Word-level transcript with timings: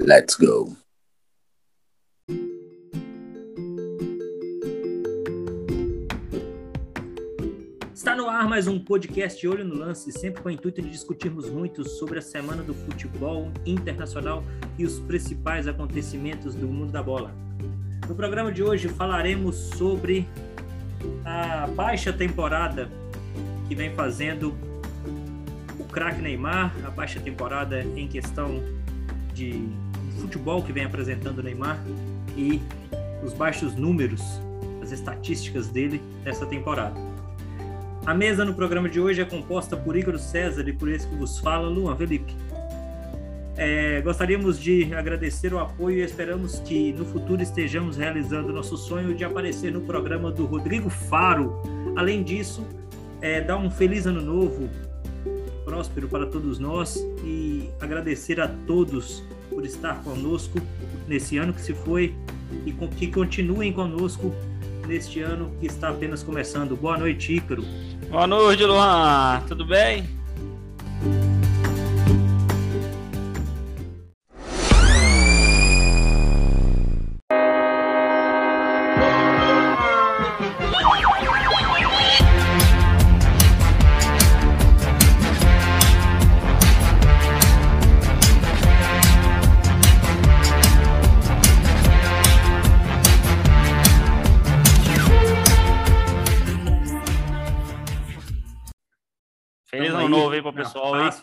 Let's 0.00 0.34
go. 0.34 0.76
Está 7.94 8.16
no 8.16 8.28
ar 8.28 8.48
mais 8.48 8.66
um 8.66 8.80
podcast 8.80 9.46
Olho 9.46 9.64
no 9.64 9.76
Lance, 9.76 10.10
sempre 10.10 10.42
com 10.42 10.48
o 10.48 10.50
intuito 10.50 10.82
de 10.82 10.90
discutirmos 10.90 11.48
muito 11.48 11.88
sobre 11.88 12.18
a 12.18 12.22
semana 12.22 12.64
do 12.64 12.74
futebol 12.74 13.52
internacional 13.64 14.42
e 14.76 14.84
os 14.84 14.98
principais 14.98 15.68
acontecimentos 15.68 16.56
do 16.56 16.66
mundo 16.66 16.90
da 16.90 17.02
bola. 17.02 17.32
No 18.08 18.16
programa 18.16 18.50
de 18.50 18.64
hoje 18.64 18.88
falaremos 18.88 19.54
sobre 19.54 20.28
a 21.24 21.68
baixa 21.68 22.12
temporada 22.12 22.90
que 23.68 23.76
vem 23.76 23.94
fazendo 23.94 24.56
o 25.78 25.84
craque 25.84 26.20
Neymar, 26.20 26.74
a 26.84 26.90
baixa 26.90 27.20
temporada 27.20 27.84
em 27.94 28.08
questão 28.08 28.79
de 29.40 29.64
futebol 30.20 30.62
que 30.62 30.70
vem 30.70 30.84
apresentando 30.84 31.38
o 31.38 31.42
Neymar 31.42 31.82
e 32.36 32.60
os 33.24 33.32
baixos 33.32 33.74
números, 33.74 34.22
as 34.82 34.92
estatísticas 34.92 35.68
dele 35.68 36.02
nessa 36.22 36.44
temporada. 36.44 37.00
A 38.04 38.14
mesa 38.14 38.44
no 38.44 38.54
programa 38.54 38.88
de 38.88 39.00
hoje 39.00 39.22
é 39.22 39.24
composta 39.24 39.76
por 39.76 39.96
Igor 39.96 40.18
César 40.18 40.68
e 40.68 40.72
por 40.72 40.90
esse 40.90 41.06
que 41.06 41.14
vos 41.14 41.38
fala, 41.38 41.68
Luan 41.68 41.96
Felipe. 41.96 42.34
É, 43.56 44.00
gostaríamos 44.02 44.58
de 44.58 44.92
agradecer 44.94 45.52
o 45.52 45.58
apoio 45.58 45.98
e 45.98 46.02
esperamos 46.02 46.60
que 46.60 46.92
no 46.92 47.04
futuro 47.04 47.42
estejamos 47.42 47.96
realizando 47.96 48.52
nosso 48.52 48.76
sonho 48.76 49.14
de 49.14 49.24
aparecer 49.24 49.72
no 49.72 49.82
programa 49.82 50.30
do 50.30 50.46
Rodrigo 50.46 50.88
Faro. 50.88 51.62
Além 51.94 52.22
disso, 52.22 52.66
é, 53.20 53.40
dar 53.40 53.58
um 53.58 53.70
feliz 53.70 54.06
ano 54.06 54.22
novo, 54.22 54.68
próspero 55.64 56.08
para 56.08 56.26
todos 56.26 56.58
nós 56.58 56.96
e 57.22 57.68
agradecer 57.80 58.40
a 58.40 58.48
todos 58.66 59.22
por 59.60 59.66
estar 59.66 60.02
conosco 60.02 60.58
nesse 61.06 61.36
ano 61.36 61.52
que 61.52 61.60
se 61.60 61.74
foi 61.74 62.14
e 62.64 62.72
que 62.72 63.08
continuem 63.08 63.70
conosco 63.74 64.34
neste 64.88 65.20
ano 65.20 65.52
que 65.60 65.66
está 65.66 65.90
apenas 65.90 66.22
começando. 66.22 66.74
Boa 66.74 66.96
noite, 66.96 67.34
Ícaro. 67.34 67.62
Boa 68.10 68.26
noite, 68.26 68.64
Luan. 68.64 69.42
Tudo 69.46 69.66
bem? 69.66 70.08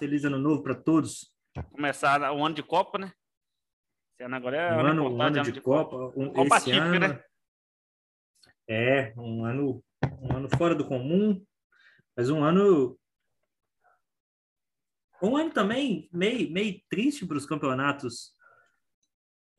Feliz 0.08 0.24
ano 0.24 0.40
novo 0.40 0.64
para 0.64 0.74
todos. 0.74 1.30
Começar 1.70 2.22
o 2.32 2.46
ano 2.46 2.56
de 2.56 2.64
Copa, 2.64 2.98
né? 2.98 3.12
Esse 4.14 4.24
ano 4.24 4.38
agora 4.38 4.56
é 4.56 4.74
um 4.74 4.80
ano, 4.80 5.08
ano, 5.08 5.22
ano 5.22 5.42
de, 5.44 5.52
de, 5.52 5.60
Copa. 5.60 5.98
Copa. 5.98 6.14
Um, 6.18 6.32
Copa 6.32 6.62
típica, 6.62 6.82
ano, 6.82 7.00
né? 7.00 7.24
É, 8.70 9.14
um 9.18 9.44
ano, 9.44 9.84
um 10.22 10.34
ano 10.34 10.48
fora 10.58 10.74
do 10.74 10.88
comum, 10.88 11.46
mas 12.16 12.30
um 12.30 12.42
ano. 12.42 12.98
Um 15.22 15.36
ano 15.36 15.52
também 15.52 16.08
meio, 16.14 16.50
meio 16.54 16.82
triste 16.90 17.26
para 17.26 17.36
os 17.36 17.46
campeonatos. 17.46 18.34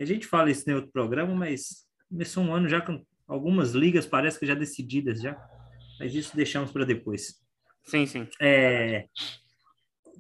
A 0.01 0.05
gente 0.07 0.27
fala 0.27 0.51
isso 0.51 0.71
em 0.71 0.73
outro 0.73 0.91
programa, 0.91 1.35
mas 1.35 1.87
começou 2.09 2.43
um 2.43 2.55
ano 2.55 2.71
já 2.71 2.81
com 2.81 3.05
algumas 3.27 3.73
ligas, 3.73 4.07
parece 4.07 4.41
que 4.41 4.47
já 4.47 4.55
decididas 4.55 5.21
já. 5.21 5.37
Mas 6.01 6.15
isso 6.15 6.35
deixamos 6.35 6.73
para 6.73 6.87
depois. 6.87 7.39
Sim, 7.83 8.07
sim. 8.07 8.27
É, 8.41 9.07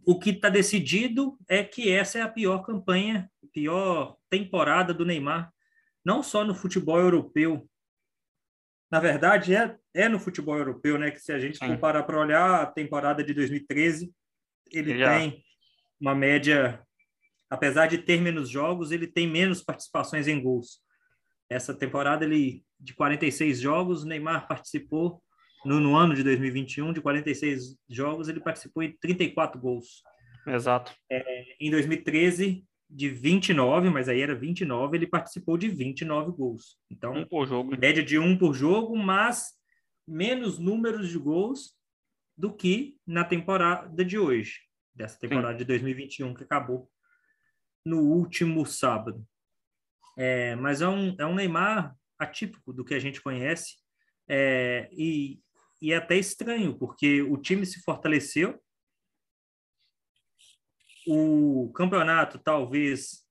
o 0.04 0.18
que 0.18 0.30
está 0.30 0.48
decidido 0.48 1.38
é 1.48 1.62
que 1.62 1.90
essa 1.90 2.18
é 2.18 2.22
a 2.22 2.28
pior 2.28 2.58
campanha, 2.62 3.30
pior 3.52 4.16
temporada 4.30 4.92
do 4.92 5.04
Neymar, 5.04 5.52
não 6.04 6.22
só 6.22 6.44
no 6.44 6.54
futebol 6.54 6.98
europeu. 6.98 7.68
Na 8.90 9.00
verdade, 9.00 9.54
é, 9.54 9.76
é 9.94 10.08
no 10.08 10.18
futebol 10.18 10.56
europeu, 10.56 10.98
né? 10.98 11.10
Que 11.10 11.20
se 11.20 11.32
a 11.32 11.38
gente 11.38 11.58
comparar 11.58 12.02
para 12.04 12.20
olhar 12.20 12.62
a 12.62 12.66
temporada 12.66 13.22
de 13.22 13.34
2013, 13.34 14.12
ele 14.72 14.98
Já. 14.98 15.18
tem 15.18 15.44
uma 16.00 16.14
média, 16.14 16.82
apesar 17.50 17.86
de 17.86 17.98
ter 17.98 18.20
menos 18.20 18.48
jogos, 18.48 18.90
ele 18.90 19.06
tem 19.06 19.26
menos 19.26 19.62
participações 19.62 20.26
em 20.28 20.40
gols. 20.40 20.80
Essa 21.50 21.74
temporada, 21.74 22.24
ele 22.24 22.64
de 22.80 22.94
46 22.94 23.60
jogos, 23.60 24.04
Neymar 24.04 24.46
participou 24.46 25.22
no, 25.68 25.80
no, 25.80 25.96
ano 25.96 26.14
de 26.14 26.22
2021, 26.22 26.92
de 26.92 27.00
46 27.00 27.76
jogos, 27.88 28.28
ele 28.28 28.40
participou 28.40 28.82
em 28.82 28.96
34 29.00 29.60
gols. 29.60 30.02
Exato. 30.46 30.94
É, 31.10 31.56
em 31.60 31.70
2013, 31.70 32.64
de 32.88 33.08
29, 33.08 33.90
mas 33.90 34.08
aí 34.08 34.20
era 34.20 34.34
29, 34.34 34.96
ele 34.96 35.06
participou 35.06 35.58
de 35.58 35.68
29 35.68 36.32
gols. 36.32 36.78
Então, 36.90 37.12
um 37.12 37.26
por 37.26 37.46
jogo. 37.46 37.76
média 37.78 38.02
de 38.02 38.18
um 38.18 38.36
por 38.36 38.54
jogo, 38.54 38.96
mas 38.96 39.52
menos 40.06 40.58
números 40.58 41.08
de 41.08 41.18
gols 41.18 41.76
do 42.36 42.52
que 42.52 42.96
na 43.06 43.24
temporada 43.24 44.04
de 44.04 44.18
hoje, 44.18 44.60
dessa 44.94 45.18
temporada 45.18 45.52
Sim. 45.52 45.58
de 45.58 45.64
2021 45.64 46.34
que 46.34 46.44
acabou 46.44 46.88
no 47.84 48.00
último 48.00 48.64
sábado. 48.64 49.26
É, 50.16 50.56
mas 50.56 50.80
é 50.80 50.88
um, 50.88 51.14
é 51.18 51.26
um 51.26 51.34
Neymar 51.34 51.94
atípico 52.18 52.72
do 52.72 52.84
que 52.84 52.94
a 52.94 52.98
gente 52.98 53.20
conhece. 53.20 53.76
É, 54.28 54.88
e 54.92 55.40
e 55.80 55.92
é 55.92 55.96
até 55.96 56.16
estranho, 56.16 56.76
porque 56.76 57.22
o 57.22 57.36
time 57.36 57.64
se 57.64 57.80
fortaleceu, 57.82 58.60
o 61.06 61.72
campeonato 61.74 62.38
talvez 62.38 63.24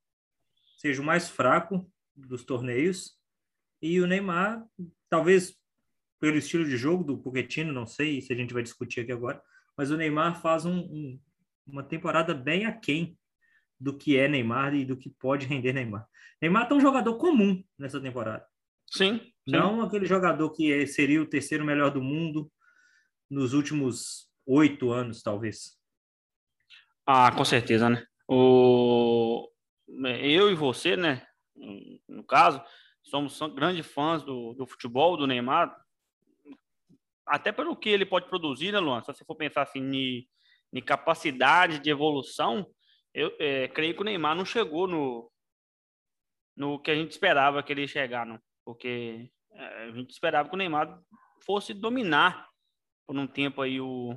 seja 0.77 1.01
o 1.01 1.05
mais 1.05 1.29
fraco 1.29 1.89
dos 2.15 2.43
torneios, 2.43 3.17
e 3.81 4.01
o 4.01 4.07
Neymar, 4.07 4.65
talvez 5.09 5.55
pelo 6.19 6.37
estilo 6.37 6.65
de 6.65 6.77
jogo 6.77 7.03
do 7.03 7.17
Pochettino, 7.17 7.71
não 7.71 7.85
sei 7.85 8.21
se 8.21 8.33
a 8.33 8.35
gente 8.35 8.53
vai 8.53 8.63
discutir 8.63 9.01
aqui 9.01 9.11
agora, 9.11 9.41
mas 9.77 9.91
o 9.91 9.97
Neymar 9.97 10.41
faz 10.41 10.65
um, 10.65 10.79
um, 10.79 11.21
uma 11.67 11.83
temporada 11.83 12.33
bem 12.33 12.65
aquém 12.65 13.17
do 13.79 13.95
que 13.95 14.17
é 14.17 14.27
Neymar 14.27 14.73
e 14.73 14.83
do 14.83 14.97
que 14.97 15.09
pode 15.09 15.45
render 15.45 15.73
Neymar. 15.73 16.07
Neymar 16.41 16.67
é 16.69 16.73
um 16.73 16.79
jogador 16.79 17.17
comum 17.17 17.63
nessa 17.77 18.01
temporada. 18.01 18.45
Sim, 18.89 19.19
sim. 19.19 19.31
Não 19.45 19.81
aquele 19.81 20.05
jogador 20.05 20.51
que 20.51 20.71
é, 20.71 20.85
seria 20.85 21.21
o 21.21 21.27
terceiro 21.27 21.65
melhor 21.65 21.91
do 21.91 22.01
mundo 22.01 22.51
nos 23.29 23.53
últimos 23.53 24.29
oito 24.45 24.91
anos, 24.91 25.21
talvez. 25.21 25.77
Ah, 27.05 27.31
com 27.31 27.43
certeza, 27.43 27.89
né? 27.89 28.05
O... 28.27 29.49
Eu 29.87 30.51
e 30.51 30.55
você, 30.55 30.95
né? 30.95 31.25
No 32.07 32.23
caso, 32.23 32.61
somos 33.03 33.39
grandes 33.53 33.85
fãs 33.85 34.23
do, 34.23 34.53
do 34.53 34.65
futebol, 34.65 35.17
do 35.17 35.27
Neymar. 35.27 35.75
Até 37.25 37.51
pelo 37.51 37.75
que 37.75 37.89
ele 37.89 38.05
pode 38.05 38.27
produzir, 38.27 38.71
né, 38.71 38.79
Luan? 38.79 39.01
Se 39.01 39.07
você 39.07 39.25
for 39.25 39.35
pensar 39.35 39.63
assim, 39.63 40.27
em 40.73 40.81
capacidade 40.81 41.79
de 41.79 41.89
evolução, 41.89 42.69
eu 43.13 43.33
é, 43.39 43.67
creio 43.69 43.93
que 43.95 44.01
o 44.01 44.05
Neymar 44.05 44.35
não 44.35 44.45
chegou 44.45 44.87
no, 44.87 45.31
no 46.55 46.79
que 46.79 46.91
a 46.91 46.95
gente 46.95 47.11
esperava 47.11 47.63
que 47.63 47.73
ele 47.73 47.81
ia 47.81 47.87
chegar, 47.87 48.25
não 48.25 48.39
porque 48.67 49.31
é, 49.53 49.83
a 49.85 49.91
gente 49.91 50.11
esperava 50.11 50.49
que 50.49 50.53
o 50.53 50.57
Neymar 50.57 51.01
fosse 51.45 51.73
dominar 51.73 52.49
por 53.07 53.15
um 53.15 53.25
tempo 53.25 53.61
aí 53.61 53.79
o, 53.79 54.13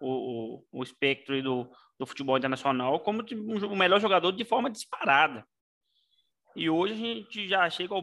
o, 0.00 0.64
o 0.72 0.82
espectro 0.82 1.42
do, 1.42 1.70
do 1.98 2.06
futebol 2.06 2.38
internacional 2.38 2.98
como 3.00 3.20
um, 3.20 3.66
o 3.66 3.76
melhor 3.76 4.00
jogador 4.00 4.32
de 4.32 4.42
forma 4.42 4.70
disparada. 4.70 5.46
E 6.56 6.70
hoje 6.70 6.94
a 6.94 6.96
gente 6.96 7.46
já 7.46 7.68
chega 7.68 7.94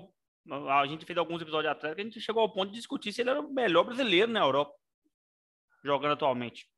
a 0.69 0.85
gente 0.85 1.03
fez 1.03 1.17
alguns 1.17 1.41
episódios 1.41 1.71
atrás 1.71 1.95
que 1.95 2.01
a 2.01 2.03
gente 2.03 2.21
chegou 2.21 2.43
ao 2.43 2.53
ponto 2.53 2.69
de 2.69 2.77
discutir 2.77 3.11
se 3.11 3.21
ele 3.21 3.31
era 3.31 3.41
o 3.41 3.51
melhor 3.51 3.83
brasileiro 3.83 4.31
na 4.31 4.41
Europa 4.41 4.75
jogando 5.83 6.11
atualmente. 6.11 6.69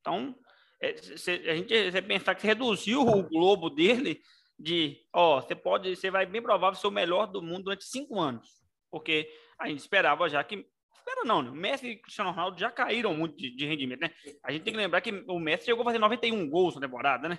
Então, 0.00 0.34
é, 0.80 0.96
se, 0.96 1.30
a 1.30 1.54
gente 1.56 1.90
você 1.90 2.00
pensar 2.00 2.34
que 2.34 2.46
reduziu 2.46 3.02
o 3.02 3.22
globo 3.28 3.68
dele 3.68 4.22
de, 4.60 4.98
ó, 5.12 5.40
você 5.40 5.54
pode, 5.54 5.96
você 5.96 6.10
vai 6.10 6.26
bem 6.26 6.42
provável 6.42 6.78
ser 6.78 6.86
o 6.86 6.90
melhor 6.90 7.26
do 7.26 7.40
mundo 7.40 7.64
durante 7.64 7.84
cinco 7.84 8.20
anos, 8.20 8.46
porque 8.90 9.26
a 9.58 9.66
gente 9.66 9.78
esperava 9.78 10.28
já 10.28 10.44
que, 10.44 10.66
espera 10.94 11.24
não, 11.24 11.40
né? 11.40 11.50
Messi 11.50 11.88
e 11.88 11.96
Cristiano 11.96 12.30
Ronaldo 12.30 12.60
já 12.60 12.70
caíram 12.70 13.14
muito 13.14 13.36
de, 13.36 13.56
de, 13.56 13.66
rendimento, 13.66 14.00
né? 14.00 14.10
A 14.44 14.52
gente 14.52 14.62
tem 14.62 14.74
que 14.74 14.78
lembrar 14.78 15.00
que 15.00 15.24
o 15.26 15.38
Messi 15.38 15.64
chegou 15.64 15.80
a 15.80 15.86
fazer 15.86 15.98
91 15.98 16.50
gols 16.50 16.74
na 16.74 16.82
temporada, 16.82 17.26
né? 17.26 17.38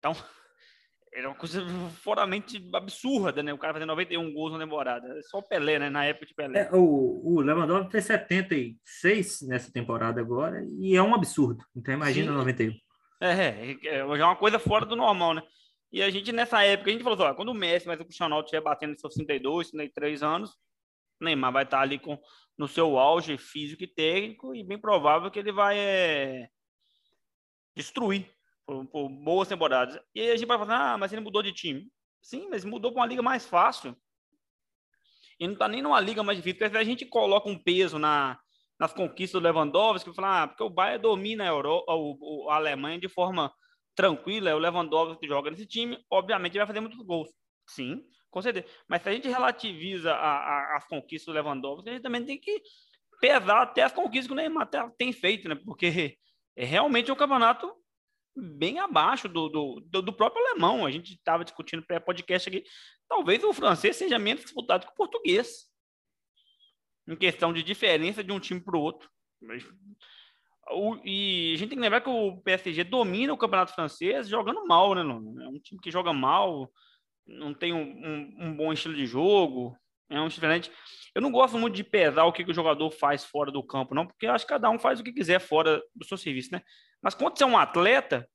Então, 0.00 0.12
era 1.14 1.28
uma 1.28 1.36
coisa 1.36 1.64
foramente 2.02 2.68
absurda, 2.74 3.44
né? 3.44 3.52
O 3.54 3.58
cara 3.58 3.74
fazer 3.74 3.86
91 3.86 4.32
gols 4.34 4.52
na 4.52 4.58
temporada. 4.58 5.06
É 5.16 5.22
só 5.22 5.38
o 5.38 5.42
Pelé, 5.42 5.78
né? 5.78 5.88
Na 5.88 6.04
época 6.04 6.26
de 6.26 6.34
Pelé. 6.34 6.62
É, 6.62 6.70
o, 6.72 7.22
o 7.24 7.40
Lewandowski 7.40 7.92
fez 7.92 8.06
76 8.06 9.42
nessa 9.42 9.72
temporada 9.72 10.20
agora 10.20 10.66
e 10.80 10.96
é 10.96 11.02
um 11.02 11.14
absurdo. 11.14 11.64
Então 11.76 11.94
imagina 11.94 12.32
Sim. 12.32 12.38
91. 12.38 12.72
É, 13.20 13.30
é, 13.30 13.76
é, 13.84 13.98
é 13.98 14.04
uma 14.04 14.36
coisa 14.36 14.58
fora 14.58 14.84
do 14.84 14.96
normal, 14.96 15.34
né? 15.34 15.42
E 15.92 16.02
a 16.02 16.10
gente, 16.10 16.32
nessa 16.32 16.62
época, 16.62 16.90
a 16.90 16.92
gente 16.92 17.02
falou 17.02 17.24
assim, 17.24 17.36
quando 17.36 17.50
o 17.50 17.54
Messi, 17.54 17.86
mas 17.86 18.00
o 18.00 18.04
Cristiano 18.04 18.30
Ronaldo 18.30 18.46
estiver 18.46 18.62
batendo 18.62 18.98
seus 18.98 19.14
32, 19.14 19.70
33 19.70 20.22
anos, 20.22 20.56
Neymar 21.20 21.52
vai 21.52 21.64
estar 21.64 21.80
ali 21.80 21.98
com, 21.98 22.18
no 22.58 22.68
seu 22.68 22.98
auge 22.98 23.38
físico 23.38 23.84
e 23.84 23.86
técnico 23.86 24.54
e 24.54 24.62
bem 24.62 24.78
provável 24.78 25.30
que 25.30 25.38
ele 25.38 25.52
vai 25.52 25.78
é, 25.78 26.48
destruir 27.74 28.30
por, 28.66 28.86
por, 28.86 29.08
boas 29.08 29.48
temporadas. 29.48 29.98
E 30.14 30.30
a 30.30 30.36
gente 30.36 30.46
vai 30.46 30.58
falar, 30.58 30.92
ah, 30.92 30.98
mas 30.98 31.12
ele 31.12 31.22
mudou 31.22 31.42
de 31.42 31.52
time. 31.52 31.90
Sim, 32.20 32.48
mas 32.50 32.64
mudou 32.64 32.92
para 32.92 33.00
uma 33.00 33.06
liga 33.06 33.22
mais 33.22 33.46
fácil. 33.46 33.96
E 35.38 35.46
não 35.46 35.54
está 35.54 35.68
nem 35.68 35.82
numa 35.82 36.00
liga 36.00 36.22
mais 36.22 36.38
difícil, 36.38 36.58
porque 36.58 36.76
a 36.76 36.84
gente 36.84 37.06
coloca 37.06 37.48
um 37.48 37.58
peso 37.58 37.98
na, 37.98 38.38
nas 38.78 38.92
conquistas 38.92 39.40
do 39.40 39.44
Lewandowski, 39.44 40.14
fala, 40.14 40.42
ah, 40.42 40.48
porque 40.48 40.62
o 40.62 40.70
Bayern 40.70 41.02
domina 41.02 41.50
a, 41.50 41.52
a 41.52 42.56
Alemanha 42.56 42.98
de 42.98 43.08
forma 43.08 43.52
tranquila, 43.96 44.50
é 44.50 44.54
o 44.54 44.58
Lewandowski 44.58 45.20
que 45.20 45.26
joga 45.26 45.50
nesse 45.50 45.66
time, 45.66 45.98
obviamente 46.10 46.56
vai 46.56 46.66
fazer 46.66 46.80
muitos 46.80 47.04
gols. 47.04 47.30
Sim, 47.66 48.04
com 48.30 48.40
certeza. 48.42 48.66
Mas 48.86 49.02
se 49.02 49.08
a 49.08 49.12
gente 49.12 49.28
relativiza 49.28 50.12
a, 50.12 50.36
a, 50.36 50.76
as 50.76 50.86
conquistas 50.86 51.26
do 51.26 51.32
Lewandowski, 51.32 51.88
a 51.88 51.92
gente 51.94 52.02
também 52.02 52.24
tem 52.24 52.38
que 52.38 52.62
pesar 53.20 53.62
até 53.62 53.82
as 53.82 53.92
conquistas 53.92 54.26
que 54.26 54.32
o 54.32 54.36
Neymar 54.36 54.68
tem 54.96 55.12
feito, 55.12 55.48
né? 55.48 55.56
Porque 55.64 56.16
é 56.54 56.64
realmente 56.64 57.10
um 57.10 57.16
campeonato 57.16 57.74
bem 58.36 58.78
abaixo 58.78 59.28
do, 59.28 59.48
do, 59.48 60.02
do 60.02 60.12
próprio 60.12 60.44
alemão. 60.46 60.84
A 60.84 60.90
gente 60.90 61.14
estava 61.14 61.44
discutindo 61.44 61.86
pré-podcast 61.86 62.48
aqui. 62.48 62.62
Talvez 63.08 63.42
o 63.42 63.52
francês 63.52 63.96
seja 63.96 64.18
menos 64.18 64.44
disputado 64.44 64.86
que 64.86 64.92
o 64.92 64.96
português. 64.96 65.66
Em 67.08 67.16
questão 67.16 67.52
de 67.52 67.62
diferença 67.62 68.22
de 68.22 68.32
um 68.32 68.40
time 68.40 68.60
para 68.60 68.76
o 68.76 68.82
outro. 68.82 69.08
O, 70.70 70.96
e 71.04 71.52
a 71.54 71.58
gente 71.58 71.68
tem 71.70 71.78
que 71.78 71.82
lembrar 71.82 72.00
que 72.00 72.08
o 72.08 72.38
PSG 72.38 72.84
domina 72.84 73.32
o 73.32 73.38
campeonato 73.38 73.74
francês 73.74 74.28
jogando 74.28 74.66
mal, 74.66 74.94
né? 74.94 75.02
É 75.02 75.48
um 75.48 75.60
time 75.60 75.80
que 75.80 75.90
joga 75.90 76.12
mal, 76.12 76.70
não 77.26 77.54
tem 77.54 77.72
um, 77.72 77.82
um, 77.82 78.36
um 78.46 78.56
bom 78.56 78.72
estilo 78.72 78.94
de 78.94 79.06
jogo, 79.06 79.76
é 80.08 80.20
um 80.20 80.28
diferente. 80.28 80.70
Eu 81.14 81.22
não 81.22 81.30
gosto 81.30 81.58
muito 81.58 81.74
de 81.74 81.84
pesar 81.84 82.24
o 82.24 82.32
que, 82.32 82.44
que, 82.44 82.50
o 82.50 82.54
jogador 82.54 82.90
faz 82.90 83.24
fora 83.24 83.50
do 83.50 83.62
campo, 83.62 83.94
não, 83.94 84.06
porque 84.06 84.26
eu 84.26 84.32
acho 84.32 84.44
que 84.44 84.52
cada 84.52 84.70
um 84.70 84.78
faz 84.78 85.00
o 85.00 85.04
que 85.04 85.12
quiser 85.12 85.40
fora 85.40 85.82
do 85.94 86.04
seu 86.04 86.16
serviço, 86.16 86.50
né? 86.52 86.62
Mas 87.02 87.14
quando 87.14 87.36
você 87.36 87.44
é 87.44 87.46
um 87.46 87.58
atleta, 87.58 88.28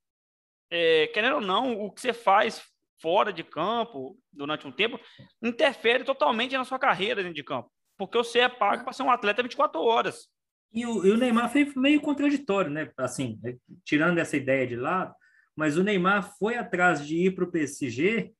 é, 0.70 1.06
querendo 1.08 1.36
ou 1.36 1.40
não, 1.40 1.80
o 1.80 1.90
que 1.92 2.00
você 2.00 2.12
faz 2.12 2.62
fora 3.00 3.32
de 3.32 3.42
campo 3.42 4.16
durante 4.32 4.66
um 4.66 4.72
tempo 4.72 4.98
interfere 5.42 6.04
totalmente 6.04 6.56
na 6.56 6.64
sua 6.64 6.78
carreira 6.78 7.22
dentro 7.22 7.34
de 7.34 7.44
campo, 7.44 7.70
porque 7.98 8.16
você 8.16 8.40
é 8.40 8.48
pago 8.48 8.84
para 8.84 8.92
ser 8.92 9.02
um 9.02 9.10
atleta 9.10 9.42
24 9.42 9.80
horas. 9.82 10.28
E 10.72 10.86
o, 10.86 11.04
e 11.04 11.10
o 11.10 11.16
Neymar 11.16 11.50
foi 11.50 11.70
meio 11.76 12.00
contraditório, 12.00 12.70
né? 12.70 12.90
Assim, 12.96 13.38
né? 13.42 13.56
tirando 13.84 14.18
essa 14.18 14.36
ideia 14.36 14.66
de 14.66 14.76
lado, 14.76 15.14
mas 15.54 15.76
o 15.76 15.82
Neymar 15.82 16.34
foi 16.38 16.56
atrás 16.56 17.06
de 17.06 17.16
ir 17.26 17.34
para 17.34 17.44
o 17.44 17.50
PSG 17.50 18.32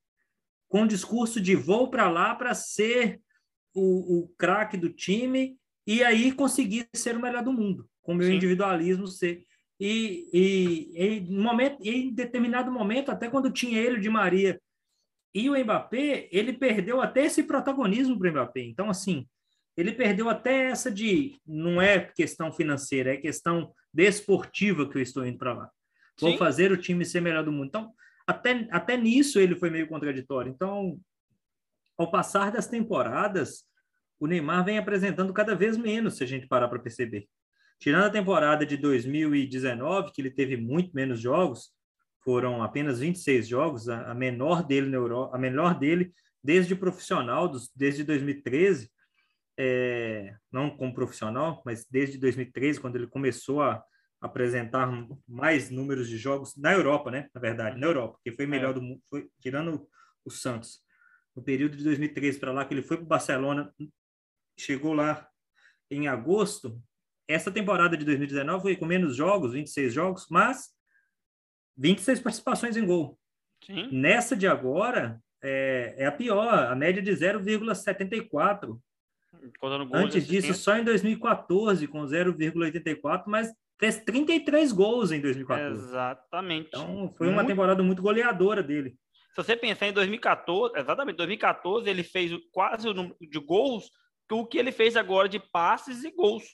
com 0.69 0.83
o 0.83 0.89
discurso 0.89 1.41
de 1.41 1.55
vou 1.55 1.91
para 1.91 2.09
lá 2.09 2.35
para 2.35 2.55
ser 2.55 3.21
o, 3.75 4.21
o 4.21 4.29
craque 4.39 4.77
do 4.77 4.89
time 4.89 5.57
e 5.87 6.03
aí 6.03 6.33
conseguir 6.33 6.89
ser 6.95 7.17
o 7.17 7.21
melhor 7.21 7.43
do 7.43 7.53
mundo, 7.53 7.87
com 8.01 8.13
o 8.13 8.15
meu 8.15 8.29
Sim. 8.29 8.37
individualismo 8.37 9.07
ser. 9.07 9.45
E, 9.79 10.31
e, 10.33 10.93
e, 10.95 11.19
em, 11.19 11.39
momento, 11.39 11.79
em 11.83 12.15
determinado 12.15 12.71
momento, 12.71 13.11
até 13.11 13.29
quando 13.29 13.51
tinha 13.51 13.79
ele, 13.79 13.99
de 13.99 14.09
Maria 14.09 14.61
e 15.35 15.51
o 15.51 15.59
Mbappé, 15.59 16.29
ele 16.31 16.53
perdeu 16.53 17.01
até 17.01 17.25
esse 17.25 17.43
protagonismo 17.43 18.19
para 18.19 18.29
o 18.29 18.33
Mbappé. 18.33 18.61
Então, 18.61 18.89
assim, 18.89 19.27
ele 19.77 19.93
perdeu 19.93 20.29
até 20.29 20.67
essa 20.71 20.91
de 20.91 21.41
não 21.47 21.81
é 21.81 22.01
questão 22.01 22.53
financeira, 22.53 23.15
é 23.15 23.17
questão 23.17 23.73
desportiva 23.93 24.89
que 24.89 24.99
eu 24.99 25.03
estou 25.03 25.27
indo 25.27 25.39
para 25.39 25.55
lá. 25.55 25.71
Vou 26.21 26.33
Sim. 26.33 26.39
fazer 26.39 26.73
o 26.73 26.77
time 26.77 27.05
ser 27.05 27.21
melhor 27.21 27.45
do 27.45 27.53
mundo. 27.53 27.67
Então, 27.69 27.93
até, 28.27 28.69
até 28.71 28.97
nisso 28.97 29.39
ele 29.39 29.57
foi 29.57 29.71
meio 29.71 29.89
contraditório. 29.89 30.51
Então, 30.51 30.99
ao 31.97 32.11
passar 32.11 32.53
das 32.53 32.69
temporadas, 32.69 33.65
o 34.21 34.27
Neymar 34.27 34.65
vem 34.65 34.79
apresentando 34.79 35.33
cada 35.33 35.55
vez 35.55 35.77
menos, 35.77 36.17
se 36.17 36.25
a 36.25 36.27
gente 36.27 36.47
parar 36.47 36.69
para 36.69 36.79
perceber. 36.79 37.27
Tirando 37.79 38.05
a 38.05 38.11
temporada 38.11 38.65
de 38.65 38.77
2019, 38.77 40.13
que 40.13 40.21
ele 40.21 40.31
teve 40.31 40.57
muito 40.57 40.93
menos 40.95 41.19
jogos, 41.19 41.73
foram 42.23 42.63
apenas 42.63 43.01
26 43.01 43.49
jogos, 43.49 43.89
a, 43.89 44.15
menor 44.15 44.65
dele 44.65 44.89
na 44.89 44.97
Europa, 44.97 45.37
a 45.37 45.39
menor 45.41 45.77
dele 45.77 46.13
desde 46.43 46.77
profissional, 46.77 47.51
desde 47.75 48.05
2013, 48.05 48.92
é, 49.59 50.35
não 50.51 50.77
como 50.77 50.95
profissional, 50.95 51.63
mas 51.65 51.87
desde 51.91 52.19
2013, 52.19 52.81
quando 52.81 52.97
ele 52.97 53.07
começou 53.07 53.63
a 53.63 53.83
apresentar 54.21 54.89
mais 55.27 55.69
números 55.71 56.09
de 56.09 56.17
jogos 56.17 56.57
na 56.57 56.73
Europa, 56.73 57.11
né? 57.11 57.29
Na 57.35 57.41
verdade, 57.41 57.79
na 57.79 57.87
Europa, 57.87 58.19
que 58.23 58.33
foi 58.33 58.47
melhor 58.47 58.71
é. 58.71 58.75
do 58.75 58.83
mundo, 58.83 59.03
foi, 59.11 59.29
tirando 59.41 59.87
o 60.25 60.31
Santos. 60.31 60.81
No 61.35 61.43
período 61.43 61.77
de 61.77 61.85
2013 61.85 62.39
para 62.39 62.53
lá, 62.53 62.65
que 62.65 62.73
ele 62.73 62.83
foi 62.83 62.97
para 62.97 63.05
o 63.05 63.09
Barcelona, 63.09 63.75
chegou 64.59 64.95
lá 64.95 65.29
em 65.91 66.07
agosto. 66.07 66.81
Essa 67.27 67.51
temporada 67.51 67.97
de 67.97 68.05
2019 68.05 68.63
foi 68.63 68.77
com 68.77 68.87
menos 68.87 69.17
jogos, 69.17 69.55
26 69.55 69.93
jogos, 69.93 70.27
mas 70.31 70.69
26 71.77 72.21
participações 72.21 72.77
em 72.77 72.87
gol. 72.87 73.19
Sim. 73.65 73.89
Nessa 73.93 74.37
de 74.37 74.47
agora, 74.47 75.21
é, 75.43 75.95
é 75.99 76.07
a 76.07 76.13
pior, 76.13 76.67
a 76.67 76.75
média 76.75 77.03
de 77.03 77.11
0,74 77.11 78.79
Antes 79.93 80.27
disso, 80.27 80.55
só 80.55 80.77
em 80.77 80.85
2014, 80.85 81.87
com 81.89 82.03
0,84, 82.03 83.25
mas 83.27 83.53
fez 83.79 83.99
33 84.05 84.73
gols 84.73 85.11
em 85.11 85.21
2014. 85.21 85.89
Exatamente. 85.89 86.69
Então, 86.69 87.13
foi 87.17 87.27
muito... 87.27 87.41
uma 87.41 87.47
temporada 87.47 87.83
muito 87.83 88.03
goleadora 88.03 88.63
dele. 88.63 88.97
Se 89.31 89.37
você 89.37 89.57
pensar 89.57 89.89
em 89.89 89.93
2014, 89.93 90.79
exatamente, 90.79 91.17
2014 91.17 91.89
ele 91.89 92.03
fez 92.03 92.33
quase 92.53 92.87
o 92.87 92.95
número 92.95 93.17
de 93.21 93.39
gols 93.39 93.91
que 94.29 94.35
o 94.35 94.47
que 94.47 94.59
ele 94.59 94.71
fez 94.71 94.97
agora 94.97 95.29
de 95.29 95.41
passes 95.41 96.05
e 96.05 96.11
gols. 96.11 96.45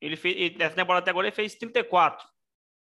Ele 0.00 0.16
fez, 0.16 0.56
nessa 0.56 0.74
temporada 0.74 1.02
até 1.02 1.10
agora 1.10 1.28
ele 1.28 1.36
fez 1.36 1.54
34. 1.54 2.26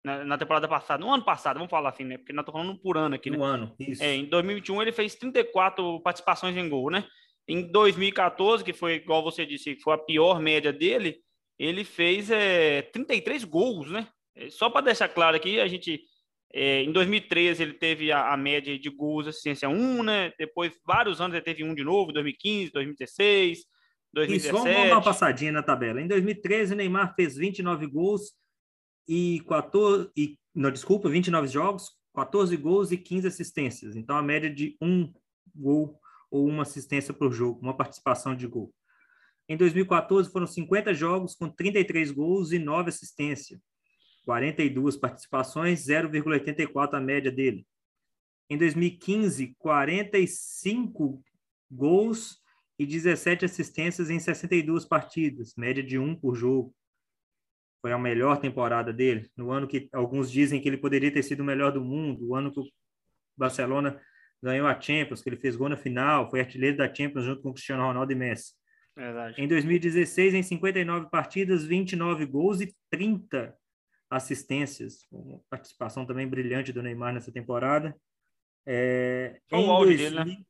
Na, 0.04 0.26
na, 0.26 0.38
temporada 0.38 0.68
passada, 0.68 1.04
no 1.04 1.14
ano 1.14 1.24
passado, 1.24 1.58
vamos 1.58 1.70
falar 1.70 1.90
assim, 1.90 2.04
né? 2.04 2.18
Porque 2.18 2.34
nós 2.34 2.42
estamos 2.42 2.60
falando 2.60 2.82
por 2.82 2.98
ano 2.98 3.14
aqui, 3.14 3.30
né? 3.30 3.38
No 3.38 3.44
ano, 3.44 3.76
isso. 3.80 4.04
É, 4.04 4.16
em 4.16 4.26
2021 4.26 4.82
ele 4.82 4.92
fez 4.92 5.14
34 5.14 6.02
participações 6.02 6.58
em 6.58 6.68
gol, 6.68 6.90
né? 6.90 7.06
Em 7.52 7.64
2014, 7.64 8.64
que 8.64 8.72
foi, 8.72 8.94
igual 8.94 9.22
você 9.22 9.46
disse, 9.46 9.76
foi 9.82 9.94
a 9.94 9.98
pior 9.98 10.40
média 10.40 10.72
dele, 10.72 11.18
ele 11.60 11.84
fez 11.84 12.32
é, 12.32 12.82
33 12.82 13.44
gols, 13.44 13.92
né? 13.92 14.08
É, 14.34 14.50
só 14.50 14.70
para 14.70 14.86
deixar 14.86 15.10
claro 15.10 15.36
aqui, 15.36 15.60
a 15.60 15.68
gente. 15.68 16.02
É, 16.54 16.82
em 16.82 16.92
2013 16.94 17.62
ele 17.62 17.74
teve 17.74 18.10
a, 18.10 18.32
a, 18.32 18.38
média 18.38 18.78
de 18.80 18.90
gols 18.90 19.28
assistência 19.28 19.68
1, 19.68 20.04
né? 20.04 20.34
Depois, 20.40 20.74
vários 20.86 21.20
anos 21.20 21.36
ele 21.36 21.44
teve 21.44 21.62
um 21.62 21.76
de 21.76 21.84
novo, 21.84 22.14
2015, 22.14 22.72
2016, 22.72 23.66
2017. 24.14 24.56
Isso, 24.56 24.64
vamos 24.64 24.90
dar 24.90 24.96
uma 24.96 25.04
passadinha 25.04 25.52
na 25.52 25.62
tabela. 25.62 26.02
Em 26.02 26.08
2013, 26.08 26.74
o 26.74 26.78
Neymar 26.78 27.14
fez 27.16 27.36
29 27.36 27.86
gols 27.88 28.32
e 29.10 29.42
14. 29.46 30.10
E, 30.16 30.38
não, 30.56 30.72
desculpa, 30.72 31.10
29 31.10 31.50
jogos, 31.50 31.90
14 32.16 32.56
gols 32.56 32.94
e 32.94 32.98
15 32.98 33.28
assistências. 33.28 33.96
Então, 33.98 34.16
a 34.16 34.22
média 34.22 34.50
de 34.50 34.78
um 34.82 35.12
gol 35.54 36.01
ou 36.32 36.48
uma 36.48 36.64
assistência 36.64 37.14
por 37.14 37.32
jogo, 37.32 37.60
uma 37.62 37.76
participação 37.76 38.34
de 38.34 38.48
gol. 38.48 38.74
Em 39.48 39.58
2014 39.58 40.32
foram 40.32 40.48
50 40.48 40.94
jogos 40.94 41.36
com 41.36 41.50
33 41.50 42.10
gols 42.12 42.54
e 42.54 42.58
9 42.58 42.90
assistências. 42.90 43.60
42 44.26 44.96
participações, 44.96 45.86
0,84 45.86 46.94
a 46.94 47.02
média 47.02 47.32
dele. 47.32 47.68
Em 48.50 48.58
2015, 48.58 49.56
45 49.58 51.22
gols 51.70 52.40
e 52.78 52.86
17 52.86 53.46
assistências 53.46 54.10
em 54.10 54.20
62 54.20 54.86
partidas, 54.86 55.54
média 55.56 55.84
de 55.84 55.98
um 55.98 56.16
por 56.16 56.36
jogo. 56.36 56.74
Foi 57.82 57.92
a 57.92 57.98
melhor 57.98 58.40
temporada 58.40 58.94
dele, 58.94 59.30
no 59.36 59.52
ano 59.52 59.68
que 59.68 59.90
alguns 59.92 60.32
dizem 60.32 60.62
que 60.62 60.70
ele 60.70 60.78
poderia 60.78 61.12
ter 61.12 61.24
sido 61.24 61.42
o 61.42 61.46
melhor 61.46 61.72
do 61.72 61.84
mundo, 61.84 62.30
o 62.30 62.36
ano 62.36 62.52
que 62.52 62.60
o 62.60 62.66
Barcelona 63.36 64.00
ganhou 64.42 64.68
a 64.68 64.80
Champions, 64.80 65.22
que 65.22 65.30
ele 65.30 65.38
fez 65.38 65.56
gol 65.56 65.70
na 65.70 65.78
final, 65.78 66.30
foi 66.30 66.40
artilheiro 66.40 66.78
da 66.78 66.94
Champions 66.94 67.26
junto 67.26 67.42
com 67.42 67.50
o 67.50 67.54
Cristiano 67.54 67.84
Ronaldo 67.84 68.12
e 68.12 68.16
Messi. 68.16 68.54
Verdade. 68.96 69.42
Em 69.42 69.48
2016, 69.48 70.34
em 70.34 70.44
59 70.44 71.10
partidas, 71.10 71.64
29 71.64 72.26
gols 72.26 72.60
e 72.60 72.76
30 72.90 73.56
assistências. 74.10 75.08
Uma 75.12 75.40
participação 75.50 76.06
também 76.06 76.28
brilhante 76.28 76.74
do 76.74 76.82
Neymar 76.82 77.14
nessa 77.14 77.32
temporada. 77.32 77.96
É, 78.66 79.40
foi 79.50 79.60
o 79.60 79.72
auge 79.72 79.98
2000... 79.98 80.24
dele, 80.26 80.38
né? 80.38 80.44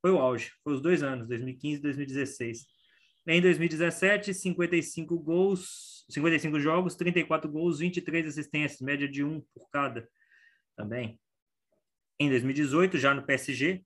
Foi 0.00 0.12
o 0.12 0.18
auge, 0.18 0.52
foi 0.62 0.74
os 0.74 0.80
dois 0.80 1.02
anos, 1.02 1.26
2015 1.26 1.78
e 1.78 1.82
2016. 1.82 2.66
Em 3.26 3.42
2017, 3.42 4.32
55 4.32 5.18
gols, 5.18 6.06
55 6.08 6.60
jogos, 6.60 6.94
34 6.94 7.50
gols, 7.50 7.80
23 7.80 8.28
assistências, 8.28 8.80
média 8.80 9.08
de 9.08 9.24
um 9.24 9.40
por 9.52 9.68
cada 9.70 10.08
também 10.76 11.18
em 12.18 12.28
2018, 12.28 12.98
já 12.98 13.14
no 13.14 13.24
PSG. 13.24 13.84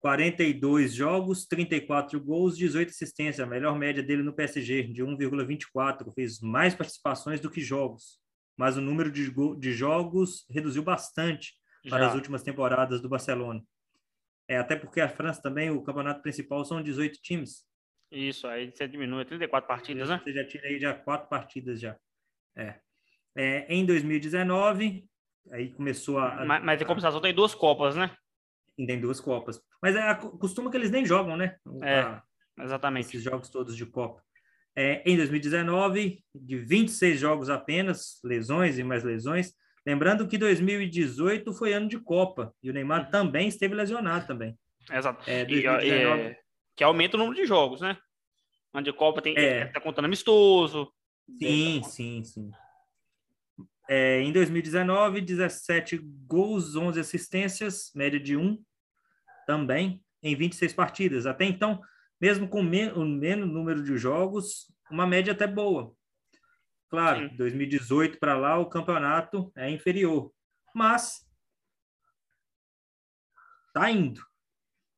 42 0.00 0.94
jogos, 0.94 1.46
34 1.46 2.20
gols, 2.20 2.56
18 2.56 2.90
assistências, 2.90 3.40
a 3.40 3.50
melhor 3.50 3.76
média 3.76 4.02
dele 4.02 4.22
no 4.22 4.32
PSG, 4.32 4.84
de 4.84 5.02
1,24. 5.02 6.12
Fez 6.14 6.40
mais 6.40 6.74
participações 6.74 7.40
do 7.40 7.50
que 7.50 7.60
jogos, 7.60 8.20
mas 8.56 8.76
o 8.76 8.80
número 8.80 9.10
de, 9.10 9.32
de 9.58 9.72
jogos 9.72 10.46
reduziu 10.48 10.82
bastante 10.82 11.54
para 11.88 12.00
Já. 12.00 12.08
as 12.08 12.14
últimas 12.14 12.42
temporadas 12.42 13.00
do 13.00 13.08
Barcelona. 13.08 13.62
É, 14.48 14.58
até 14.58 14.76
porque 14.76 15.00
a 15.00 15.08
França 15.08 15.42
também, 15.42 15.70
o 15.70 15.82
campeonato 15.82 16.22
principal 16.22 16.64
são 16.64 16.82
18 16.82 17.20
times. 17.20 17.66
Isso, 18.10 18.46
aí 18.46 18.70
você 18.70 18.86
diminui 18.86 19.24
34 19.24 19.66
partidas, 19.66 20.08
né? 20.08 20.20
Você 20.22 20.32
já 20.32 20.46
tira 20.46 20.68
aí 20.68 20.78
já 20.78 20.94
quatro 20.94 21.28
partidas 21.28 21.80
já. 21.80 21.96
É. 22.56 22.78
É, 23.36 23.66
em 23.68 23.84
2019, 23.84 25.04
aí 25.50 25.70
começou 25.72 26.18
a, 26.18 26.44
Mas, 26.44 26.62
mas 26.64 26.80
em 26.82 26.84
compensação 26.84 27.20
tem 27.20 27.34
duas 27.34 27.54
Copas, 27.54 27.94
né? 27.96 28.10
ainda 28.78 28.92
em 28.92 29.00
duas 29.00 29.20
Copas. 29.20 29.60
Mas 29.82 29.96
é, 29.96 30.14
costuma 30.14 30.70
que 30.70 30.76
eles 30.76 30.90
nem 30.90 31.04
jogam, 31.04 31.36
né? 31.36 31.56
É. 31.82 32.00
A- 32.00 32.22
Exatamente. 32.60 33.06
esses 33.08 33.22
jogos 33.22 33.48
todos 33.48 33.74
de 33.76 33.86
Copa. 33.86 34.22
É, 34.74 35.02
em 35.10 35.16
2019, 35.16 36.22
de 36.34 36.58
26 36.58 37.18
jogos 37.18 37.48
apenas, 37.48 38.20
lesões 38.22 38.78
e 38.78 38.84
mais 38.84 39.02
lesões. 39.02 39.54
Lembrando 39.86 40.26
que 40.28 40.36
2018 40.36 41.54
foi 41.54 41.72
ano 41.72 41.88
de 41.88 41.98
Copa 41.98 42.52
e 42.62 42.68
o 42.68 42.72
Neymar 42.74 43.08
também 43.10 43.48
esteve 43.48 43.74
lesionado 43.74 44.26
também. 44.26 44.58
Exato. 44.90 45.22
É, 45.30 45.42
E, 45.42 45.46
2019, 45.62 46.20
é, 46.22 46.38
que 46.76 46.84
aumenta 46.84 47.16
o 47.16 47.18
número 47.18 47.36
de 47.36 47.46
jogos, 47.46 47.80
né? 47.80 47.96
Onde 48.74 48.90
a 48.90 48.92
Copa 48.92 49.22
tem 49.22 49.34
É. 49.38 49.64
tá 49.66 49.80
contando 49.80 50.04
amistoso. 50.04 50.92
Sim, 51.40 51.82
sim, 51.84 52.22
sim. 52.24 52.50
É, 53.88 54.20
em 54.20 54.32
2019, 54.32 55.20
17 55.20 55.98
gols, 56.26 56.74
11 56.74 56.98
assistências, 56.98 57.92
média 57.94 58.18
de 58.18 58.36
1 58.36 58.62
também, 59.46 60.02
em 60.22 60.34
26 60.34 60.72
partidas. 60.72 61.26
Até 61.26 61.44
então, 61.44 61.80
mesmo 62.20 62.48
com 62.48 62.60
o 62.60 62.64
menos 62.64 63.48
número 63.48 63.82
de 63.82 63.96
jogos, 63.96 64.72
uma 64.90 65.06
média 65.06 65.32
até 65.32 65.46
boa. 65.46 65.94
Claro, 66.88 67.28
Sim. 67.28 67.36
2018 67.36 68.18
para 68.18 68.36
lá, 68.36 68.58
o 68.58 68.68
campeonato 68.68 69.52
é 69.56 69.70
inferior. 69.70 70.32
Mas 70.74 71.26
tá 73.72 73.90
indo. 73.90 74.20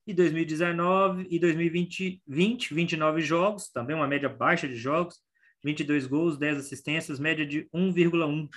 E 0.07 0.15
2019 0.15 1.27
e 1.31 1.39
2020, 1.39 2.23
20, 2.27 2.75
29 2.75 3.21
jogos, 3.21 3.69
também 3.69 3.95
uma 3.95 4.07
média 4.07 4.29
baixa 4.29 4.67
de 4.67 4.77
jogos, 4.77 5.21
22 5.63 6.07
gols, 6.07 6.39
10 6.39 6.59
assistências, 6.59 7.19
média 7.19 7.45
de 7.45 7.69
1,1. 7.75 8.49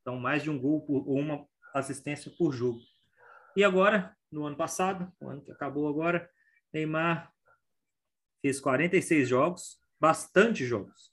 Então, 0.00 0.18
mais 0.18 0.42
de 0.42 0.50
um 0.50 0.58
gol 0.58 0.80
por, 0.86 1.08
ou 1.08 1.18
uma 1.18 1.46
assistência 1.74 2.32
por 2.36 2.52
jogo. 2.52 2.80
E 3.56 3.64
agora, 3.64 4.16
no 4.30 4.46
ano 4.46 4.56
passado, 4.56 5.12
o 5.20 5.28
ano 5.28 5.42
que 5.42 5.52
acabou 5.52 5.88
agora, 5.88 6.28
Neymar 6.72 7.32
fez 8.40 8.60
46 8.60 9.28
jogos, 9.28 9.78
bastante 10.00 10.64
jogos. 10.64 11.12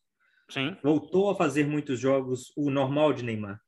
Sim. 0.49 0.77
Voltou 0.81 1.29
a 1.29 1.35
fazer 1.35 1.65
muitos 1.65 1.99
jogos, 1.99 2.53
o 2.55 2.69
normal 2.69 3.13
de 3.13 3.23
Neymar. 3.23 3.61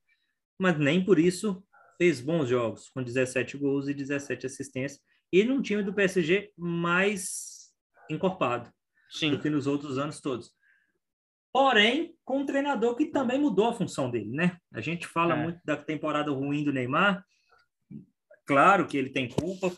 Mas 0.57 0.77
nem 0.77 1.03
por 1.03 1.19
isso 1.19 1.63
fez 1.97 2.21
bons 2.21 2.47
jogos, 2.47 2.89
com 2.89 3.03
17 3.03 3.57
gols 3.57 3.89
e 3.89 3.93
17 3.93 4.45
assistências. 4.45 5.01
E 5.31 5.43
num 5.43 5.61
time 5.61 5.83
do 5.83 5.93
PSG 5.93 6.51
mais 6.57 7.71
encorpado 8.09 8.71
Sim. 9.09 9.31
do 9.31 9.39
que 9.39 9.49
nos 9.49 9.67
outros 9.67 9.97
anos 9.97 10.21
todos. 10.21 10.51
Porém, 11.51 12.13
com 12.23 12.39
um 12.39 12.45
treinador 12.45 12.95
que 12.95 13.07
também 13.07 13.39
mudou 13.39 13.67
a 13.69 13.73
função 13.73 14.09
dele, 14.11 14.29
né? 14.29 14.57
A 14.73 14.81
gente 14.81 15.07
fala 15.07 15.33
É. 15.33 15.43
muito 15.43 15.59
da 15.65 15.75
temporada 15.75 16.31
ruim 16.31 16.63
do 16.63 16.71
Neymar. 16.71 17.25
Claro 18.45 18.87
que 18.87 18.97
ele 18.97 19.09
tem 19.09 19.27
culpa. 19.29 19.71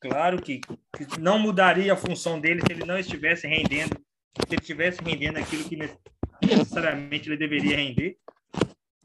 Claro 0.00 0.40
que, 0.40 0.60
que 0.60 1.18
não 1.20 1.38
mudaria 1.38 1.92
a 1.92 1.96
função 1.96 2.40
dele 2.40 2.60
se 2.66 2.72
ele 2.72 2.84
não 2.84 2.98
estivesse 2.98 3.46
rendendo, 3.46 3.96
se 3.96 4.54
ele 4.54 4.60
estivesse 4.60 5.02
rendendo 5.02 5.38
aquilo 5.38 5.64
que 5.68 5.76
ne- 5.76 5.96
necessariamente 6.42 7.28
ele 7.28 7.36
deveria 7.38 7.76
render. 7.76 8.16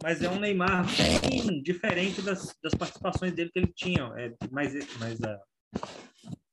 Mas 0.01 0.21
é 0.21 0.29
um 0.29 0.39
Neymar 0.39 0.85
bem 1.21 1.61
diferente 1.61 2.21
das, 2.21 2.55
das 2.63 2.73
participações 2.73 3.33
dele 3.33 3.49
que 3.51 3.59
ele 3.59 3.73
tinha. 3.73 4.03
É 4.17 4.33
mais, 4.51 4.73
mais 4.97 5.21
ah, 5.21 5.39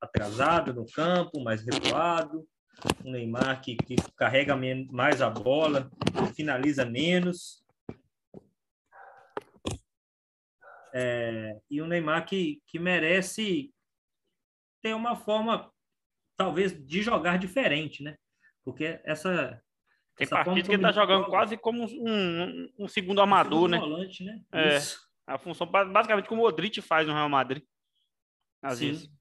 atrasado 0.01 0.75
no 0.75 0.85
campo, 0.87 1.41
mais 1.43 1.65
recuado 1.65 2.45
um 3.05 3.11
Neymar 3.11 3.61
que, 3.61 3.77
que 3.77 3.97
carrega 4.17 4.57
mais 4.91 5.21
a 5.23 5.31
bola, 5.31 5.91
finaliza 6.35 6.85
menos. 6.85 7.65
É, 10.95 11.59
e 11.71 11.83
um 11.83 11.87
Neymar 11.87 12.25
que, 12.27 12.63
que 12.67 12.79
merece 12.79 13.71
ter 14.83 14.95
uma 14.95 15.15
forma, 15.17 15.71
talvez, 16.37 16.73
de 16.87 17.03
jogar 17.03 17.39
diferente, 17.39 18.03
né? 18.03 18.17
Porque 18.65 19.01
essa. 19.05 19.63
Tem 20.17 20.25
essa 20.25 20.37
partidas 20.37 20.67
que 20.67 20.75
ele 20.75 20.83
como 20.83 20.83
tá 20.83 20.93
jogando 20.93 21.19
joga, 21.25 21.31
quase 21.31 21.57
como 21.59 21.85
um, 21.85 22.09
um- 22.09 22.73
um 22.81 22.89
segundo 22.89 23.21
amador, 23.21 23.69
né? 23.69 23.79
volante, 23.79 24.25
né? 24.25 24.41
É. 24.53 24.77
Isso. 24.79 25.07
A 25.27 25.37
função 25.39 25.67
ba- 25.67 25.85
basicamente 25.85 26.29
como 26.29 26.43
o 26.43 26.45
Modric 26.45 26.81
faz 26.81 27.07
no 27.07 27.13
Real 27.13 27.29
Madrid. 27.29 27.63
Às 28.63 28.79
Sim. 28.79 28.87
vezes. 28.93 29.16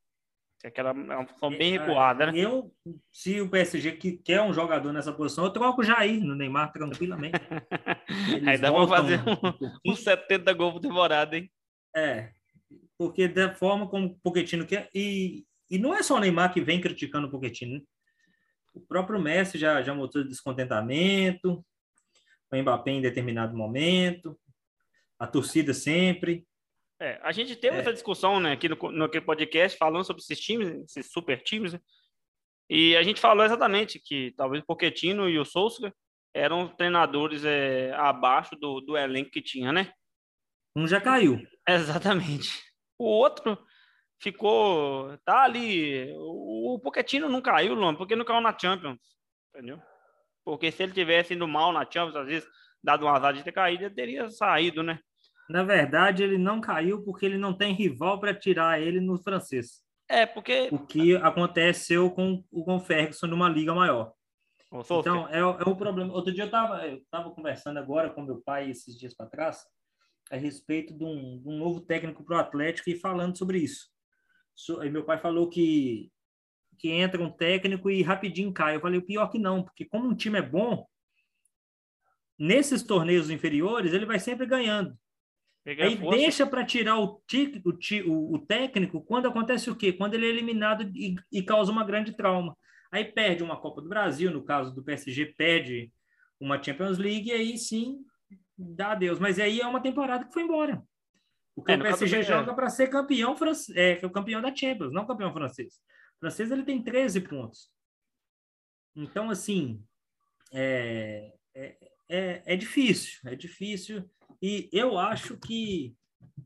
Que 0.66 0.68
é 0.68 0.70
Aquela, 0.70 0.90
é 0.90 1.16
uma 1.16 1.28
função 1.28 1.50
bem 1.50 1.76
É, 1.76 1.80
recuada, 1.80 2.32
né? 2.32 2.40
Eu, 2.40 2.74
se 3.12 3.40
o 3.40 3.50
PSG 3.50 3.92
que 3.94 4.14
quer 4.14 4.42
um 4.42 4.54
jogador 4.54 4.92
nessa 4.92 5.14
posição, 5.14 5.46
eu 5.46 5.52
troco 5.52 5.82
o 5.82 5.84
Jair 5.84 6.24
no 6.24 6.36
Neymar 6.36 6.72
tranquilamente. 6.72 7.40
Eles 8.30 8.48
Aí 8.48 8.58
dá 8.58 8.72
pra 8.72 8.88
fazer 8.88 9.20
um. 9.20 9.92
Uns 9.92 10.04
70 10.04 10.54
gols 10.54 10.74
por 10.74 10.80
temporada, 10.82 11.38
hein? 11.38 11.52
É, 11.96 12.32
porque 12.98 13.28
da 13.28 13.54
forma 13.54 13.88
como 13.88 14.08
o 14.08 14.20
Pochettino 14.20 14.66
quer. 14.66 14.90
E, 14.94 15.46
e 15.70 15.78
não 15.78 15.94
é 15.94 16.02
só 16.02 16.16
o 16.16 16.20
Neymar 16.20 16.52
que 16.52 16.62
vem 16.62 16.82
criticando 16.82 17.28
o 17.28 17.32
Pochettino. 17.32 17.76
né? 17.76 17.82
O 18.74 18.82
próprio 18.82 19.22
Messi 19.22 19.58
já, 19.58 19.82
já 19.82 19.94
mostrou 19.94 20.26
descontentamento, 20.26 21.64
o 22.52 22.58
Mbappé 22.58 22.92
em 22.92 23.02
determinado 23.02 23.56
momento, 23.56 24.38
a 25.20 25.28
torcida 25.28 25.74
sempre. 25.74 26.46
É, 27.00 27.20
a 27.22 27.32
gente 27.32 27.56
teve 27.56 27.78
É. 27.78 27.80
essa 27.80 27.94
discussão 27.94 28.40
né, 28.40 28.54
aqui 28.54 28.70
no, 28.70 28.76
no 28.92 29.06
aquele 29.06 29.26
podcast 29.26 29.78
falando 29.78 30.06
sobre 30.06 30.22
esses 30.22 30.40
times, 30.40 30.70
esses 30.86 31.12
super 31.12 31.42
times, 31.42 31.74
né? 31.74 31.80
E 32.70 32.96
a 32.96 33.04
gente 33.04 33.22
falou 33.22 33.46
exatamente 33.46 34.00
que 34.00 34.34
talvez 34.36 34.64
o 34.64 34.66
Pochettino 34.66 35.30
e 35.30 35.38
o 35.38 35.46
Sousa 35.46 35.94
eram 36.34 36.68
treinadores 36.68 37.46
é, 37.46 37.94
abaixo 37.94 38.56
do, 38.56 38.82
do 38.82 38.98
elenco 38.98 39.30
que 39.30 39.42
tinha, 39.42 39.72
né? 39.72 39.92
Um 40.76 40.88
já 40.88 41.00
caiu. 41.00 41.40
Exatamente. 41.68 42.50
O 42.98 43.06
outro 43.06 43.58
ficou. 44.22 45.18
Tá 45.20 45.44
ali. 45.44 46.12
O, 46.18 46.76
o 46.76 46.80
Pochettino 46.80 47.30
não 47.30 47.42
caiu, 47.42 47.76
Luan, 47.76 47.96
porque 47.96 48.16
não 48.16 48.26
caiu 48.26 48.42
na 48.42 48.58
Champions. 48.58 49.00
Entendeu? 49.54 49.80
Porque 50.44 50.72
se 50.72 50.84
ele 50.84 50.92
tivesse 50.92 51.34
indo 51.34 51.48
mal 51.48 51.72
na 51.72 51.90
Champions, 51.90 52.16
às 52.16 52.28
vezes, 52.28 52.50
dado 52.84 53.06
um 53.06 53.10
azar 53.10 53.34
de 53.34 53.44
ter 53.44 53.52
caído, 53.52 53.86
ele 53.86 53.96
teria 53.96 54.30
saído, 54.30 54.82
né? 54.82 55.00
Na 55.50 55.64
verdade, 55.64 56.24
ele 56.24 56.38
não 56.38 56.60
caiu 56.60 57.04
porque 57.04 57.26
ele 57.26 57.38
não 57.38 57.54
tem 57.54 57.74
rival 57.74 58.20
para 58.20 58.34
tirar 58.34 58.82
ele 58.82 59.00
no 59.00 59.18
francês. 59.18 59.84
É, 60.08 60.26
porque. 60.26 60.70
O 60.72 60.80
que 60.80 61.16
aconteceu 61.16 62.10
com 62.12 62.44
o 62.52 62.64
com 62.64 62.76
o 62.78 62.80
Ferguson 62.80 63.28
numa 63.28 63.50
liga 63.50 63.74
maior. 63.74 64.14
Então, 65.00 65.28
é, 65.30 65.40
é 65.40 65.70
um 65.70 65.76
problema. 65.76 66.14
Outro 66.14 66.34
dia 66.34 66.44
eu 66.44 66.48
estava 66.48 66.86
eu 66.86 67.02
tava 67.10 67.32
conversando 67.32 67.78
agora 67.78 68.10
com 68.10 68.22
meu 68.22 68.42
pai, 68.42 68.70
esses 68.70 68.98
dias 68.98 69.14
para 69.14 69.28
trás, 69.28 69.64
a 70.32 70.36
respeito 70.36 70.94
de 70.94 71.04
um, 71.04 71.40
de 71.42 71.48
um 71.48 71.58
novo 71.58 71.82
técnico 71.82 72.24
para 72.24 72.38
o 72.38 72.40
Atlético 72.40 72.90
e 72.90 73.00
falando 73.00 73.38
sobre 73.38 73.60
isso. 73.60 73.90
So, 74.54 74.80
aí 74.82 74.90
meu 74.90 75.04
pai 75.04 75.18
falou 75.18 75.50
que, 75.50 76.12
que 76.78 76.90
entra 76.90 77.22
um 77.22 77.32
técnico 77.32 77.90
e 77.90 78.02
rapidinho 78.02 78.54
cai. 78.54 78.76
Eu 78.76 78.82
falei, 78.82 79.00
o 79.00 79.06
pior 79.06 79.28
que 79.28 79.40
não, 79.40 79.64
porque 79.64 79.86
como 79.86 80.08
um 80.08 80.16
time 80.16 80.40
é 80.40 80.42
bom, 80.42 80.86
nesses 82.38 82.84
torneios 82.84 83.30
inferiores, 83.30 83.94
ele 83.94 84.06
vai 84.06 84.20
sempre 84.20 84.46
ganhando. 84.46 84.98
Peguei 85.66 85.86
Aí 85.88 85.98
força. 85.98 86.18
deixa 86.18 86.48
para 86.48 86.64
tirar 86.66 86.98
o, 87.00 87.22
ti- 87.28 87.62
o, 87.66 88.12
o, 88.12 88.36
o 88.36 88.40
técnico 88.46 89.02
quando 89.04 89.28
acontece 89.28 89.70
o 89.70 89.76
quê? 89.76 89.92
Quando 89.92 90.14
ele 90.14 90.28
é 90.28 90.30
eliminado 90.30 90.90
e, 90.96 91.16
e 91.32 91.44
causa 91.44 91.72
uma 91.72 91.84
grande 91.84 92.14
trauma. 92.16 92.56
Aí 92.92 93.04
perde 93.04 93.44
uma 93.44 93.60
Copa 93.60 93.82
do 93.82 93.90
Brasil, 93.90 94.32
no 94.32 94.44
caso 94.46 94.74
do 94.74 94.84
PSG, 94.84 95.34
perde 95.38 95.92
uma 96.40 96.62
Champions 96.64 96.98
League, 96.98 97.28
e 97.30 97.34
aí 97.34 97.58
sim 97.58 97.98
dá 98.58 98.92
adeus. 98.94 99.20
Mas 99.20 99.40
aí 99.40 99.60
é 99.60 99.68
uma 99.68 99.82
temporada 99.82 100.24
que 100.26 100.32
foi 100.34 100.44
embora. 100.44 100.82
Porque 101.56 101.72
É, 101.72 101.76
o 101.76 101.80
PSG 101.82 102.18
PSG. 102.18 102.24
joga 102.32 102.54
para 102.54 102.70
ser 102.70 102.88
campeão, 102.90 103.36
fran- 103.36 103.52
é, 103.76 103.92
é 103.94 104.10
campeão 104.10 104.42
da 104.42 104.56
Champions, 104.56 104.94
não 104.94 105.06
campeão 105.08 105.34
francês. 105.34 105.76
O 106.18 106.20
francês 106.20 106.52
ele 106.52 106.64
tem 106.64 106.82
13 106.84 107.22
pontos. 107.22 107.70
Então, 108.96 109.30
assim, 109.30 109.84
é, 110.54 111.34
é, 111.54 111.78
é, 112.08 112.44
é 112.46 112.56
difícil, 112.56 113.20
é 113.26 113.36
difícil. 113.36 114.10
E 114.42 114.70
eu 114.72 114.98
acho 114.98 115.38
que 115.38 115.96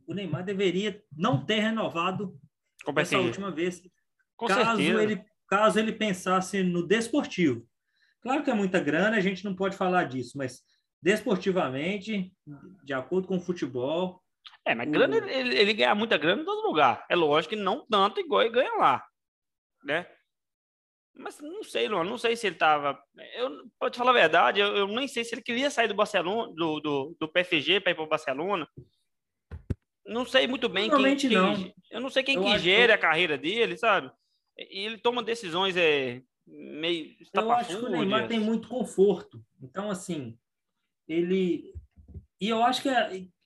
o 0.07 0.13
Neymar 0.13 0.43
deveria 0.43 1.03
não 1.15 1.45
ter 1.45 1.59
renovado 1.59 2.37
o 2.87 2.99
essa 2.99 3.17
última 3.19 3.51
vez, 3.51 3.81
Com 4.37 4.47
caso 4.47 4.77
certeza. 4.77 5.03
ele, 5.03 5.23
caso 5.47 5.79
ele 5.79 5.91
pensasse 5.93 6.63
no 6.63 6.85
desportivo. 6.85 7.67
Claro 8.21 8.43
que 8.43 8.49
é 8.49 8.53
muita 8.53 8.79
grana, 8.79 9.17
a 9.17 9.21
gente 9.21 9.43
não 9.45 9.55
pode 9.55 9.75
falar 9.77 10.03
disso, 10.05 10.37
mas 10.37 10.61
desportivamente, 11.01 12.33
de 12.83 12.93
acordo 12.93 13.27
com 13.27 13.37
o 13.37 13.41
futebol, 13.41 14.21
É, 14.65 14.73
mas 14.75 14.89
grana, 14.89 15.17
ele, 15.17 15.31
ele- 15.31 15.57
ele 15.57 15.73
ganha 15.73 15.93
muita 15.95 16.17
grana 16.17 16.41
em 16.41 16.45
todo 16.45 16.65
lugar. 16.67 17.05
É 17.09 17.15
lógico 17.15 17.55
que 17.55 17.61
não 17.61 17.85
tanto 17.87 18.19
igual 18.19 18.41
ele 18.41 18.51
ganha 18.51 18.73
lá. 18.75 19.03
Né? 19.83 20.05
Mas 21.19 21.37
não 21.41 21.61
sei, 21.63 21.89
Luan, 21.89 22.05
não 22.05 22.17
sei 22.17 22.37
se 22.37 22.47
ele 22.47 22.55
tava. 22.55 22.97
Eu, 23.35 23.69
pode 23.77 23.97
falar 23.97 24.11
a 24.11 24.13
verdade, 24.13 24.61
eu, 24.61 24.67
eu 24.67 24.87
nem 24.87 25.05
sei 25.05 25.25
se 25.25 25.35
ele 25.35 25.41
queria 25.41 25.69
sair 25.69 25.89
do 25.89 25.93
Barcelona, 25.93 26.53
do, 26.53 26.79
do, 26.79 27.15
do 27.19 27.27
PSG 27.27 27.81
para 27.81 27.91
ir 27.91 27.95
para 27.95 28.05
o 28.05 28.07
Barcelona. 28.07 28.65
não 30.05 30.25
sei 30.25 30.47
muito 30.47 30.69
bem 30.69 30.89
quem, 30.89 31.17
quem, 31.17 31.29
não. 31.31 31.73
Eu 31.91 31.99
não 31.99 32.09
sei 32.09 32.23
quem 32.23 32.37
eu 32.37 32.43
que 32.43 32.57
gere 32.59 32.87
que... 32.87 32.93
a 32.93 32.97
carreira 32.97 33.37
dele, 33.37 33.75
sabe? 33.75 34.09
E 34.57 34.85
ele 34.85 34.97
toma 34.97 35.21
decisões 35.21 35.75
é, 35.75 36.21
meio. 36.47 37.13
Eu 37.33 37.51
acho 37.51 37.77
que 37.77 37.85
o 37.85 37.89
Neymar 37.89 38.29
tem 38.29 38.39
muito 38.39 38.69
conforto. 38.69 39.45
Então, 39.61 39.91
assim, 39.91 40.39
ele. 41.05 41.73
E 42.39 42.47
eu 42.47 42.63
acho 42.63 42.81
que, 42.81 42.89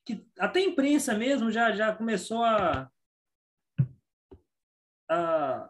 que 0.06 0.24
até 0.38 0.60
a 0.60 0.64
imprensa 0.64 1.16
mesmo 1.16 1.50
já, 1.50 1.72
já 1.72 1.92
começou 1.92 2.44
a, 2.44 2.88
a, 5.10 5.70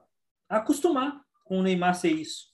a 0.49 0.57
acostumar 0.57 1.22
com 1.43 1.59
o 1.59 1.63
Neymar 1.63 1.95
ser 1.95 2.11
isso. 2.11 2.53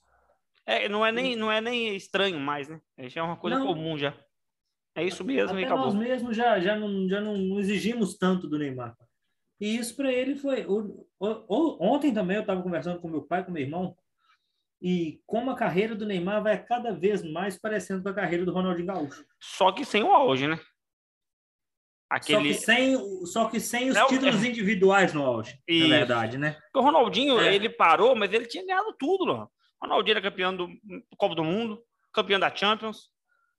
É, 0.65 0.87
não 0.87 1.05
é 1.05 1.11
nem, 1.11 1.35
não 1.35 1.51
é 1.51 1.59
nem 1.59 1.95
estranho 1.95 2.39
mais, 2.39 2.67
né? 2.67 2.79
Já 3.07 3.21
é 3.21 3.23
uma 3.23 3.37
coisa 3.37 3.57
não. 3.57 3.67
comum 3.67 3.97
já. 3.97 4.15
É 4.95 5.03
isso 5.03 5.23
mesmo 5.23 5.51
Até 5.51 5.61
e 5.61 5.65
acabou. 5.65 5.85
Nós 5.85 5.95
mesmos 5.95 6.35
já, 6.35 6.59
já, 6.59 6.75
não, 6.75 7.07
já 7.07 7.21
não 7.21 7.59
exigimos 7.59 8.17
tanto 8.17 8.47
do 8.47 8.57
Neymar. 8.57 8.95
E 9.59 9.75
isso 9.75 9.95
para 9.95 10.11
ele 10.11 10.35
foi. 10.35 10.65
O, 10.65 11.07
o, 11.19 11.77
ontem 11.79 12.13
também 12.13 12.35
eu 12.35 12.41
estava 12.41 12.61
conversando 12.61 12.99
com 12.99 13.09
meu 13.09 13.23
pai, 13.23 13.43
com 13.43 13.51
meu 13.51 13.61
irmão, 13.61 13.95
e 14.81 15.21
como 15.25 15.51
a 15.51 15.55
carreira 15.55 15.95
do 15.95 16.05
Neymar 16.05 16.41
vai 16.41 16.63
cada 16.63 16.91
vez 16.91 17.23
mais 17.23 17.57
parecendo 17.57 18.01
com 18.01 18.09
a 18.09 18.13
carreira 18.13 18.45
do 18.45 18.53
Ronaldinho 18.53 18.87
Gaúcho. 18.87 19.25
Só 19.39 19.71
que 19.71 19.83
sem 19.83 20.03
o 20.03 20.11
auge, 20.11 20.47
né? 20.47 20.59
Aquele... 22.09 22.53
Só, 22.53 22.59
que 22.59 22.65
sem, 22.65 23.25
só 23.25 23.45
que 23.45 23.59
sem 23.59 23.89
os 23.89 23.95
Não, 23.95 24.07
títulos 24.07 24.43
é... 24.43 24.47
individuais 24.47 25.13
no 25.13 25.23
auge, 25.23 25.59
Isso. 25.67 25.87
na 25.87 25.97
verdade, 25.97 26.37
né? 26.37 26.57
o 26.73 26.81
Ronaldinho, 26.81 27.39
é. 27.39 27.53
ele 27.53 27.69
parou, 27.69 28.15
mas 28.15 28.33
ele 28.33 28.47
tinha 28.47 28.65
ganhado 28.65 28.95
tudo. 28.97 29.31
O 29.31 29.49
Ronaldinho 29.81 30.13
era 30.13 30.21
campeão 30.21 30.55
do 30.55 30.67
Copa 31.17 31.35
do 31.35 31.43
Mundo, 31.43 31.79
campeão 32.11 32.39
da 32.39 32.53
Champions, 32.53 33.11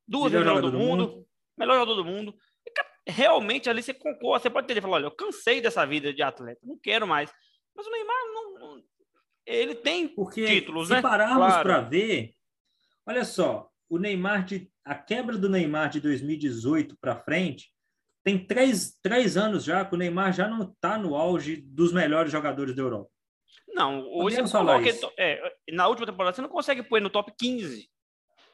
duas 0.07 0.33
vezes 0.33 0.47
do, 0.47 0.71
do 0.71 0.77
mundo, 0.77 1.09
mundo, 1.09 1.27
melhor 1.57 1.75
jogador 1.75 1.95
do 1.95 2.05
mundo. 2.05 2.35
E, 2.67 3.11
realmente 3.11 3.71
ali 3.71 3.83
você 3.83 3.95
concorda, 3.95 4.43
você 4.43 4.51
pode 4.51 4.67
ter 4.67 4.81
falado, 4.81 4.95
olha, 4.95 5.07
eu 5.07 5.11
cansei 5.15 5.61
dessa 5.61 5.87
vida 5.87 6.13
de 6.13 6.23
atleta, 6.23 6.61
não 6.65 6.79
quero 6.83 7.07
mais. 7.07 7.33
Mas 7.75 7.87
o 7.87 7.91
Neymar 7.91 8.17
não, 8.35 8.83
ele 9.47 9.75
tem 9.77 10.09
Porque 10.09 10.45
títulos, 10.45 10.89
se 10.89 10.95
né? 10.95 11.03
pararmos 11.03 11.37
claro. 11.37 11.63
para 11.63 11.81
ver, 11.81 12.35
olha 13.07 13.25
só, 13.25 13.71
o 13.89 13.99
Neymar 13.99 14.45
de 14.45 14.71
a 14.85 14.95
quebra 14.95 15.39
do 15.39 15.49
Neymar 15.49 15.89
de 15.89 16.01
2018 16.01 16.97
para 17.01 17.17
frente 17.17 17.71
tem 18.25 18.47
três, 18.47 18.99
três 19.03 19.37
anos 19.37 19.65
já 19.65 19.85
que 19.85 19.95
o 19.95 19.99
Neymar 19.99 20.33
já 20.33 20.47
não 20.47 20.63
está 20.63 20.99
no 20.99 21.15
auge 21.15 21.57
dos 21.57 21.93
melhores 21.93 22.31
jogadores 22.31 22.75
da 22.75 22.83
Europa. 22.83 23.11
Não, 23.69 24.07
hoje 24.09 24.37
você 24.37 24.53
coloca, 24.53 24.89
é, 25.19 25.57
na 25.73 25.87
última 25.87 26.07
temporada 26.07 26.35
você 26.35 26.43
não 26.43 26.49
consegue 26.49 26.83
pôr 26.83 27.01
no 27.01 27.09
top 27.09 27.33
15. 27.39 27.89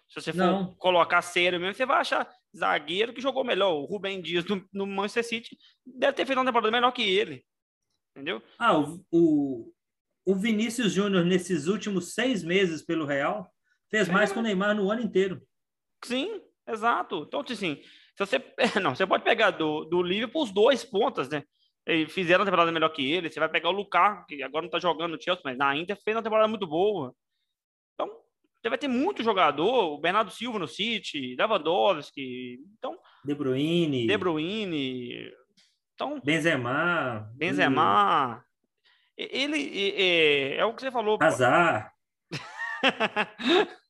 Se 0.08 0.14
você 0.14 0.32
for 0.32 0.38
não. 0.38 0.74
colocar 0.76 1.20
sério 1.22 1.58
mesmo, 1.58 1.74
você 1.74 1.86
vai 1.86 2.00
achar 2.00 2.28
zagueiro 2.56 3.12
que 3.12 3.20
jogou 3.20 3.44
melhor. 3.44 3.72
O 3.72 3.84
Rubem 3.84 4.20
Dias 4.20 4.44
no, 4.44 4.64
no 4.72 4.86
Manchester 4.86 5.24
City 5.24 5.58
deve 5.84 6.12
ter 6.12 6.26
feito 6.26 6.38
uma 6.38 6.44
temporada 6.44 6.70
melhor 6.70 6.92
que 6.92 7.02
ele. 7.02 7.44
Entendeu? 8.14 8.42
Ah, 8.58 8.78
o, 8.78 9.04
o, 9.10 9.72
o 10.24 10.34
Vinícius 10.34 10.92
Júnior, 10.92 11.24
nesses 11.24 11.66
últimos 11.66 12.14
seis 12.14 12.44
meses 12.44 12.82
pelo 12.82 13.04
Real, 13.04 13.52
fez 13.90 14.08
é. 14.08 14.12
mais 14.12 14.32
que 14.32 14.38
o 14.38 14.42
Neymar 14.42 14.74
no 14.74 14.90
ano 14.90 15.02
inteiro. 15.02 15.42
Sim, 16.04 16.40
exato. 16.66 17.24
Então, 17.26 17.40
assim, 17.40 17.82
se 18.16 18.24
você, 18.24 18.42
não, 18.80 18.94
você 18.94 19.06
pode 19.06 19.22
pegar 19.22 19.50
do, 19.50 19.84
do 19.84 20.02
Liverpool 20.02 20.42
os 20.42 20.50
dois 20.50 20.84
pontas, 20.84 21.28
né? 21.28 21.44
Eles 21.84 22.12
fizeram 22.12 22.40
uma 22.40 22.46
temporada 22.46 22.72
melhor 22.72 22.88
que 22.88 23.12
ele. 23.12 23.30
Você 23.30 23.38
vai 23.38 23.48
pegar 23.48 23.68
o 23.68 23.72
Lukaku, 23.72 24.26
que 24.26 24.42
agora 24.42 24.62
não 24.62 24.66
está 24.66 24.78
jogando 24.78 25.12
no 25.12 25.22
Chelsea, 25.22 25.42
mas 25.44 25.56
na 25.56 25.76
Inter 25.76 25.96
fez 26.02 26.16
uma 26.16 26.22
temporada 26.22 26.48
muito 26.48 26.66
boa. 26.66 27.14
Então, 27.94 28.10
você 28.60 28.68
vai 28.68 28.78
ter 28.78 28.88
muito 28.88 29.22
jogador. 29.22 29.92
O 29.92 29.98
Bernardo 29.98 30.32
Silva 30.32 30.58
no 30.58 30.66
City, 30.66 31.36
Lewandowski. 31.38 32.58
Então, 32.76 32.98
De 33.24 33.34
Bruyne. 33.34 34.06
De 34.06 34.16
Bruyne. 34.16 35.30
Então, 35.94 36.20
Benzema. 36.24 37.30
Benzema. 37.34 38.44
Ele 39.16 39.94
é, 39.96 40.56
é, 40.56 40.64
o 40.64 40.74
que 40.74 40.82
você 40.82 40.90
falou. 40.90 41.18
Azar. 41.22 41.92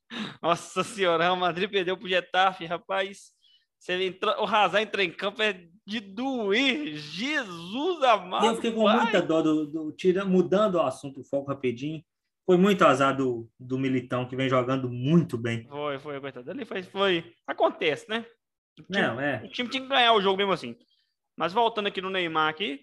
Nossa 0.42 0.84
senhora, 0.84 1.32
o 1.32 1.36
Madrid 1.36 1.70
perdeu 1.70 1.96
pro 1.96 2.08
Getafe, 2.08 2.66
rapaz. 2.66 3.35
Se 3.78 3.92
ele 3.92 4.06
entra, 4.06 4.40
o 4.40 4.44
Hazard 4.44 4.86
entrar 4.86 5.04
em 5.04 5.10
campo 5.10 5.42
é 5.42 5.68
de 5.86 6.00
doer. 6.00 6.96
Jesus 6.96 8.02
amado. 8.02 8.46
Eu 8.46 8.54
fiquei 8.56 8.72
com 8.72 8.84
vai. 8.84 9.02
muita 9.02 9.22
dó 9.22 9.40
do, 9.40 9.66
do 9.66 9.92
tira, 9.92 10.24
mudando 10.24 10.76
o 10.76 10.82
assunto, 10.82 11.20
o 11.20 11.24
foco 11.24 11.48
rapidinho. 11.48 12.02
Foi 12.44 12.56
muito 12.56 12.84
azar 12.84 13.16
do, 13.16 13.50
do 13.58 13.78
Militão, 13.78 14.26
que 14.26 14.36
vem 14.36 14.48
jogando 14.48 14.88
muito 14.88 15.36
bem. 15.36 15.66
Foi, 15.68 15.98
foi, 15.98 16.20
coitado. 16.20 16.50
Ali 16.50 16.64
foi, 16.64 16.82
foi. 16.84 17.34
Acontece, 17.46 18.08
né? 18.08 18.24
O 18.78 18.82
time, 18.82 19.02
Não, 19.02 19.20
é. 19.20 19.42
o 19.44 19.48
time 19.48 19.68
tinha 19.68 19.82
que 19.82 19.88
ganhar 19.88 20.12
o 20.12 20.20
jogo 20.20 20.36
mesmo 20.36 20.52
assim. 20.52 20.76
Mas 21.36 21.52
voltando 21.52 21.88
aqui 21.88 22.00
no 22.00 22.10
Neymar 22.10 22.48
aqui, 22.48 22.82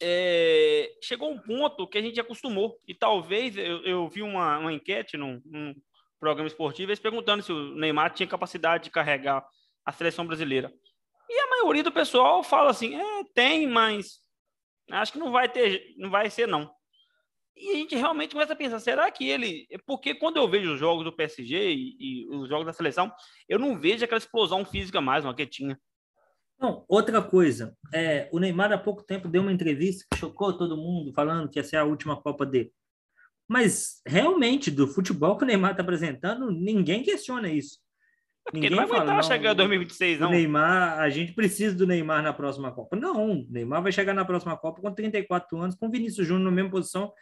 é, 0.00 0.90
chegou 1.02 1.30
um 1.30 1.38
ponto 1.38 1.86
que 1.86 1.98
a 1.98 2.02
gente 2.02 2.20
acostumou. 2.20 2.78
E 2.86 2.94
talvez 2.94 3.56
eu, 3.56 3.82
eu 3.82 4.08
vi 4.08 4.22
uma, 4.22 4.58
uma 4.58 4.72
enquete 4.72 5.16
num, 5.16 5.40
num, 5.44 5.74
programa 6.18 6.46
esportivo, 6.46 6.90
eles 6.90 7.00
perguntando 7.00 7.42
se 7.42 7.50
o 7.50 7.74
Neymar 7.74 8.12
tinha 8.12 8.28
capacidade 8.28 8.84
de 8.84 8.90
carregar 8.90 9.42
a 9.84 9.92
seleção 9.92 10.26
brasileira. 10.26 10.72
E 11.28 11.38
a 11.40 11.50
maioria 11.50 11.82
do 11.82 11.92
pessoal 11.92 12.42
fala 12.42 12.70
assim: 12.70 12.94
é, 12.94 13.24
tem, 13.34 13.66
mas 13.66 14.20
acho 14.90 15.12
que 15.12 15.18
não 15.18 15.30
vai 15.30 15.48
ter, 15.48 15.94
não 15.96 16.10
vai 16.10 16.28
ser, 16.30 16.46
não. 16.48 16.70
E 17.56 17.72
a 17.72 17.74
gente 17.74 17.94
realmente 17.94 18.32
começa 18.32 18.54
a 18.54 18.56
pensar, 18.56 18.80
será 18.80 19.10
que 19.10 19.28
ele. 19.28 19.66
Porque 19.86 20.14
quando 20.14 20.38
eu 20.38 20.48
vejo 20.48 20.72
os 20.72 20.80
jogos 20.80 21.04
do 21.04 21.12
PSG 21.14 21.72
e, 21.72 21.96
e 22.00 22.28
os 22.28 22.48
jogos 22.48 22.66
da 22.66 22.72
seleção, 22.72 23.12
eu 23.48 23.58
não 23.58 23.78
vejo 23.78 24.04
aquela 24.04 24.18
explosão 24.18 24.64
física 24.64 25.00
mais, 25.00 25.24
uma 25.24 25.34
que 25.34 25.46
tinha. 25.46 25.78
Não, 26.58 26.84
outra 26.88 27.22
coisa, 27.22 27.74
é, 27.92 28.28
o 28.32 28.38
Neymar 28.38 28.72
há 28.72 28.78
pouco 28.78 29.02
tempo 29.02 29.28
deu 29.28 29.40
uma 29.40 29.52
entrevista 29.52 30.04
que 30.10 30.18
chocou 30.18 30.56
todo 30.56 30.76
mundo, 30.76 31.12
falando 31.14 31.48
que 31.48 31.58
ia 31.58 31.64
ser 31.64 31.76
a 31.76 31.84
última 31.84 32.20
Copa 32.20 32.44
dele. 32.44 32.72
Mas 33.48 34.00
realmente, 34.06 34.70
do 34.70 34.86
futebol 34.86 35.36
que 35.36 35.44
o 35.44 35.46
Neymar 35.46 35.72
está 35.72 35.82
apresentando, 35.82 36.50
ninguém 36.50 37.02
questiona 37.02 37.50
isso. 37.50 37.78
É 38.48 38.50
ninguém 38.54 38.70
não 38.70 38.76
vai 38.78 38.86
aguentar 38.86 39.06
fala, 39.06 39.22
chegar 39.22 39.52
em 39.52 39.56
2026, 39.56 40.20
não. 40.20 40.28
O 40.28 40.30
Neymar, 40.30 40.98
a 40.98 41.08
gente 41.10 41.32
precisa 41.32 41.74
do 41.76 41.86
Neymar 41.86 42.22
na 42.22 42.32
próxima 42.32 42.72
Copa. 42.72 42.96
Não, 42.96 43.32
o 43.32 43.46
Neymar 43.50 43.82
vai 43.82 43.92
chegar 43.92 44.14
na 44.14 44.24
próxima 44.24 44.56
Copa 44.56 44.80
com 44.80 44.92
34 44.92 45.58
anos, 45.58 45.76
com 45.76 45.86
o 45.86 45.90
Vinícius 45.90 46.26
Júnior 46.26 46.46
na 46.46 46.50
mesma 46.50 46.70
posição, 46.70 47.12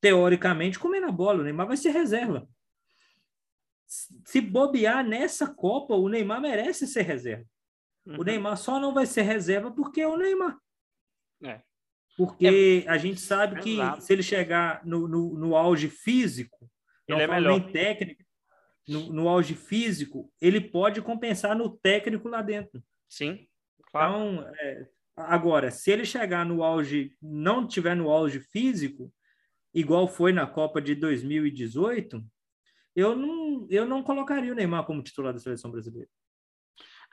teoricamente, 0.00 0.78
comendo 0.78 1.06
a 1.06 1.12
bola. 1.12 1.40
O 1.40 1.44
Neymar 1.44 1.66
vai 1.66 1.76
ser 1.76 1.90
reserva. 1.90 2.48
Se 3.86 4.40
bobear 4.40 5.06
nessa 5.06 5.46
Copa, 5.46 5.94
o 5.94 6.08
Neymar 6.08 6.40
merece 6.40 6.86
ser 6.86 7.02
reserva. 7.02 7.44
Uhum. 8.06 8.20
O 8.20 8.24
Neymar 8.24 8.56
só 8.56 8.80
não 8.80 8.92
vai 8.92 9.06
ser 9.06 9.22
reserva 9.22 9.70
porque 9.70 10.00
é 10.00 10.08
o 10.08 10.16
Neymar. 10.16 10.58
É. 11.44 11.60
Porque 12.16 12.84
é. 12.86 12.90
a 12.90 12.98
gente 12.98 13.20
sabe 13.20 13.60
que 13.60 13.74
Exato. 13.74 14.02
se 14.02 14.12
ele 14.12 14.22
chegar 14.22 14.84
no, 14.84 15.06
no, 15.06 15.34
no 15.34 15.56
auge 15.56 15.88
físico, 15.88 16.68
ele 17.08 17.22
é 17.22 17.26
melhor. 17.26 17.70
técnico, 17.70 18.22
no, 18.88 19.12
no 19.12 19.28
auge 19.28 19.54
físico, 19.54 20.32
ele 20.40 20.60
pode 20.60 21.00
compensar 21.02 21.56
no 21.56 21.70
técnico 21.70 22.28
lá 22.28 22.42
dentro. 22.42 22.82
Sim. 23.08 23.46
Claro. 23.90 24.12
Então, 24.12 24.54
é, 24.58 24.88
agora, 25.16 25.70
se 25.70 25.90
ele 25.90 26.04
chegar 26.04 26.44
no 26.44 26.62
auge, 26.62 27.16
não 27.20 27.66
tiver 27.66 27.94
no 27.94 28.10
auge 28.10 28.40
físico, 28.40 29.12
igual 29.74 30.08
foi 30.08 30.32
na 30.32 30.46
Copa 30.46 30.80
de 30.80 30.94
2018, 30.94 32.24
eu 32.94 33.16
não, 33.16 33.66
eu 33.70 33.86
não 33.86 34.02
colocaria 34.02 34.52
o 34.52 34.54
Neymar 34.54 34.84
como 34.84 35.02
titular 35.02 35.32
da 35.32 35.38
seleção 35.38 35.70
brasileira. 35.70 36.08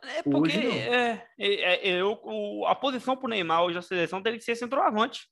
É 0.02 0.24
porque 0.24 0.58
é, 0.58 1.28
é, 1.38 1.90
é, 1.90 2.02
eu, 2.02 2.18
o, 2.24 2.66
a 2.66 2.74
posição 2.74 3.18
para 3.18 3.26
o 3.28 3.30
Neymar 3.30 3.64
hoje 3.64 3.76
na 3.76 3.82
seleção 3.82 4.24
teria 4.24 4.40
que 4.40 4.46
ser 4.46 4.56
centroavante. 4.56 5.28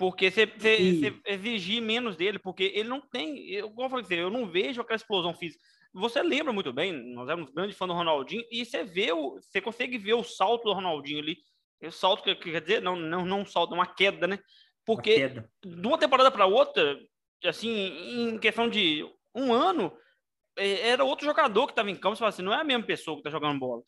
Porque 0.00 0.30
você, 0.30 0.50
exigir 1.26 1.82
menos 1.82 2.16
dele, 2.16 2.38
porque 2.38 2.72
ele 2.74 2.88
não 2.88 3.02
tem. 3.02 3.50
Eu, 3.50 3.68
como 3.70 3.84
eu, 3.84 3.90
falei, 3.90 4.18
eu 4.18 4.30
não 4.30 4.46
vejo 4.46 4.80
aquela 4.80 4.96
explosão 4.96 5.34
física. 5.34 5.62
Você 5.92 6.22
lembra 6.22 6.54
muito 6.54 6.72
bem, 6.72 6.90
nós 7.12 7.28
éramos 7.28 7.50
grandes 7.50 7.76
fãs 7.76 7.88
do 7.88 7.92
Ronaldinho, 7.92 8.42
e 8.50 8.64
você 8.64 8.82
vê 8.82 9.12
o, 9.12 9.34
você 9.34 9.60
consegue 9.60 9.98
ver 9.98 10.14
o 10.14 10.24
salto 10.24 10.64
do 10.64 10.72
Ronaldinho 10.72 11.18
ali. 11.18 11.36
O 11.82 11.90
salto 11.92 12.22
que 12.22 12.34
quer 12.34 12.62
dizer, 12.62 12.80
não, 12.80 12.96
não, 12.96 13.26
não 13.26 13.40
um 13.40 13.44
salto, 13.44 13.74
uma 13.74 13.84
queda, 13.84 14.26
né? 14.26 14.38
Porque 14.86 15.16
queda. 15.16 15.50
de 15.62 15.86
uma 15.86 15.98
temporada 15.98 16.30
para 16.30 16.46
outra, 16.46 16.98
assim, 17.44 17.70
em 17.70 18.38
questão 18.38 18.70
de 18.70 19.06
um 19.34 19.52
ano, 19.52 19.92
é, 20.56 20.88
era 20.88 21.04
outro 21.04 21.26
jogador 21.26 21.66
que 21.66 21.72
estava 21.72 21.90
em 21.90 21.94
campo. 21.94 22.16
Você 22.16 22.20
fala 22.20 22.30
assim, 22.30 22.42
não 22.42 22.54
é 22.54 22.60
a 22.62 22.64
mesma 22.64 22.86
pessoa 22.86 23.16
que 23.16 23.20
está 23.20 23.30
jogando 23.30 23.60
bola. 23.60 23.82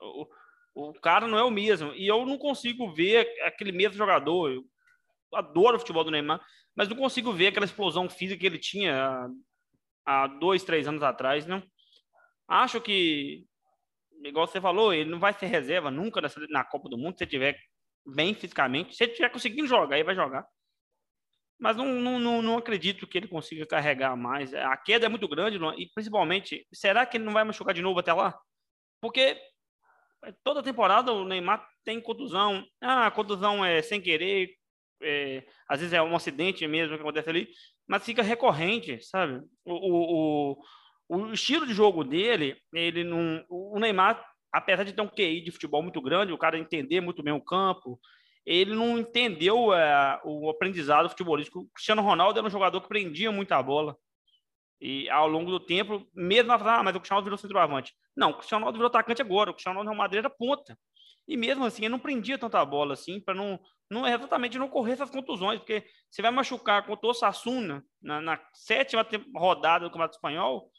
O, 0.00 0.26
o 0.74 0.92
cara 0.94 1.28
não 1.28 1.38
é 1.38 1.44
o 1.44 1.52
mesmo. 1.52 1.94
E 1.94 2.08
eu 2.08 2.26
não 2.26 2.36
consigo 2.36 2.92
ver 2.92 3.28
aquele 3.44 3.70
mesmo 3.70 3.96
jogador. 3.96 4.60
Adoro 5.34 5.76
o 5.76 5.80
futebol 5.80 6.04
do 6.04 6.10
Neymar, 6.10 6.40
mas 6.74 6.88
não 6.88 6.96
consigo 6.96 7.32
ver 7.32 7.48
aquela 7.48 7.66
explosão 7.66 8.08
física 8.08 8.40
que 8.40 8.46
ele 8.46 8.58
tinha 8.58 9.28
há, 10.04 10.26
dois, 10.26 10.64
três 10.64 10.86
anos 10.86 11.02
atrás, 11.02 11.46
não. 11.46 11.62
Acho 12.48 12.80
que, 12.80 13.44
igual 14.24 14.46
você 14.46 14.60
falou, 14.60 14.92
ele 14.92 15.10
não 15.10 15.18
vai 15.18 15.32
ser 15.32 15.46
reserva 15.46 15.90
nunca 15.90 16.20
nessa, 16.20 16.40
na 16.48 16.64
Copa 16.64 16.88
do 16.88 16.98
Mundo, 16.98 17.18
se 17.18 17.26
tiver 17.26 17.58
bem 18.06 18.34
fisicamente. 18.34 18.94
Se 18.94 19.04
ele 19.04 19.12
estiver 19.12 19.30
conseguindo 19.30 19.66
jogar, 19.66 19.96
aí 19.96 20.02
vai 20.02 20.14
jogar. 20.14 20.46
Mas 21.58 21.76
não, 21.76 21.86
não, 21.86 22.42
não, 22.42 22.58
acredito 22.58 23.06
que 23.06 23.16
ele 23.16 23.28
consiga 23.28 23.64
carregar 23.64 24.16
mais. 24.16 24.52
A 24.52 24.76
queda 24.76 25.06
é 25.06 25.08
muito 25.08 25.28
grande, 25.28 25.58
e 25.78 25.88
principalmente, 25.94 26.66
será 26.72 27.06
que 27.06 27.16
ele 27.16 27.24
não 27.24 27.32
vai 27.32 27.44
machucar 27.44 27.72
de 27.72 27.82
novo 27.82 28.00
até 28.00 28.12
lá? 28.12 28.36
Porque 29.00 29.40
toda 30.42 30.62
temporada 30.62 31.12
o 31.12 31.24
Neymar 31.24 31.66
tem 31.84 32.00
contusão. 32.00 32.64
Ah, 32.80 33.10
contusão 33.10 33.64
é 33.64 33.80
sem 33.80 34.00
querer, 34.00 34.50
é, 35.02 35.44
às 35.68 35.80
vezes 35.80 35.92
é 35.92 36.02
um 36.02 36.14
acidente 36.14 36.66
mesmo 36.66 36.96
que 36.96 37.02
acontece 37.02 37.28
ali, 37.28 37.48
mas 37.86 38.04
fica 38.04 38.22
recorrente, 38.22 39.00
sabe? 39.02 39.42
O, 39.64 40.54
o, 40.54 40.62
o, 41.08 41.32
estilo 41.32 41.66
de 41.66 41.74
jogo 41.74 42.04
dele, 42.04 42.56
ele 42.72 43.04
não. 43.04 43.44
O 43.48 43.78
Neymar, 43.78 44.24
apesar 44.52 44.84
de 44.84 44.92
ter 44.92 45.02
um 45.02 45.08
QI 45.08 45.42
de 45.42 45.50
futebol 45.50 45.82
muito 45.82 46.00
grande, 46.00 46.32
o 46.32 46.38
cara 46.38 46.58
entender 46.58 47.00
muito 47.00 47.22
bem 47.22 47.32
o 47.32 47.44
campo, 47.44 48.00
ele 48.44 48.74
não 48.74 48.98
entendeu 48.98 49.72
é, 49.72 50.20
o 50.24 50.50
aprendizado 50.50 51.08
futebolístico. 51.08 51.60
O 51.60 51.68
Cristiano 51.70 52.02
Ronaldo 52.02 52.38
era 52.38 52.46
um 52.46 52.50
jogador 52.50 52.80
que 52.80 52.88
prendia 52.88 53.30
muito 53.30 53.52
a 53.52 53.62
bola. 53.62 53.96
E 54.80 55.08
ao 55.10 55.28
longo 55.28 55.50
do 55.50 55.60
tempo, 55.60 56.04
mesmo 56.12 56.50
ah, 56.52 56.82
mas 56.82 56.96
o 56.96 56.98
Cristiano 56.98 57.20
Ronaldo 57.20 57.24
virou 57.24 57.38
centroavante. 57.38 57.92
Não, 58.16 58.30
o 58.30 58.34
Cristiano 58.34 58.64
Ronaldo 58.64 58.78
virou 58.78 58.88
atacante 58.88 59.22
agora. 59.22 59.50
O 59.50 59.54
Cristiano 59.54 59.78
Ronaldo 59.78 59.94
é 59.94 59.96
uma 59.96 60.04
madeira 60.04 60.28
ponta. 60.28 60.76
E 61.26 61.36
mesmo 61.36 61.64
assim, 61.64 61.82
ele 61.82 61.92
não 61.92 61.98
prendia 61.98 62.38
tanta 62.38 62.64
bola 62.64 62.94
assim, 62.94 63.20
para 63.20 63.34
não, 63.34 63.58
não 63.90 64.06
exatamente 64.06 64.58
não 64.58 64.68
correr 64.68 64.92
essas 64.92 65.10
contusões, 65.10 65.58
porque 65.58 65.84
você 66.10 66.20
vai 66.22 66.30
machucar 66.30 66.84
contra 66.84 67.08
o 67.08 67.14
Sassuna 67.14 67.84
na, 68.00 68.20
na 68.20 68.40
sétima 68.52 69.06
rodada 69.34 69.84
do 69.84 69.90
Campeonato 69.90 70.16
Espanhol, 70.16 70.70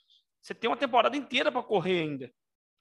você 0.41 0.53
tem 0.53 0.69
uma 0.69 0.77
temporada 0.77 1.15
inteira 1.15 1.51
para 1.51 1.63
correr 1.63 2.01
ainda. 2.01 2.31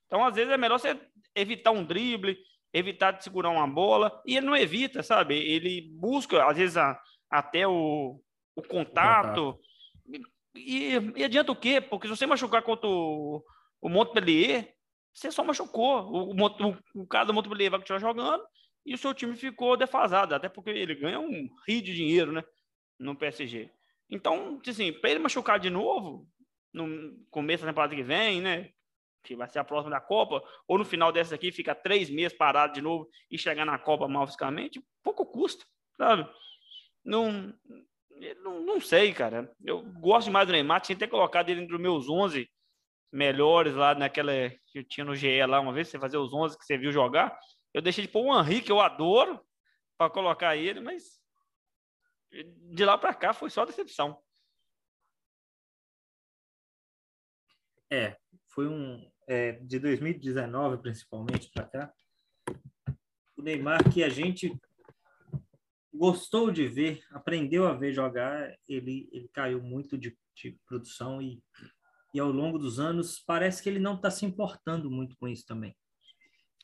Então, 0.07 0.25
às 0.25 0.35
vezes, 0.35 0.53
é 0.53 0.57
melhor 0.57 0.79
você 0.79 1.01
evitar 1.35 1.71
um 1.71 1.85
drible, 1.85 2.37
evitar 2.73 3.13
de 3.13 3.23
segurar 3.23 3.51
uma 3.51 3.67
bola, 3.67 4.21
e 4.27 4.37
ele 4.37 4.47
não 4.47 4.57
evita, 4.57 5.03
sabe? 5.03 5.37
Ele 5.37 5.93
busca, 5.95 6.45
às 6.45 6.57
vezes, 6.57 6.77
a, 6.77 7.01
até 7.31 7.67
o, 7.67 8.21
o 8.57 8.63
contato. 8.63 9.59
E, 10.55 10.93
e, 11.17 11.25
adianta 11.25 11.53
o 11.53 11.57
quê? 11.57 11.81
Porque 11.81 12.07
se 12.09 12.17
você 12.17 12.27
machucar 12.27 12.63
contra 12.63 12.89
o, 12.89 13.43
o 13.81 13.89
Montpellier, 13.89 14.75
você 15.13 15.31
só 15.31 15.45
machucou. 15.45 16.03
O, 16.11 16.35
o, 16.35 17.03
o 17.03 17.07
cara 17.07 17.27
do 17.27 17.35
Montpellier 17.35 17.71
vai 17.71 17.81
continuar 17.81 18.01
jogando 18.01 18.43
e 18.85 18.95
o 18.95 18.99
seu 18.99 19.15
time 19.15 19.37
ficou 19.37 19.77
defasado, 19.77 20.35
até 20.35 20.49
porque 20.49 20.71
ele 20.71 20.95
ganha 20.95 21.21
um 21.21 21.49
rio 21.67 21.83
de 21.83 21.95
dinheiro, 21.95 22.33
né? 22.33 22.43
No 22.99 23.17
PSG. 23.17 23.71
Então, 24.11 24.61
assim, 24.67 24.93
para 24.93 25.11
ele 25.11 25.21
machucar 25.21 25.59
de 25.59 25.71
novo, 25.71 26.27
no 26.73 27.17
começo 27.31 27.65
da 27.65 27.71
temporada 27.71 27.95
que 27.95 28.03
vem, 28.03 28.41
né? 28.41 28.71
Que 29.23 29.37
vai 29.37 29.49
ser 29.49 29.61
a 29.61 29.65
próxima 29.65 29.91
da 29.91 30.01
Copa, 30.01 30.43
ou 30.67 30.79
no 30.79 30.85
final 30.85 31.13
dessa 31.13 31.35
aqui, 31.35 31.53
fica 31.53 31.75
três 31.75 32.11
meses 32.11 32.37
parado 32.37 32.75
de 32.75 32.83
novo 32.83 33.09
e 33.31 33.39
chegar 33.39 33.65
na 33.65 33.79
Copa 33.79 34.09
mal 34.09 34.27
fisicamente, 34.27 34.83
pouco 35.03 35.25
custa, 35.25 35.65
sabe? 35.97 36.29
Não, 37.05 37.55
não, 38.43 38.61
não 38.61 38.81
sei, 38.81 39.13
cara. 39.13 39.51
Eu 39.65 39.83
gosto 40.01 40.27
demais 40.27 40.47
do 40.47 40.53
Neymar, 40.53 40.81
tinha 40.81 40.97
até 40.97 41.07
colocado 41.07 41.51
ele 41.51 41.63
entre 41.63 41.75
os 41.75 41.81
meus 41.81 42.09
11 42.09 42.49
melhores 43.13 43.75
lá 43.75 43.95
naquela 43.95 44.33
que 44.67 44.83
tinha 44.83 45.05
no 45.05 45.15
GE 45.15 45.45
lá 45.45 45.61
uma 45.61 45.73
vez, 45.73 45.89
você 45.89 45.99
fazer 45.99 46.17
os 46.17 46.33
11 46.33 46.59
que 46.59 46.65
você 46.65 46.79
viu 46.79 46.91
jogar. 46.91 47.39
Eu 47.75 47.83
deixei 47.83 48.07
de 48.07 48.11
pôr 48.11 48.25
o 48.25 48.41
Henrique, 48.41 48.67
que 48.67 48.73
eu 48.73 48.81
adoro, 48.81 49.41
para 49.99 50.11
colocar 50.11 50.57
ele, 50.57 50.81
mas 50.81 51.21
de 52.73 52.85
lá 52.85 52.97
para 52.97 53.15
cá 53.15 53.35
foi 53.35 53.51
só 53.51 53.65
decepção. 53.65 54.19
É, 57.91 58.17
foi 58.49 58.67
um 58.67 59.07
é, 59.29 59.53
de 59.53 59.79
2019 59.79 60.79
principalmente 60.79 61.51
para 61.51 61.67
cá. 61.67 61.95
O 63.37 63.43
Neymar 63.43 63.93
que 63.93 64.03
a 64.03 64.09
gente 64.09 64.51
gostou 65.93 66.51
de 66.51 66.67
ver, 66.67 67.05
aprendeu 67.11 67.67
a 67.67 67.75
ver 67.75 67.93
jogar, 67.93 68.57
ele, 68.67 69.11
ele 69.13 69.29
caiu 69.29 69.63
muito 69.63 69.99
de, 69.99 70.17
de 70.35 70.59
produção 70.67 71.21
e 71.21 71.43
e 72.13 72.21
ao 72.21 72.31
longo 72.31 72.59
dos 72.59 72.79
anos 72.79 73.19
parece 73.19 73.63
que 73.63 73.69
ele 73.69 73.79
não 73.79 73.95
está 73.95 74.11
se 74.11 74.25
importando 74.27 74.91
muito 74.91 75.17
com 75.17 75.29
isso 75.29 75.47
também. 75.47 75.75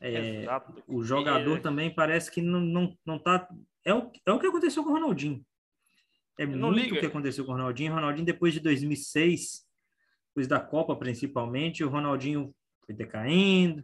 É, 0.01 0.45
o 0.87 1.03
jogador 1.03 1.57
é... 1.57 1.59
também 1.59 1.93
parece 1.93 2.31
que 2.31 2.41
não 2.41 2.61
não 2.61 2.97
não 3.05 3.19
tá 3.19 3.49
é 3.83 3.93
o, 3.93 4.11
é 4.25 4.31
o 4.31 4.39
que 4.39 4.47
aconteceu 4.47 4.83
com 4.83 4.91
o 4.91 4.93
Ronaldinho. 4.93 5.43
É 6.37 6.45
muito 6.45 6.71
liga. 6.71 6.95
o 6.95 6.99
que 6.99 7.05
aconteceu 7.05 7.43
com 7.43 7.51
o 7.51 7.55
Ronaldinho. 7.55 7.91
O 7.91 7.95
Ronaldinho 7.95 8.25
depois 8.25 8.53
de 8.53 8.61
2006, 8.61 9.65
depois 10.29 10.47
da 10.47 10.59
Copa 10.59 10.95
principalmente, 10.95 11.83
o 11.83 11.89
Ronaldinho 11.89 12.55
foi 12.85 12.95
decaindo, 12.95 13.83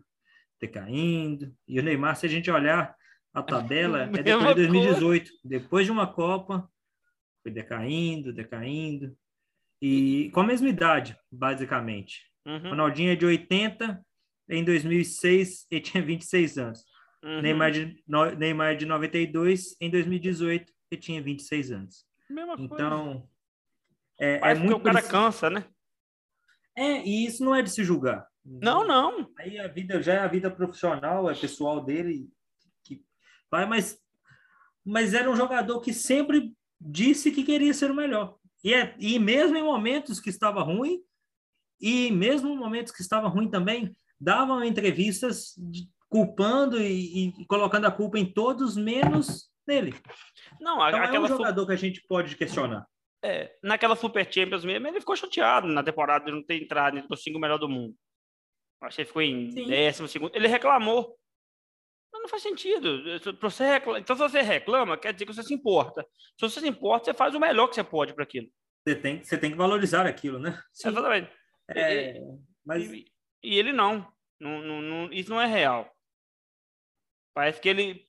decaindo. 0.60 1.54
E 1.67 1.80
o 1.80 1.84
Neymar, 1.84 2.15
se 2.15 2.25
a 2.25 2.30
gente 2.30 2.49
olhar 2.49 2.95
a 3.34 3.43
tabela, 3.43 4.04
é 4.15 4.23
depois 4.23 4.56
de 4.56 4.67
2018. 4.67 5.32
Depois 5.43 5.86
de 5.86 5.91
uma 5.91 6.08
Copa, 6.08 6.69
foi 7.43 7.51
decaindo, 7.51 8.32
decaindo. 8.32 9.15
E 9.81 10.29
com 10.33 10.41
a 10.41 10.45
mesma 10.45 10.69
idade, 10.69 11.17
basicamente. 11.31 12.23
Uhum. 12.45 12.69
Ronaldinho 12.69 13.11
é 13.11 13.15
de 13.15 13.25
80, 13.25 14.05
em 14.49 14.63
2006 14.63 15.67
ele 15.69 15.81
tinha 15.81 16.03
26 16.03 16.57
anos. 16.57 16.85
Uhum. 17.23 17.41
Neymar, 17.41 17.71
de, 17.71 18.03
no, 18.07 18.31
Neymar 18.31 18.75
de 18.75 18.85
92, 18.85 19.75
em 19.81 19.89
2018 19.89 20.71
ele 20.91 21.01
tinha 21.01 21.21
26 21.21 21.71
anos. 21.71 22.05
Mesma 22.29 22.55
então, 22.57 23.27
é, 24.19 24.51
é 24.51 24.55
muito. 24.55 24.77
o 24.77 24.79
cara 24.79 25.01
cansa, 25.01 25.49
né? 25.49 25.65
É, 26.75 27.03
e 27.05 27.25
isso 27.25 27.43
não 27.43 27.55
é 27.55 27.61
de 27.61 27.69
se 27.69 27.83
julgar. 27.83 28.27
Não, 28.43 28.85
não. 28.85 29.31
Aí 29.39 29.57
a 29.57 29.67
vida 29.67 30.01
já 30.01 30.13
é 30.13 30.19
a 30.19 30.27
vida 30.27 30.51
profissional, 30.51 31.29
é 31.29 31.33
pessoal 31.33 31.83
dele 31.83 32.29
que 32.83 33.03
vai, 33.49 33.65
mas, 33.65 33.99
mas 34.83 35.13
era 35.13 35.29
um 35.29 35.35
jogador 35.35 35.79
que 35.81 35.93
sempre 35.93 36.53
disse 36.79 37.31
que 37.31 37.43
queria 37.43 37.73
ser 37.73 37.89
o 37.89 37.95
melhor. 37.95 38.38
E, 38.65 38.73
é, 38.73 38.95
e 38.99 39.19
mesmo 39.19 39.56
em 39.56 39.63
momentos 39.63 40.19
que 40.19 40.32
estava 40.32 40.63
ruim, 40.63 40.99
e 41.80 42.12
mesmo 42.12 42.49
em 42.49 42.58
momentos 42.58 42.91
que 42.91 43.01
estava 43.01 43.28
ruim 43.28 43.47
também, 43.47 43.95
davam 44.19 44.63
entrevistas 44.63 45.54
de, 45.56 45.88
culpando 46.10 46.82
e, 46.82 47.28
e, 47.28 47.45
colocando 47.45 47.86
a 47.86 47.91
culpa 47.91 48.17
em 48.17 48.25
todos, 48.25 48.75
menos 48.75 49.51
nele. 49.67 49.93
Não, 50.60 50.75
então, 50.88 50.99
aquela 50.99 51.15
é 51.15 51.19
um 51.19 51.28
jogador 51.28 51.62
su... 51.62 51.67
que 51.67 51.73
a 51.73 51.78
gente 51.78 52.01
pode 52.08 52.36
questionar. 52.36 52.88
É, 53.23 53.56
naquela 53.62 53.95
Super 53.95 54.25
Champions 54.32 54.65
mesmo, 54.65 54.88
ele 54.88 54.99
ficou 54.99 55.15
chateado 55.15 55.67
na 55.67 55.84
temporada 55.84 56.25
de 56.25 56.32
não 56.32 56.41
ter 56.41 56.62
entrado 56.62 56.97
entre 56.97 57.13
os 57.13 57.21
cinco 57.21 57.38
melhores 57.38 57.62
do 57.62 57.69
mundo. 57.69 57.95
Acho 58.82 58.95
que 58.95 59.01
ele 59.04 59.08
ficou 59.08 59.21
em 59.21 59.51
Sim. 59.51 59.67
décimo 59.67 60.08
segundo. 60.08 60.36
Ele 60.36 60.47
reclamou 60.47 61.15
não 62.25 62.29
faz 62.29 62.41
sentido. 62.41 63.01
Você 63.39 63.65
reclama, 63.65 63.99
então, 63.99 64.15
se 64.15 64.21
você 64.21 64.41
reclama, 64.41 64.97
quer 64.97 65.13
dizer 65.13 65.25
que 65.25 65.33
você 65.33 65.43
se 65.43 65.53
importa. 65.53 66.05
Se 66.38 66.41
você 66.41 66.59
se 66.59 66.67
importa, 66.67 67.05
você 67.05 67.13
faz 67.13 67.33
o 67.35 67.39
melhor 67.39 67.67
que 67.67 67.75
você 67.75 67.83
pode 67.83 68.13
para 68.13 68.23
aquilo. 68.23 68.47
Você 68.85 68.95
tem, 68.95 69.23
você 69.23 69.38
tem 69.38 69.51
que 69.51 69.57
valorizar 69.57 70.05
aquilo, 70.05 70.39
né? 70.39 70.59
Sim. 70.73 70.89
Exatamente. 70.89 71.31
É, 71.69 72.19
mas... 72.65 72.83
E, 72.91 73.05
e, 73.43 73.57
ele 73.57 73.71
não. 73.71 74.07
Não, 74.39 74.61
não, 74.61 74.81
não. 74.81 75.13
Isso 75.13 75.29
não 75.29 75.41
é 75.41 75.45
real. 75.45 75.89
Parece 77.33 77.61
que 77.61 77.69
ele. 77.69 78.07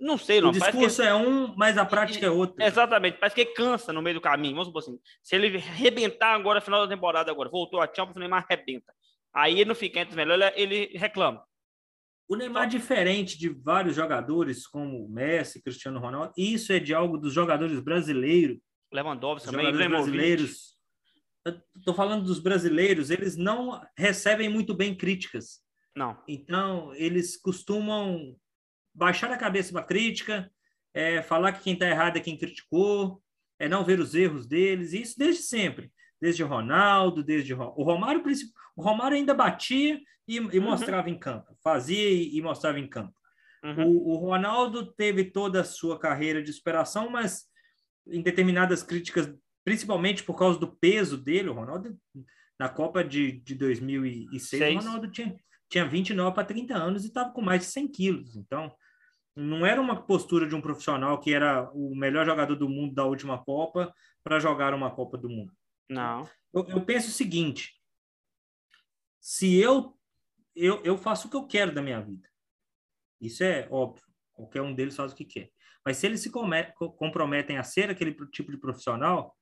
Não 0.00 0.16
sei, 0.16 0.40
não. 0.40 0.50
O 0.50 0.52
discurso 0.52 1.02
é 1.02 1.14
um, 1.14 1.54
mas 1.56 1.76
a 1.76 1.84
prática 1.84 2.24
é 2.24 2.30
outra. 2.30 2.64
Exatamente. 2.64 3.18
Parece 3.18 3.34
que 3.34 3.46
cansa 3.46 3.92
no 3.92 4.00
meio 4.00 4.14
do 4.14 4.20
caminho. 4.20 4.54
Vamos 4.54 4.68
supor 4.68 4.82
assim. 4.82 4.98
Se 5.22 5.34
ele 5.34 5.58
arrebentar 5.58 6.34
agora, 6.34 6.60
final 6.60 6.80
da 6.80 6.94
temporada, 6.94 7.30
agora, 7.30 7.48
voltou 7.48 7.80
a 7.80 7.86
Champions, 7.86 8.16
o 8.16 8.20
Neymar 8.20 8.46
arrebenta. 8.48 8.94
Aí 9.34 9.54
ele 9.54 9.66
não 9.66 9.74
fica 9.74 10.00
entre 10.00 10.10
os 10.10 10.16
melhores, 10.16 10.52
ele 10.56 10.96
reclama. 10.96 11.44
O 12.28 12.36
Neymar, 12.36 12.64
é 12.64 12.66
diferente 12.68 13.38
de 13.38 13.48
vários 13.48 13.96
jogadores, 13.96 14.66
como 14.66 15.08
Messi, 15.08 15.62
Cristiano 15.62 15.98
Ronaldo, 15.98 16.34
isso 16.36 16.72
é 16.72 16.78
de 16.78 16.92
algo 16.92 17.16
dos 17.16 17.32
jogadores 17.32 17.80
brasileiros. 17.80 18.58
Lewandowski 18.92 19.50
também, 19.50 19.66
jogadores 19.66 19.88
brasileiros. 19.88 20.78
Estou 21.74 21.94
falando 21.94 22.24
dos 22.24 22.38
brasileiros, 22.38 23.10
eles 23.10 23.36
não 23.36 23.80
recebem 23.96 24.50
muito 24.50 24.74
bem 24.74 24.94
críticas. 24.94 25.60
Não. 25.96 26.22
Então, 26.28 26.94
eles 26.94 27.36
costumam 27.36 28.36
baixar 28.94 29.32
a 29.32 29.38
cabeça 29.38 29.72
para 29.72 29.84
crítica, 29.84 30.52
é, 30.92 31.22
falar 31.22 31.52
que 31.52 31.62
quem 31.62 31.72
está 31.72 31.88
errado 31.88 32.18
é 32.18 32.20
quem 32.20 32.36
criticou, 32.36 33.22
é 33.58 33.68
não 33.68 33.84
ver 33.84 34.00
os 34.00 34.14
erros 34.14 34.46
deles, 34.46 34.92
isso 34.92 35.18
desde 35.18 35.42
sempre. 35.42 35.90
Desde 36.20 36.42
Ronaldo, 36.42 37.22
desde 37.22 37.54
o 37.54 37.82
Romário, 37.82 38.22
o 38.76 38.82
Romário 38.82 39.16
ainda 39.16 39.34
batia 39.34 40.00
e, 40.26 40.36
e 40.36 40.58
uhum. 40.58 40.64
mostrava 40.64 41.08
em 41.08 41.18
campo, 41.18 41.56
fazia 41.62 42.10
e, 42.10 42.36
e 42.36 42.42
mostrava 42.42 42.78
em 42.78 42.86
campo. 42.86 43.14
Uhum. 43.64 43.86
O, 43.86 44.12
o, 44.12 44.16
Ronaldo 44.16 44.86
teve 44.92 45.24
toda 45.24 45.60
a 45.60 45.64
sua 45.64 45.98
carreira 45.98 46.42
de 46.42 46.52
superação, 46.52 47.10
mas 47.10 47.46
em 48.06 48.22
determinadas 48.22 48.82
críticas, 48.82 49.32
principalmente 49.64 50.22
por 50.22 50.34
causa 50.36 50.58
do 50.58 50.76
peso 50.76 51.16
dele, 51.16 51.48
o 51.48 51.54
Ronaldo, 51.54 51.96
na 52.58 52.68
Copa 52.68 53.02
de, 53.02 53.40
de 53.40 53.54
2006, 53.54 54.42
Seis. 54.42 54.76
o 54.76 54.78
Ronaldo 54.78 55.10
tinha, 55.10 55.36
tinha 55.68 55.86
29 55.86 56.34
para 56.34 56.44
30 56.44 56.74
anos 56.76 57.04
e 57.04 57.08
estava 57.08 57.30
com 57.32 57.40
mais 57.40 57.60
de 57.60 57.66
100 57.66 57.88
quilos. 57.88 58.36
Então, 58.36 58.72
não 59.34 59.64
era 59.64 59.80
uma 59.80 60.02
postura 60.02 60.46
de 60.46 60.54
um 60.54 60.60
profissional 60.60 61.18
que 61.20 61.32
era 61.32 61.70
o 61.72 61.94
melhor 61.94 62.26
jogador 62.26 62.56
do 62.56 62.68
mundo 62.68 62.94
da 62.94 63.04
última 63.04 63.38
Copa 63.38 63.92
para 64.22 64.40
jogar 64.40 64.74
uma 64.74 64.90
Copa 64.90 65.16
do 65.16 65.28
Mundo. 65.28 65.52
Não. 65.88 66.28
Eu, 66.52 66.66
eu 66.68 66.84
penso 66.84 67.08
o 67.08 67.12
seguinte: 67.12 67.80
se 69.20 69.56
eu 69.56 69.98
eu, 70.58 70.82
eu 70.82 70.98
faço 70.98 71.28
o 71.28 71.30
que 71.30 71.36
eu 71.36 71.46
quero 71.46 71.72
da 71.72 71.80
minha 71.80 72.00
vida. 72.00 72.28
Isso 73.20 73.44
é 73.44 73.68
óbvio. 73.70 74.04
Qualquer 74.32 74.60
um 74.60 74.74
deles 74.74 74.96
faz 74.96 75.12
o 75.12 75.14
que 75.14 75.24
quer. 75.24 75.50
Mas 75.84 75.96
se 75.96 76.06
eles 76.06 76.20
se 76.20 76.30
comprometem 76.30 77.56
a 77.56 77.62
ser 77.62 77.90
aquele 77.90 78.12
tipo 78.26 78.50
de 78.50 78.58
profissional, 78.58 79.36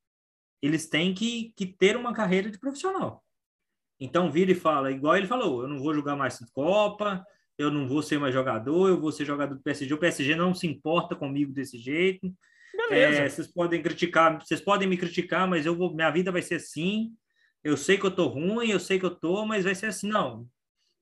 eles 0.61 0.89
têm 0.89 1.15
que, 1.15 1.53
que 1.57 1.67
ter 1.67 1.97
uma 1.97 2.13
carreira 2.13 2.51
de 2.51 2.59
profissional. 2.59 3.25
Então 3.99 4.31
vira 4.31 4.53
e 4.53 4.55
fala, 4.55 4.93
igual 4.93 5.17
ele 5.17 5.27
falou, 5.27 5.63
eu 5.63 5.69
não 5.69 5.79
vou 5.79 5.95
jogar 5.95 6.17
mais 6.17 6.39
Copa, 6.53 7.25
eu 7.57 7.71
não 7.71 7.89
vou 7.89 8.03
ser 8.03 8.19
mais 8.19 8.35
jogador, 8.35 8.89
eu 8.89 9.01
vou 9.01 9.11
ser 9.11 9.25
jogador 9.25 9.55
do 9.55 9.63
PSG. 9.63 9.95
O 9.95 9.99
PSG 9.99 10.35
não 10.35 10.55
se 10.55 10.67
importa 10.67 11.17
comigo 11.17 11.53
desse 11.53 11.79
jeito. 11.79 12.33
Beleza. 12.75 13.23
É, 13.23 13.29
vocês 13.29 13.47
podem 13.47 13.83
criticar, 13.83 14.41
vocês 14.41 14.61
podem 14.61 14.89
me 14.89 14.97
criticar, 14.97 15.49
mas 15.49 15.67
eu 15.67 15.77
vou, 15.77 15.95
minha 15.95 16.11
vida 16.11 16.33
vai 16.33 16.43
ser 16.43 16.57
assim. 16.57 17.13
Eu 17.65 17.77
sei 17.77 17.99
que 17.99 18.07
eu 18.07 18.11
tô 18.11 18.27
ruim, 18.27 18.71
eu 18.71 18.81
sei 18.81 18.99
que 18.99 19.07
eu 19.07 19.15
tô, 19.15 19.45
mas 19.45 19.65
vai 19.65 19.75
ser 19.75 19.87
assim, 19.87 20.09
não. 20.09 20.47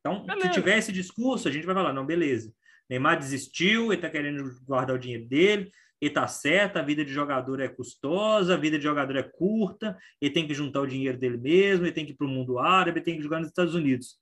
Então, 0.00 0.24
beleza. 0.24 0.48
se 0.48 0.54
tiver 0.54 0.78
esse 0.78 0.92
discurso, 0.92 1.48
a 1.48 1.50
gente 1.50 1.66
vai 1.66 1.74
falar, 1.74 1.92
não, 1.92 2.06
beleza. 2.06 2.52
Neymar 2.88 3.18
desistiu, 3.18 3.92
ele 3.92 4.02
tá 4.02 4.10
querendo 4.10 4.44
guardar 4.66 4.96
o 4.96 4.98
dinheiro 4.98 5.26
dele, 5.26 5.70
ele 6.00 6.12
tá 6.12 6.26
certo, 6.26 6.76
a 6.76 6.82
vida 6.82 7.04
de 7.04 7.12
jogador 7.12 7.60
é 7.60 7.68
custosa, 7.68 8.54
a 8.54 8.58
vida 8.58 8.76
de 8.76 8.84
jogador 8.84 9.16
é 9.16 9.22
curta, 9.22 9.96
ele 10.20 10.32
tem 10.32 10.46
que 10.46 10.54
juntar 10.54 10.80
o 10.82 10.86
dinheiro 10.86 11.16
dele 11.16 11.38
mesmo, 11.38 11.86
ele 11.86 11.92
tem 11.92 12.04
que 12.04 12.12
ir 12.12 12.16
para 12.16 12.26
o 12.26 12.30
mundo 12.30 12.58
árabe, 12.58 12.98
ele 12.98 13.04
tem 13.04 13.16
que 13.16 13.22
jogar 13.22 13.38
nos 13.38 13.48
Estados 13.48 13.74
Unidos. 13.74 14.18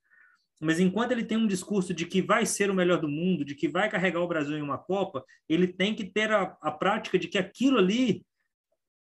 Mas 0.63 0.79
enquanto 0.79 1.11
ele 1.11 1.25
tem 1.25 1.37
um 1.37 1.47
discurso 1.47 1.93
de 1.93 2.07
que 2.07 2.23
vai 2.23 2.47
ser 2.47 2.71
o 2.71 2.75
melhor 2.75 3.01
do 3.01 3.09
mundo, 3.09 3.45
de 3.45 3.53
que 3.53 3.67
vai 3.67 3.91
carregar 3.91 4.21
o 4.21 4.29
Brasil 4.29 4.57
em 4.57 4.63
uma 4.63 4.79
Copa, 4.79 5.25
ele 5.49 5.67
tem 5.67 5.93
que 5.93 6.05
ter 6.05 6.31
a, 6.31 6.57
a 6.63 6.71
prática 6.71 7.19
de 7.19 7.27
que 7.27 7.37
aquilo 7.37 7.79
ali 7.79 8.25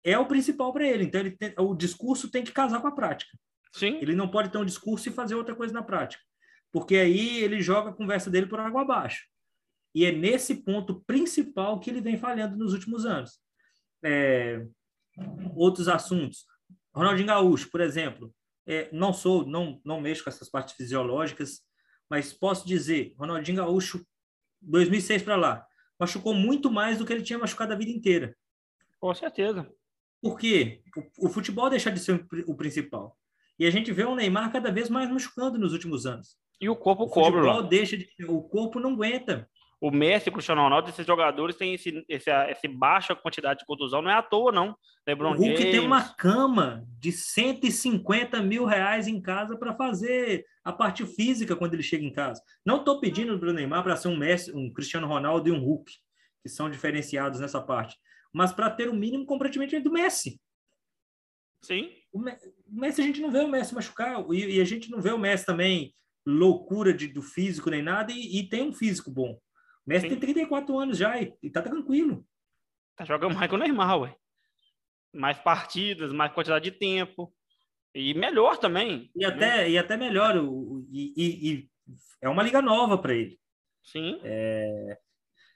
é 0.06 0.18
o 0.18 0.26
principal 0.26 0.72
para 0.72 0.88
ele. 0.88 1.04
Então, 1.04 1.20
ele 1.20 1.32
tem, 1.32 1.54
o 1.58 1.76
discurso 1.76 2.32
tem 2.32 2.46
que 2.46 2.54
casar 2.54 2.80
com 2.80 2.88
a 2.88 2.96
prática. 2.96 3.38
Sim. 3.74 3.98
Ele 4.02 4.16
não 4.16 4.30
pode 4.30 4.54
ter 4.54 4.58
um 4.58 4.64
discurso 4.64 5.10
e 5.10 5.12
fazer 5.12 5.36
outra 5.36 5.54
coisa 5.54 5.74
na 5.74 5.84
prática. 5.84 6.24
Porque 6.72 6.96
aí 6.96 7.44
ele 7.44 7.62
joga 7.62 7.90
a 7.90 7.94
conversa 7.94 8.30
dele 8.30 8.46
por 8.46 8.62
água 8.62 8.82
abaixo. 8.82 9.28
E 9.94 10.06
é 10.06 10.14
nesse 10.14 10.64
ponto 10.64 11.04
principal 11.06 11.78
que 11.78 11.90
ele 11.90 12.00
vem 12.00 12.16
falhando 12.16 12.56
nos 12.56 12.72
últimos 12.72 13.06
anos. 13.06 13.38
É, 14.02 14.66
outros 15.58 15.90
assuntos. 15.90 16.46
Ronaldinho 16.96 17.28
Gaúcho, 17.28 17.70
por 17.70 17.82
exemplo, 17.82 18.34
é, 18.66 18.90
não 18.92 19.14
sou, 19.14 19.46
não, 19.46 19.82
não 19.84 20.02
mexo 20.02 20.24
com 20.24 20.30
essas 20.30 20.50
partes 20.50 20.76
fisiológicas, 20.76 21.62
mas 22.10 22.34
posso 22.34 22.68
dizer, 22.68 23.14
Ronaldinho 23.18 23.58
Gaúcho, 23.58 24.06
2006 24.62 25.24
para 25.24 25.36
lá, 25.36 25.68
machucou 26.00 26.34
muito 26.34 26.72
mais 26.72 26.98
do 26.98 27.06
que 27.06 27.14
ele 27.14 27.24
tinha 27.24 27.40
machucado 27.40 27.74
a 27.74 27.76
vida 27.76 27.92
inteira. 27.92 28.36
Com 29.00 29.14
certeza. 29.14 29.70
Por 30.22 30.38
quê? 30.40 30.82
O, 31.18 31.28
o 31.28 31.30
futebol 31.30 31.70
deixa 31.70 31.92
de 31.92 32.00
ser 32.00 32.26
o, 32.48 32.56
principal. 32.56 33.18
E 33.60 33.66
a 33.66 33.70
gente 33.70 33.92
vê 33.92 34.04
o 34.04 34.16
Neymar 34.16 34.52
cada 34.52 34.72
vez 34.72 34.90
mais 34.90 35.10
machucando 35.10 35.60
nos 35.60 35.74
últimos 35.74 36.06
anos. 36.06 36.38
E 36.60 36.70
o 36.70 36.76
corpo 36.76 37.04
o 37.04 37.10
cobra. 37.10 37.56
O 37.56 37.62
deixa 37.62 37.98
de, 37.98 38.08
o 38.28 38.42
corpo 38.42 38.80
não 38.80 38.94
aguenta. 38.94 39.50
O 39.84 39.92
Messi, 39.92 40.30
o 40.30 40.32
Cristiano 40.32 40.62
Ronaldo, 40.62 40.88
esses 40.88 41.06
jogadores 41.06 41.58
têm 41.58 41.74
esse, 41.74 42.06
esse, 42.08 42.30
essa 42.30 42.70
baixa 42.70 43.14
quantidade 43.14 43.60
de 43.60 43.66
contusão, 43.66 44.02
não 44.02 44.10
é 44.10 44.14
à 44.14 44.22
toa, 44.22 44.50
não. 44.50 44.78
LeBron 45.06 45.32
o 45.32 45.36
Hulk 45.36 45.58
James. 45.58 45.72
tem 45.72 45.80
uma 45.82 46.08
cama 46.14 46.88
de 46.98 47.12
150 47.12 48.42
mil 48.42 48.64
reais 48.64 49.10
em 49.10 49.22
casa 49.22 49.58
para 49.58 49.76
fazer 49.76 50.46
a 50.64 50.72
parte 50.72 51.06
física 51.06 51.54
quando 51.54 51.74
ele 51.74 51.84
chega 51.84 52.06
em 52.06 52.14
casa. 52.14 52.42
Não 52.66 52.78
estou 52.78 53.02
pedindo 53.02 53.38
para 53.38 53.50
o 53.50 53.52
Neymar 53.52 53.84
para 53.84 53.98
ser 53.98 54.08
um 54.08 54.16
Messi, 54.16 54.56
um 54.56 54.72
Cristiano 54.72 55.06
Ronaldo 55.06 55.50
e 55.50 55.52
um 55.52 55.60
Hulk, 55.60 55.92
que 56.42 56.48
são 56.48 56.70
diferenciados 56.70 57.42
nessa 57.42 57.60
parte, 57.60 57.98
mas 58.32 58.54
para 58.54 58.70
ter 58.70 58.88
o 58.88 58.96
mínimo 58.96 59.26
comprometimento 59.26 59.82
do 59.82 59.92
Messi. 59.92 60.40
Sim. 61.62 61.92
O 62.14 62.22
Messi 62.70 63.02
a 63.02 63.04
gente 63.04 63.20
não 63.20 63.30
vê 63.30 63.40
o 63.40 63.50
Messi 63.50 63.76
machucar 63.76 64.24
e, 64.32 64.56
e 64.56 64.62
a 64.62 64.66
gente 64.66 64.90
não 64.90 65.02
vê 65.02 65.12
o 65.12 65.20
Messi 65.20 65.46
também 65.46 65.94
loucura 66.26 66.94
de, 66.94 67.06
do 67.10 67.22
físico 67.22 67.70
nem 67.70 67.82
nada 67.82 68.14
e, 68.14 68.40
e 68.40 68.48
tem 68.48 68.64
um 68.64 68.72
físico 68.72 69.12
bom. 69.12 69.38
Messi 69.86 70.04
Sim. 70.04 70.10
tem 70.10 70.20
34 70.20 70.78
anos 70.78 70.98
já 70.98 71.22
e, 71.22 71.34
e 71.42 71.50
tá 71.50 71.62
tranquilo. 71.62 72.26
Tá 72.96 73.06
jogando 73.06 73.36
mais 73.36 73.50
que 73.50 73.56
o 73.56 73.58
Neymar, 73.58 74.00
ué. 74.00 74.16
Mais 75.14 75.38
partidas, 75.38 76.12
mais 76.12 76.32
quantidade 76.32 76.72
de 76.72 76.78
tempo. 76.78 77.34
E 77.94 78.14
melhor 78.14 78.58
também. 78.58 79.12
E 79.16 79.26
até, 79.26 79.58
né? 79.58 79.70
e 79.70 79.78
até 79.78 79.98
melhor. 79.98 80.38
O, 80.38 80.86
e, 80.92 81.14
e, 81.18 81.70
é 82.22 82.30
uma 82.30 82.44
liga 82.44 82.62
nova 82.62 82.98
para 82.98 83.14
ele. 83.14 83.40
Sim. 83.84 84.20
É, 84.24 84.98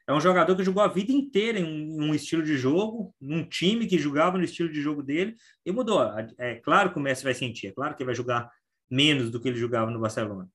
é 0.08 0.14
um 0.14 0.20
jogador 0.20 0.56
que 0.56 0.64
jogou 0.64 0.84
a 0.84 0.88
vida 0.88 1.12
inteira 1.12 1.60
em 1.60 1.64
um, 1.64 2.10
um, 2.10 2.14
estilo 2.14 2.44
de 2.44 2.58
jogo, 2.58 3.16
num 3.20 3.44
time 3.44 3.88
que 3.88 3.98
jogava 3.98 4.38
no 4.38 4.44
estilo 4.44 4.72
de 4.72 4.82
jogo 4.82 5.02
dele, 5.02 5.36
e 5.66 5.72
mudou. 5.72 6.02
É 6.38 6.56
claro 6.56 6.92
que 6.92 7.00
o 7.00 7.02
Messi 7.02 7.24
vai 7.24 7.34
sentir, 7.34 7.68
é 7.68 7.72
claro 7.72 7.96
que 7.96 8.04
ele 8.04 8.08
vai 8.08 8.16
jogar 8.16 8.52
menos 8.90 9.32
do 9.32 9.40
que 9.40 9.48
ele 9.48 9.58
jogava 9.58 9.90
no 9.90 10.00
Barcelona. 10.00 10.50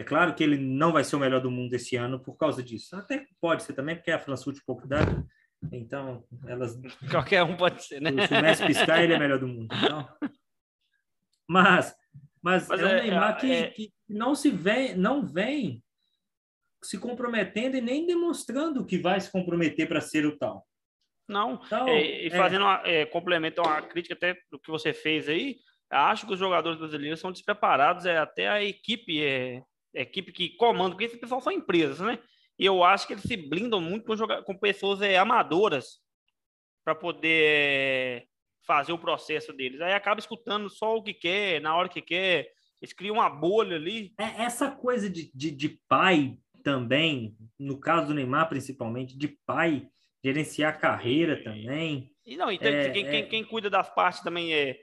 É 0.00 0.02
claro 0.02 0.34
que 0.34 0.42
ele 0.42 0.56
não 0.56 0.92
vai 0.92 1.04
ser 1.04 1.16
o 1.16 1.18
melhor 1.18 1.42
do 1.42 1.50
mundo 1.50 1.74
esse 1.74 1.94
ano 1.94 2.18
por 2.18 2.34
causa 2.34 2.62
disso. 2.62 2.96
Até 2.96 3.26
pode 3.38 3.64
ser 3.64 3.74
também, 3.74 3.94
porque 3.94 4.10
a 4.10 4.18
France 4.18 4.42
Football 4.42 4.80
dá. 4.86 5.00
Então, 5.70 6.24
elas. 6.46 6.74
Qualquer 7.10 7.42
um 7.42 7.54
pode 7.54 7.84
ser, 7.84 8.00
né? 8.00 8.26
Se 8.26 8.32
o 8.32 8.40
Messi 8.40 8.64
piscar, 8.64 9.04
ele 9.04 9.12
é 9.12 9.18
melhor 9.18 9.38
do 9.38 9.46
mundo. 9.46 9.68
Então... 9.74 10.08
Mas, 11.46 11.94
mas, 12.40 12.66
mas, 12.66 12.80
é 12.80 12.84
um 12.84 12.88
é, 12.88 13.02
Neymar 13.02 13.38
que, 13.38 13.52
é... 13.52 13.66
que, 13.66 13.92
não 14.08 14.34
se 14.34 14.50
vem, 14.50 14.96
não 14.96 15.26
vem 15.26 15.84
se 16.82 16.96
comprometendo 16.96 17.76
e 17.76 17.82
nem 17.82 18.06
demonstrando 18.06 18.86
que 18.86 18.96
vai 18.96 19.20
se 19.20 19.30
comprometer 19.30 19.86
para 19.86 20.00
ser 20.00 20.24
o 20.24 20.38
tal. 20.38 20.66
Não, 21.28 21.60
então, 21.62 21.88
é, 21.88 22.26
e 22.26 22.30
fazendo 22.30 22.62
uma, 22.62 22.80
é, 22.86 23.04
complemento 23.04 23.60
a 23.60 23.64
uma 23.64 23.82
crítica 23.82 24.14
até 24.14 24.40
do 24.50 24.58
que 24.58 24.70
você 24.70 24.94
fez 24.94 25.28
aí, 25.28 25.58
acho 25.90 26.26
que 26.26 26.32
os 26.32 26.38
jogadores 26.38 26.78
brasileiros 26.78 27.20
são 27.20 27.30
despreparados, 27.30 28.06
é 28.06 28.16
até 28.16 28.48
a 28.48 28.64
equipe 28.64 29.22
é, 29.22 29.62
equipe 29.94 30.32
que 30.32 30.50
comanda, 30.56 30.90
porque 30.90 31.04
esse 31.04 31.16
pessoal 31.16 31.40
são 31.40 31.52
empresas, 31.52 32.00
né? 32.00 32.18
E 32.58 32.64
eu 32.64 32.84
acho 32.84 33.06
que 33.06 33.14
eles 33.14 33.24
se 33.24 33.36
blindam 33.36 33.80
muito 33.80 34.04
com, 34.04 34.16
jogar, 34.16 34.42
com 34.42 34.54
pessoas 34.56 35.00
é, 35.00 35.16
amadoras 35.16 35.98
para 36.84 36.94
poder 36.94 37.42
é, 37.44 38.24
fazer 38.66 38.92
o 38.92 38.98
processo 38.98 39.52
deles. 39.52 39.80
Aí 39.80 39.92
acaba 39.94 40.20
escutando 40.20 40.68
só 40.68 40.96
o 40.96 41.02
que 41.02 41.14
quer, 41.14 41.60
na 41.60 41.74
hora 41.74 41.88
que 41.88 42.02
quer. 42.02 42.50
Eles 42.80 42.92
criam 42.92 43.16
uma 43.16 43.30
bolha 43.30 43.76
ali. 43.76 44.12
É, 44.18 44.42
essa 44.42 44.70
coisa 44.70 45.08
de, 45.08 45.30
de, 45.34 45.50
de 45.50 45.80
pai 45.88 46.36
também, 46.62 47.34
no 47.58 47.78
caso 47.78 48.08
do 48.08 48.14
Neymar 48.14 48.48
principalmente, 48.48 49.16
de 49.16 49.28
pai, 49.46 49.88
gerenciar 50.22 50.74
a 50.74 50.76
carreira 50.76 51.42
também. 51.42 52.12
E 52.26 52.36
não, 52.36 52.50
então, 52.52 52.68
é, 52.68 52.90
quem, 52.90 53.06
é... 53.06 53.10
Quem, 53.10 53.28
quem, 53.28 53.44
cuida 53.44 53.70
das 53.70 53.92
partes 53.92 54.22
também 54.22 54.52
é. 54.54 54.78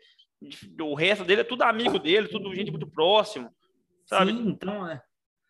O 0.82 0.94
resto 0.94 1.24
dele 1.24 1.42
é 1.42 1.44
tudo 1.44 1.64
amigo 1.64 1.98
dele, 1.98 2.28
tudo 2.28 2.54
gente 2.54 2.70
muito 2.70 2.88
próximo. 2.88 3.52
Sabe? 4.08 4.32
Sim, 4.32 4.50
então 4.50 4.90
é. 4.90 5.02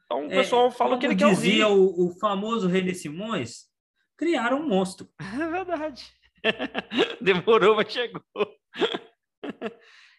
Então 0.05 0.25
o 0.25 0.29
pessoal 0.29 0.67
é, 0.67 0.71
fala 0.71 0.97
que 0.97 1.05
ele 1.05 1.15
quer 1.15 1.29
dizia 1.29 1.67
o, 1.67 2.07
o 2.07 2.19
famoso 2.19 2.67
René 2.67 2.93
Simões, 2.93 3.65
criaram 4.17 4.61
um 4.61 4.67
monstro. 4.67 5.07
É 5.21 5.47
verdade. 5.47 6.11
Demorou, 7.21 7.75
mas 7.75 7.91
chegou. 7.91 8.23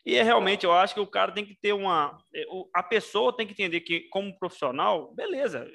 e 0.05 0.14
é 0.14 0.22
realmente, 0.22 0.64
eu 0.64 0.72
acho 0.72 0.94
que 0.94 1.01
o 1.01 1.07
cara 1.07 1.33
tem 1.33 1.44
que 1.44 1.57
ter 1.57 1.72
uma. 1.72 2.18
É, 2.35 2.44
a 2.74 2.83
pessoa 2.83 3.37
tem 3.37 3.46
que 3.46 3.53
entender 3.53 3.81
que, 3.81 4.09
como 4.11 4.38
profissional, 4.38 5.14
beleza, 5.14 5.66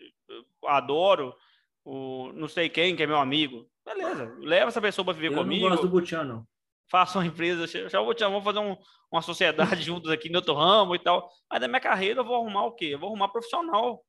adoro 0.65 1.33
o 1.83 2.31
não 2.33 2.47
sei 2.47 2.69
quem, 2.69 2.95
que 2.95 3.03
é 3.03 3.07
meu 3.07 3.17
amigo. 3.17 3.67
Beleza, 3.85 4.33
leva 4.39 4.67
essa 4.67 4.81
pessoa 4.81 5.03
para 5.03 5.13
viver 5.13 5.31
eu 5.31 5.35
comigo. 5.35 5.65
Eu 5.65 5.69
não 5.69 5.75
gosto 5.75 5.87
do 5.87 5.91
Butiano 5.91 6.47
faça 6.93 7.17
uma 7.17 7.25
empresa, 7.25 7.65
já 7.89 7.99
vou 7.99 8.13
te 8.13 8.23
vamos 8.23 8.43
fazer 8.43 8.59
um, 8.59 8.77
uma 9.11 9.23
sociedade 9.23 9.81
juntos 9.81 10.11
aqui 10.11 10.29
no 10.29 10.37
outro 10.37 10.53
ramo 10.53 10.93
e 10.93 10.99
tal. 10.99 11.27
Mas 11.49 11.59
na 11.59 11.67
minha 11.67 11.79
carreira 11.79 12.19
eu 12.19 12.23
vou 12.23 12.35
arrumar 12.35 12.65
o 12.65 12.75
quê? 12.75 12.85
Eu 12.85 12.99
vou 12.99 13.09
arrumar 13.09 13.29
profissional 13.29 14.03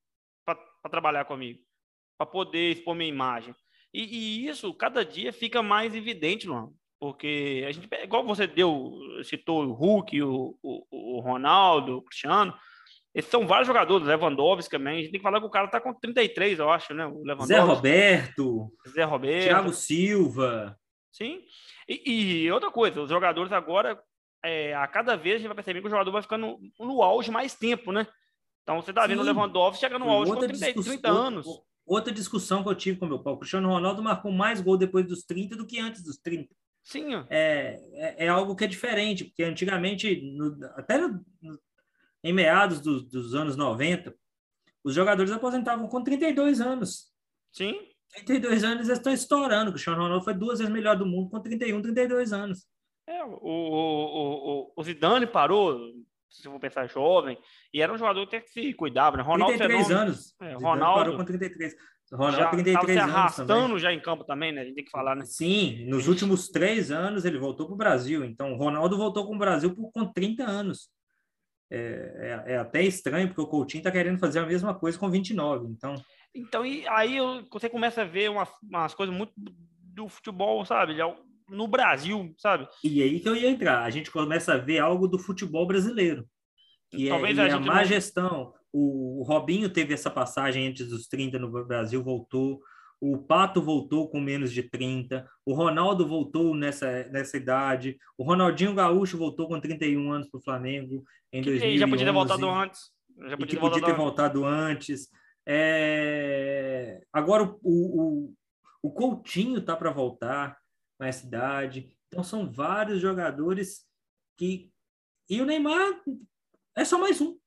para 0.45 0.91
trabalhar 0.91 1.25
comigo, 1.25 1.61
para 2.19 2.27
poder 2.27 2.73
expor 2.73 2.95
minha 2.95 3.09
imagem. 3.09 3.55
E, 3.91 4.03
e, 4.03 4.49
isso 4.49 4.75
cada 4.75 5.03
dia 5.03 5.33
fica 5.33 5.63
mais 5.63 5.95
evidente, 5.95 6.47
Luan, 6.47 6.69
porque 7.01 7.65
a 7.67 7.73
gente, 7.73 7.89
igual 8.03 8.23
você 8.23 8.47
deu, 8.47 8.93
citou 9.23 9.65
o 9.65 9.73
Hulk, 9.73 10.21
o, 10.23 10.59
o, 10.63 11.17
o 11.17 11.21
Ronaldo, 11.21 11.97
o 11.97 12.03
Cristiano, 12.03 12.55
esses 13.15 13.31
são 13.31 13.47
vários 13.47 13.67
jogadores, 13.67 14.07
Lewandowski 14.07 14.71
também. 14.71 14.99
A 14.99 15.01
gente 15.01 15.13
tem 15.13 15.21
que 15.21 15.25
falar 15.25 15.41
que 15.41 15.47
o 15.47 15.51
cara 15.51 15.69
tá 15.69 15.81
com 15.81 15.95
33, 15.95 16.59
eu 16.59 16.69
acho, 16.69 16.93
né? 16.93 17.07
O 17.07 17.23
Lewandowski. 17.23 17.55
Zé 17.55 17.61
Roberto. 17.61 18.73
Zé 18.89 19.05
Roberto. 19.05 19.47
Thiago 19.47 19.73
Silva. 19.73 20.79
Sim. 21.13 21.41
E, 21.89 22.45
e 22.45 22.53
outra 22.53 22.71
coisa, 22.71 23.03
os 23.03 23.09
jogadores 23.09 23.53
agora, 23.53 24.03
é, 24.45 24.75
a 24.75 24.87
cada 24.87 25.17
vez 25.17 25.37
a 25.37 25.39
gente 25.39 25.49
vai 25.49 25.57
perceber 25.57 25.81
que 25.81 25.87
o 25.87 25.91
jogador 25.91 26.11
vai 26.11 26.23
ficando 26.23 26.59
no, 26.79 26.87
no 26.87 27.03
auge 27.03 27.31
mais 27.31 27.55
tempo, 27.55 27.93
né? 27.93 28.07
Então 28.63 28.81
você 28.81 28.93
tá 28.93 29.07
vendo 29.07 29.23
Sim. 29.23 29.31
o 29.31 29.33
Lewandowski 29.33 29.81
chega 29.81 29.99
no 29.99 30.09
auge 30.09 30.31
outra 30.31 30.49
com 30.49 30.59
30, 30.59 30.83
30 30.83 31.09
anos. 31.11 31.47
Outra 31.87 32.13
discussão 32.13 32.63
que 32.63 32.71
eu 32.71 32.75
tive 32.75 32.99
com 32.99 33.07
meu 33.07 33.19
pai, 33.19 33.35
o 33.35 33.37
Cristiano 33.37 33.69
Ronaldo 33.69 34.03
marcou 34.03 34.33
mais 34.33 34.61
gol 34.61 34.79
depois 34.79 35.07
dos 35.07 35.23
30 35.23 35.55
do 35.55 35.67
que 35.67 35.79
antes 35.79 36.03
dos 36.03 36.17
30. 36.17 36.55
Sim. 36.83 37.15
É, 37.29 37.79
é, 37.93 38.27
é 38.27 38.29
algo 38.29 38.57
que 38.57 38.65
é 38.65 38.67
diferente, 38.67 39.25
porque 39.25 39.43
antigamente, 39.43 40.21
no, 40.37 40.59
até 40.77 40.99
no, 40.99 41.23
em 42.23 42.33
meados 42.33 42.81
do, 42.81 43.03
dos 43.03 43.35
anos 43.35 43.55
90, 43.55 44.15
os 44.83 44.95
jogadores 44.95 45.31
aposentavam 45.31 45.87
com 45.89 46.03
32 46.03 46.61
anos. 46.61 47.13
Sim. 47.53 47.94
32 48.15 48.65
anos 48.65 48.87
eles 48.87 48.99
estão 48.99 49.13
estourando. 49.13 49.71
O 49.71 49.73
Cristiano 49.73 50.01
Ronaldo 50.01 50.25
foi 50.25 50.35
duas 50.35 50.59
vezes 50.59 50.73
melhor 50.73 50.97
do 50.97 51.07
mundo 51.07 51.31
com 51.31 51.41
31, 51.41 51.83
32 51.83 52.33
anos. 52.33 52.67
É, 53.07 53.23
o, 53.25 53.39
o, 53.43 54.69
o, 54.69 54.73
o 54.77 54.83
Zidane 54.83 55.27
parou, 55.27 55.79
se 56.31 56.47
eu 56.47 56.51
vou 56.51 56.61
pensar 56.61 56.87
jovem, 56.89 57.39
e 57.73 57.83
era 57.83 57.93
um 57.93 57.99
jogador 57.99 58.27
que 58.27 58.41
se 58.49 58.73
cuidava, 58.75 59.17
né? 59.17 59.23
Ronaldo 59.23 59.57
33 59.59 59.87
Fenômeno, 59.87 60.09
anos. 60.09 60.35
É, 60.41 60.55
Ronaldo 60.55 61.01
parou 61.01 61.17
com 61.17 61.25
33. 61.25 61.75
Ronaldo 62.13 62.37
já 62.37 62.51
33 62.51 62.93
se 62.93 62.99
arrastando 62.99 63.79
já 63.79 63.93
em 63.93 64.01
campo 64.01 64.25
também, 64.25 64.53
né? 64.53 64.61
A 64.61 64.65
gente 64.65 64.75
tem 64.75 64.85
que 64.85 64.91
falar, 64.91 65.17
né? 65.17 65.25
Sim, 65.25 65.87
nos 65.87 66.07
últimos 66.07 66.49
três 66.49 66.91
anos 66.91 67.25
ele 67.25 67.39
voltou 67.39 67.67
para 67.67 67.75
o 67.75 67.79
Brasil. 67.79 68.25
Então, 68.25 68.53
o 68.53 68.57
Ronaldo 68.57 68.97
voltou 68.97 69.27
com 69.27 69.35
o 69.35 69.39
Brasil 69.39 69.75
por, 69.75 69.91
com 69.91 70.07
30 70.13 70.45
anos. 70.45 70.89
é, 71.71 72.43
é, 72.47 72.53
é, 72.53 72.57
até 72.59 72.83
estranho, 72.83 73.29
porque 73.29 73.41
o 73.41 73.47
Coutinho 73.47 73.81
está 73.81 73.91
querendo 73.91 74.19
fazer 74.19 74.39
a 74.39 74.47
mesma 74.47 74.75
coisa 74.75 74.99
com 74.99 75.11
29. 75.11 75.67
Então, 75.69 75.95
então 76.35 76.65
e 76.67 76.87
aí 76.89 77.19
você 77.51 77.69
começa 77.69 78.03
a 78.03 78.07
ver 78.07 78.31
umas, 78.31 78.49
umas 78.63 78.95
coisas 78.95 79.15
muito 79.15 79.33
do 79.37 80.09
futebol, 80.09 80.65
sabe? 80.65 80.97
No 81.49 81.69
Brasil, 81.69 82.35
sabe? 82.39 82.67
E 82.83 83.03
aí 83.03 83.21
que 83.21 83.29
eu 83.29 83.37
ia 83.37 83.51
entrar. 83.51 83.83
A 83.83 83.91
gente 83.91 84.11
começa 84.11 84.55
a 84.55 84.59
ver 84.59 84.79
algo 84.79 85.07
do 85.07 85.19
futebol 85.19 85.67
brasileiro. 85.67 86.27
Que 86.91 87.09
Talvez 87.09 87.39
é, 87.39 87.51
a, 87.51 87.57
a 87.57 87.61
má 87.61 87.77
não... 87.77 87.85
gestão. 87.85 88.53
O, 88.73 89.21
o 89.21 89.23
Robinho 89.23 89.71
teve 89.71 89.95
essa 89.95 90.11
passagem 90.11 90.67
antes 90.67 90.89
dos 90.89 91.07
30 91.07 91.39
no 91.39 91.65
Brasil, 91.65 92.03
voltou. 92.03 92.61
O 93.01 93.19
Pato 93.19 93.61
voltou 93.61 94.09
com 94.09 94.19
menos 94.19 94.53
de 94.53 94.63
30. 94.63 95.29
O 95.45 95.53
Ronaldo 95.53 96.09
voltou 96.09 96.55
nessa, 96.55 97.05
nessa 97.09 97.37
idade. 97.37 97.99
O 98.17 98.25
Ronaldinho 98.25 98.75
Gaúcho 98.75 99.19
voltou 99.19 99.47
com 99.47 99.61
31 99.61 100.11
anos 100.11 100.29
para 100.29 100.39
o 100.39 100.43
Flamengo 100.43 101.05
em 101.33 101.43
que 101.43 101.51
2011. 101.51 101.79
Já 101.79 101.89
podia 101.89 102.07
ter 102.07 102.13
voltado 102.13 102.49
antes. 102.49 102.81
Já 103.29 103.37
podia, 103.37 103.37
ter, 103.37 103.61
podia 103.61 103.61
voltado 103.61 103.87
ter 103.87 103.97
voltado 103.97 104.45
antes. 104.45 105.09
É... 105.47 107.05
Agora 107.13 107.43
o, 107.43 107.59
o, 107.63 108.35
o 108.83 108.91
Coutinho 108.91 109.61
tá 109.61 109.77
para 109.77 109.91
voltar 109.91 110.59
na 110.99 111.11
cidade. 111.13 111.97
Então 112.09 112.23
são 112.23 112.51
vários 112.51 113.01
jogadores 113.01 113.87
que. 114.37 114.73
E 115.29 115.41
o 115.41 115.47
Neymar 115.47 116.03
é 116.77 116.85
só 116.85 116.99
mais 116.99 117.21
um. 117.21 117.39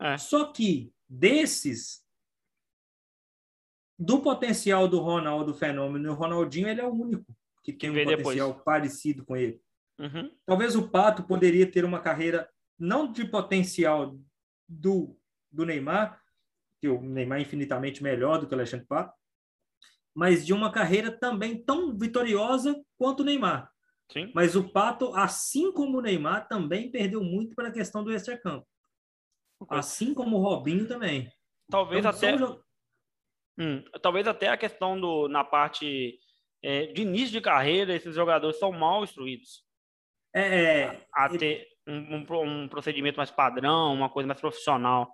É. 0.00 0.16
Só 0.18 0.52
que 0.52 0.92
desses, 1.08 2.04
do 3.98 4.20
potencial 4.20 4.86
do 4.86 5.00
Ronaldo 5.00 5.54
Fenômeno, 5.54 6.12
o 6.12 6.14
Ronaldinho 6.14 6.68
ele 6.68 6.80
é 6.80 6.86
o 6.86 6.92
único 6.92 7.34
que 7.64 7.72
tem 7.72 7.92
que 7.92 8.00
um 8.00 8.04
potencial 8.04 8.48
depois. 8.48 8.64
parecido 8.64 9.24
com 9.24 9.36
ele. 9.36 9.60
Uhum. 9.98 10.30
Talvez 10.46 10.76
o 10.76 10.88
Pato 10.88 11.24
poderia 11.24 11.70
ter 11.70 11.84
uma 11.84 12.00
carreira 12.00 12.48
não 12.78 13.10
de 13.10 13.24
potencial 13.24 14.16
do, 14.68 15.18
do 15.50 15.66
Neymar, 15.66 16.22
que 16.80 16.88
o 16.88 17.00
Neymar 17.00 17.38
é 17.38 17.42
infinitamente 17.42 18.02
melhor 18.02 18.38
do 18.38 18.46
que 18.46 18.54
o 18.54 18.56
Alexandre 18.56 18.86
Pato, 18.86 19.12
mas 20.14 20.44
de 20.44 20.52
uma 20.52 20.72
carreira 20.72 21.10
também 21.10 21.62
tão 21.62 21.96
vitoriosa 21.96 22.74
quanto 22.96 23.20
o 23.20 23.24
Neymar. 23.24 23.70
Sim. 24.10 24.32
Mas 24.34 24.56
o 24.56 24.68
Pato, 24.68 25.14
assim 25.14 25.70
como 25.72 25.98
o 25.98 26.00
Neymar, 26.00 26.48
também 26.48 26.90
perdeu 26.90 27.22
muito 27.22 27.54
para 27.54 27.68
a 27.68 27.72
questão 27.72 28.02
do 28.02 28.12
extra-campo. 28.12 28.66
Assim 29.68 30.14
como 30.14 30.36
o 30.36 30.40
Robinho 30.40 30.86
também. 30.86 31.30
Talvez 31.70 32.00
então, 32.00 32.10
até. 32.10 32.38
São... 32.38 32.62
Hum, 33.58 33.84
talvez 34.00 34.26
até 34.26 34.48
a 34.48 34.56
questão 34.56 34.98
do 34.98 35.28
na 35.28 35.44
parte 35.44 36.18
é, 36.62 36.86
de 36.86 37.02
início 37.02 37.32
de 37.32 37.40
carreira, 37.40 37.94
esses 37.94 38.14
jogadores 38.14 38.58
são 38.58 38.72
mal 38.72 39.02
instruídos. 39.04 39.64
É, 40.34 40.82
é 40.82 41.06
a, 41.12 41.28
ter 41.28 41.66
um, 41.86 42.16
um, 42.16 42.62
um, 42.62 42.68
procedimento 42.68 43.16
mais 43.16 43.30
padrão, 43.30 43.92
uma 43.94 44.08
coisa 44.08 44.26
mais 44.26 44.40
profissional. 44.40 45.12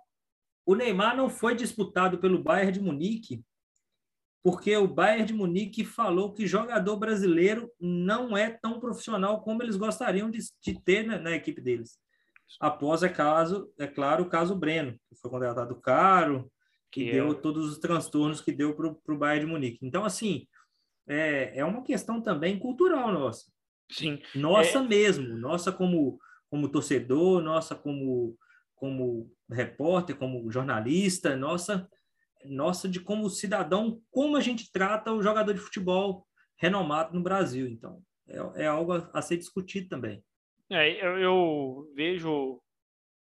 O 0.65 0.75
Neymar 0.75 1.15
não 1.15 1.29
foi 1.29 1.55
disputado 1.55 2.17
pelo 2.17 2.41
Bayern 2.41 2.71
de 2.71 2.81
Munique 2.81 3.43
porque 4.45 4.77
o 4.77 4.87
Bayern 4.87 5.25
de 5.25 5.33
Munique 5.33 5.83
falou 5.83 6.31
que 6.31 6.45
jogador 6.45 6.97
brasileiro 6.97 7.67
não 7.81 8.37
é 8.37 8.51
tão 8.51 8.79
profissional 8.79 9.41
como 9.41 9.63
eles 9.63 9.75
gostariam 9.75 10.29
de, 10.29 10.37
de 10.61 10.79
ter 10.83 11.03
na, 11.03 11.17
na, 11.17 11.31
equipe 11.31 11.59
deles. 11.59 11.97
Após, 12.59 13.01
é, 13.01 13.09
caso, 13.09 13.73
é 13.79 13.87
claro, 13.87 14.23
o 14.23 14.29
caso 14.29 14.55
Breno, 14.55 14.99
que 15.09 15.15
foi 15.15 15.31
contratado 15.31 15.75
caro, 15.81 16.47
que, 16.91 17.05
que 17.05 17.11
deu 17.13 17.31
é... 17.31 17.33
todos 17.33 17.71
os 17.71 17.79
transtornos 17.79 18.39
que 18.39 18.51
deu 18.51 18.75
para 18.75 19.15
o 19.15 19.17
Bayern 19.17 19.47
de 19.47 19.51
Munique. 19.51 19.79
Então, 19.81 20.05
assim, 20.05 20.45
é, 21.07 21.57
é 21.57 21.65
uma 21.65 21.81
questão 21.81 22.21
também 22.21 22.59
cultural 22.59 23.11
nossa. 23.11 23.51
Sim. 23.89 24.21
Nossa 24.35 24.77
é... 24.77 24.83
mesmo, 24.83 25.27
nossa 25.39 25.71
como, 25.71 26.19
como 26.51 26.69
torcedor, 26.69 27.41
nossa 27.41 27.73
como, 27.73 28.37
como 28.75 29.31
repórter, 29.49 30.15
como 30.15 30.51
jornalista, 30.51 31.35
nossa 31.35 31.89
nossa 32.49 32.87
de 32.87 32.99
como 32.99 33.29
cidadão, 33.29 33.99
como 34.11 34.37
a 34.37 34.41
gente 34.41 34.71
trata 34.71 35.11
o 35.11 35.21
jogador 35.21 35.53
de 35.53 35.59
futebol 35.59 36.27
renomado 36.57 37.13
no 37.13 37.23
Brasil. 37.23 37.67
Então, 37.67 38.01
é, 38.27 38.63
é 38.63 38.67
algo 38.67 38.93
a, 38.93 39.09
a, 39.13 39.21
ser 39.21 39.37
discutido 39.37 39.89
também. 39.89 40.23
É, 40.69 40.91
eu, 41.03 41.17
eu, 41.17 41.91
vejo 41.95 42.61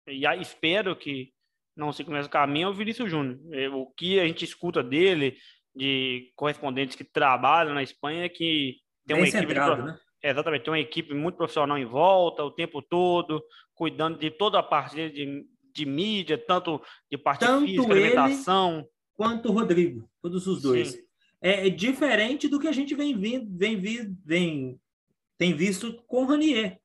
e 0.07 0.25
espero 0.41 0.97
que 0.97 1.33
não 1.77 1.93
se 1.93 2.05
comece 2.05 2.29
o 2.29 2.31
caminho 2.31 2.67
é 2.67 2.71
o 2.71 2.75
Vinícius 2.75 3.11
Júnior. 3.11 3.39
É, 3.53 3.69
o 3.69 3.87
que 3.87 4.21
a 4.21 4.27
gente 4.27 4.45
escuta 4.45 4.83
dele, 4.83 5.37
de 5.75 6.31
correspondentes 6.37 6.97
que 6.97 7.05
trabalham 7.05 7.75
na 7.75 7.83
Espanha, 7.83 8.25
é 8.25 8.29
que 8.29 8.77
tem 9.07 9.17
Bem 9.17 9.25
uma 9.25 9.29
equipe. 9.29 9.47
Centrado, 9.47 9.83
né? 9.85 9.99
É, 10.23 10.31
exatamente, 10.31 10.63
tem 10.63 10.73
uma 10.73 10.79
equipe 10.79 11.13
muito 11.15 11.37
profissional 11.37 11.77
em 11.77 11.85
volta 11.85 12.45
o 12.45 12.51
tempo 12.51 12.81
todo, 12.81 13.43
cuidando 13.75 14.19
de 14.19 14.31
toda 14.31 14.59
a 14.59 14.63
parte 14.63 15.11
de, 15.11 15.45
de 15.75 15.87
mídia, 15.87 16.39
tanto 16.39 16.81
de 17.11 17.19
parte 17.19 17.41
tanto 17.41 17.67
física, 17.67 17.93
ele, 17.93 18.07
alimentação 18.07 18.87
quanto 19.15 19.49
o 19.49 19.53
Rodrigo, 19.53 20.09
todos 20.21 20.47
os 20.47 20.63
dois. 20.63 20.97
É, 21.41 21.67
é, 21.67 21.71
diferente 21.71 22.47
do 22.47 22.61
que 22.61 22.69
a 22.69 22.73
gente 22.73 22.95
vem 22.95 23.19
vindo, 23.19 23.51
vem, 23.57 23.77
vem, 23.77 24.17
vem 24.25 24.81
tem 25.37 25.55
visto 25.55 26.01
com 26.07 26.23
o 26.23 26.27
Ranier 26.27 26.79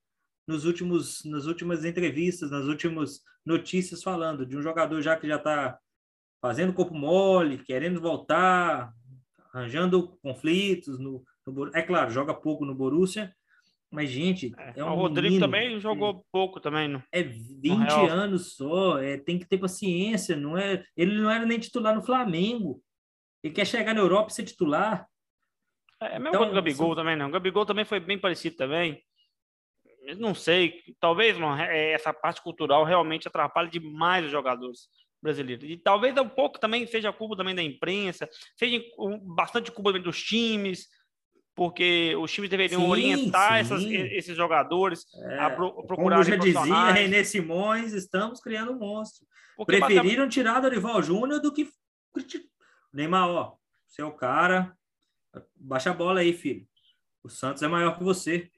nos 0.47 0.65
últimos, 0.65 1.23
nas 1.26 1.45
últimas 1.45 1.86
entrevistas, 1.86 2.50
nas 2.50 2.65
últimas 2.65 3.21
notícias 3.45 4.02
falando 4.02 4.45
de 4.45 4.58
um 4.58 4.62
jogador 4.62 5.00
já 5.02 5.15
que 5.15 5.28
já 5.28 5.36
está 5.36 5.78
fazendo 6.41 6.73
corpo 6.73 6.95
mole, 6.95 7.63
querendo 7.63 8.02
voltar, 8.02 8.91
arranjando 9.54 10.17
conflitos 10.23 10.97
no, 10.97 11.23
é 11.74 11.82
claro, 11.82 12.12
joga 12.12 12.34
pouco 12.34 12.66
no 12.66 12.76
Borussia, 12.76 13.34
mas, 13.90 14.10
gente, 14.10 14.54
é, 14.58 14.74
é 14.78 14.84
um 14.84 14.92
O 14.92 14.96
Rodrigo 14.96 15.40
também 15.40 15.80
jogou 15.80 16.26
pouco 16.32 16.60
também. 16.60 16.88
No, 16.88 17.02
é 17.12 17.24
20 17.24 17.92
anos 18.10 18.56
só, 18.56 19.00
é, 19.00 19.18
tem 19.18 19.40
que 19.40 19.46
ter 19.46 19.58
paciência. 19.58 20.36
Não 20.36 20.58
é, 20.58 20.84
ele 20.96 21.20
não 21.20 21.32
era 21.32 21.46
nem 21.46 21.58
titular 21.58 21.96
no 21.96 22.04
Flamengo. 22.04 22.82
Ele 23.42 23.54
quer 23.54 23.66
chegar 23.66 23.94
na 23.94 24.02
Europa 24.02 24.30
e 24.32 24.34
ser 24.34 24.44
titular. 24.44 25.08
É, 26.02 26.16
é 26.16 26.20
mesmo 26.20 26.36
então, 26.36 26.50
o 26.50 26.54
Gabigol 26.54 26.96
também, 26.96 27.16
não. 27.16 27.30
O 27.30 27.32
Gabigol 27.32 27.66
também 27.66 27.86
foi 27.86 28.00
bem 28.00 28.20
parecido 28.20 28.58
também. 28.58 29.02
Eu 30.06 30.18
não 30.18 30.34
sei, 30.34 30.84
talvez 31.00 31.38
mano, 31.38 31.62
é, 31.62 31.92
essa 31.92 32.14
parte 32.14 32.42
cultural 32.42 32.84
realmente 32.84 33.28
atrapalhe 33.28 33.70
demais 33.70 34.26
os 34.26 34.32
jogadores 34.32 34.90
brasileiros. 35.22 35.70
E 35.70 35.78
talvez 35.78 36.16
um 36.18 36.30
pouco 36.30 36.60
também 36.60 36.86
seja 36.88 37.12
culpa 37.12 37.36
também 37.36 37.56
da 37.56 37.64
imprensa, 37.64 38.30
seja 38.56 38.82
bastante 39.36 39.72
culpa 39.72 39.94
dos 39.94 40.22
times, 40.22 40.88
porque 41.58 42.15
os 42.17 42.32
times 42.32 42.52
deveriam 42.52 42.82
sim, 42.82 42.88
orientar 42.88 43.54
sim. 43.54 43.60
Essas, 43.60 43.84
esses 43.84 44.38
jogadores 44.38 45.04
é, 45.24 45.39
a 45.39 45.50
pro, 45.50 45.74
procurar. 45.88 46.17
Como 46.17 46.24
já 46.24 46.36
dizia 46.36 46.91
René 46.93 47.24
Simões, 47.24 47.93
estamos 47.93 48.39
criando 48.39 48.74
um 48.74 48.78
monstro. 48.78 49.26
Porque 49.58 49.78
Preferiram 49.78 50.26
bata... 50.26 50.30
tirar 50.30 50.60
Dorival 50.60 51.02
Júnior 51.02 51.41
do 51.41 51.52
que 51.52 51.67
Neymar, 52.93 53.28
ó, 53.28 53.56
você 53.88 54.04
é 54.04 54.06
o 54.06 54.12
cara, 54.12 54.78
baixa 55.56 55.89
a 55.89 55.93
bola 55.93 56.20
aí, 56.20 56.32
filho. 56.32 56.67
O 57.24 57.30
Santos 57.30 57.63
é 57.63 57.67
maior 57.67 57.98
que 57.98 58.04
você. 58.04 58.52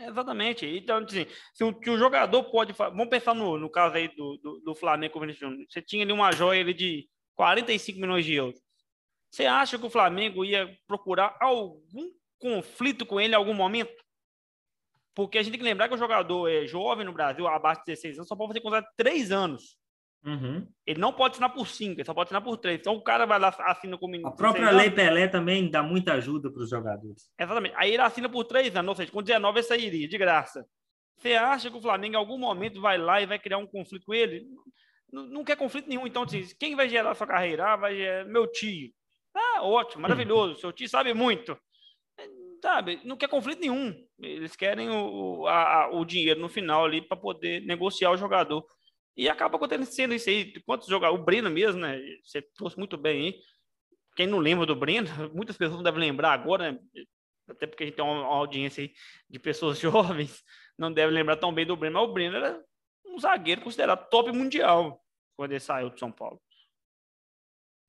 Exatamente. 0.00 0.66
Então, 0.66 0.98
assim, 0.98 1.24
se 1.54 1.62
o, 1.62 1.68
o 1.70 1.98
jogador 1.98 2.42
pode. 2.50 2.72
Vamos 2.72 3.08
pensar 3.08 3.32
no, 3.32 3.56
no 3.56 3.70
caso 3.70 3.94
aí 3.94 4.08
do, 4.08 4.38
do, 4.38 4.60
do 4.60 4.74
Flamengo 4.74 5.12
com 5.14 5.20
o 5.20 5.66
Você 5.68 5.80
tinha 5.80 6.04
ali 6.04 6.12
uma 6.12 6.32
joia 6.32 6.62
ali 6.62 6.74
de 6.74 7.08
45 7.36 8.00
milhões 8.00 8.24
de 8.24 8.34
euros. 8.34 8.60
Você 9.32 9.46
acha 9.46 9.78
que 9.78 9.86
o 9.86 9.90
Flamengo 9.90 10.44
ia 10.44 10.68
procurar 10.86 11.34
algum 11.40 12.10
conflito 12.38 13.06
com 13.06 13.18
ele 13.18 13.32
em 13.32 13.36
algum 13.36 13.54
momento? 13.54 13.90
Porque 15.14 15.38
a 15.38 15.42
gente 15.42 15.52
tem 15.52 15.60
que 15.60 15.64
lembrar 15.64 15.88
que 15.88 15.94
o 15.94 15.98
jogador 15.98 16.48
é 16.50 16.66
jovem 16.66 17.06
no 17.06 17.14
Brasil, 17.14 17.46
abaixo 17.46 17.80
de 17.80 17.92
16 17.92 18.18
anos, 18.18 18.28
só 18.28 18.36
pode 18.36 18.48
fazer 18.48 18.60
contrato 18.60 18.84
de 18.84 18.96
3 18.96 19.32
anos. 19.32 19.78
Uhum. 20.24 20.68
Ele 20.86 21.00
não 21.00 21.14
pode 21.14 21.32
assinar 21.32 21.52
por 21.52 21.66
5, 21.66 21.94
ele 21.94 22.04
só 22.04 22.12
pode 22.12 22.28
assinar 22.28 22.42
por 22.42 22.58
3. 22.58 22.78
Então 22.78 22.94
o 22.94 23.02
cara 23.02 23.24
vai 23.24 23.38
lá, 23.38 23.48
assina 23.60 23.96
com 23.96 24.26
A 24.26 24.30
própria 24.30 24.70
Lei 24.70 24.88
anos. 24.88 24.94
Pelé 24.94 25.26
também 25.28 25.70
dá 25.70 25.82
muita 25.82 26.12
ajuda 26.12 26.52
para 26.52 26.62
os 26.62 26.68
jogadores. 26.68 27.30
Exatamente. 27.38 27.74
Aí 27.78 27.92
ele 27.92 28.02
assina 28.02 28.28
por 28.28 28.44
3 28.44 28.76
anos, 28.76 28.88
ou 28.90 28.96
seja, 28.96 29.10
com 29.10 29.22
19 29.22 29.58
ele 29.58 29.66
sairia, 29.66 30.08
de 30.08 30.18
graça. 30.18 30.66
Você 31.16 31.34
acha 31.34 31.70
que 31.70 31.76
o 31.76 31.82
Flamengo 31.82 32.14
em 32.14 32.18
algum 32.18 32.36
momento 32.36 32.82
vai 32.82 32.98
lá 32.98 33.20
e 33.20 33.26
vai 33.26 33.38
criar 33.38 33.58
um 33.58 33.66
conflito 33.66 34.04
com 34.04 34.12
ele? 34.12 34.46
Não, 35.10 35.24
não 35.24 35.44
quer 35.44 35.56
conflito 35.56 35.88
nenhum. 35.88 36.06
Então, 36.06 36.22
assim, 36.22 36.46
quem 36.58 36.76
vai 36.76 36.88
gerar 36.88 37.12
a 37.12 37.14
sua 37.14 37.26
carreira? 37.26 37.72
Ah, 37.72 37.76
vai 37.76 37.96
gerar 37.96 38.24
meu 38.26 38.46
tio. 38.46 38.92
Ah, 39.34 39.62
ótimo, 39.62 40.02
maravilhoso. 40.02 40.60
Seu 40.60 40.72
tio 40.72 40.88
sabe 40.88 41.14
muito. 41.14 41.58
Sabe, 42.62 43.00
não 43.04 43.16
quer 43.16 43.28
conflito 43.28 43.60
nenhum. 43.60 43.94
Eles 44.20 44.54
querem 44.54 44.88
o, 44.88 45.46
a, 45.48 45.90
o 45.92 46.04
dinheiro 46.04 46.40
no 46.40 46.48
final 46.48 46.84
ali 46.84 47.02
para 47.02 47.16
poder 47.16 47.60
negociar 47.62 48.10
o 48.10 48.16
jogador. 48.16 48.64
E 49.16 49.28
acaba 49.28 49.56
acontecendo 49.56 50.14
isso 50.14 50.30
aí. 50.30 50.52
Quantos 50.64 50.88
jogadores? 50.88 51.20
O 51.20 51.24
Breno 51.24 51.50
mesmo, 51.50 51.80
né? 51.80 52.00
Você 52.24 52.40
trouxe 52.40 52.78
muito 52.78 52.96
bem 52.96 53.26
aí. 53.26 53.40
Quem 54.14 54.26
não 54.26 54.38
lembra 54.38 54.64
do 54.66 54.76
Breno, 54.76 55.08
muitas 55.34 55.56
pessoas 55.56 55.76
não 55.76 55.82
devem 55.82 56.00
lembrar 56.00 56.32
agora, 56.32 56.72
né? 56.72 56.78
até 57.48 57.66
porque 57.66 57.84
a 57.84 57.86
gente 57.86 57.96
tem 57.96 58.04
uma 58.04 58.24
audiência 58.24 58.90
de 59.28 59.38
pessoas 59.38 59.78
jovens, 59.80 60.42
não 60.78 60.92
devem 60.92 61.14
lembrar 61.14 61.36
tão 61.36 61.52
bem 61.52 61.66
do 61.66 61.76
Breno, 61.76 62.00
mas 62.00 62.08
o 62.08 62.12
Breno 62.12 62.36
era 62.36 62.62
um 63.06 63.18
zagueiro 63.18 63.60
considerado 63.60 64.08
top 64.08 64.32
mundial 64.32 65.02
quando 65.36 65.52
ele 65.52 65.60
saiu 65.60 65.90
de 65.90 65.98
São 65.98 66.10
Paulo. 66.10 66.40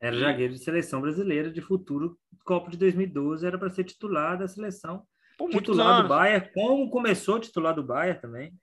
Era 0.04 0.20
zagueiro 0.20 0.54
de 0.54 0.60
seleção 0.60 1.00
brasileira 1.00 1.50
de 1.50 1.62
futuro. 1.62 2.20
Copa 2.44 2.70
de 2.70 2.78
2012 2.78 3.48
era 3.48 3.58
para 3.58 3.70
ser 3.70 3.86
titular 3.86 4.38
da 4.38 4.48
seleção. 4.50 5.08
Por 5.38 5.50
titular 5.50 6.02
do 6.02 6.10
Bayern, 6.10 6.52
como 6.54 6.90
começou 6.90 7.40
titular 7.40 7.74
do 7.74 7.82
Bayern 7.84 8.20
também. 8.20 8.54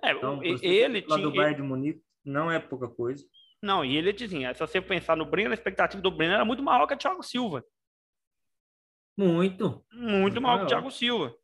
É, 0.00 0.12
Então, 0.12 0.40
ele 0.42 1.00
do 1.00 1.16
tinha. 1.16 1.30
Bayern 1.30 1.56
de 1.56 1.62
Munique 1.62 2.02
não 2.24 2.50
é 2.50 2.60
pouca 2.60 2.88
coisa. 2.88 3.24
Não, 3.60 3.84
e 3.84 3.96
ele 3.96 4.12
dizia, 4.12 4.54
se 4.54 4.60
você 4.60 4.80
pensar 4.80 5.16
no 5.16 5.26
Breno, 5.26 5.50
a 5.50 5.54
expectativa 5.54 6.00
do 6.00 6.10
Breno 6.10 6.34
era 6.34 6.44
muito 6.44 6.62
maior 6.62 6.86
que 6.86 6.94
a 6.94 6.96
Thiago 6.96 7.22
Silva. 7.22 7.64
Muito. 9.16 9.84
Muito 9.92 10.40
maior 10.40 10.58
que 10.58 10.62
o 10.62 10.66
maior. 10.66 10.66
Thiago 10.66 10.90
Silva. 10.90 11.34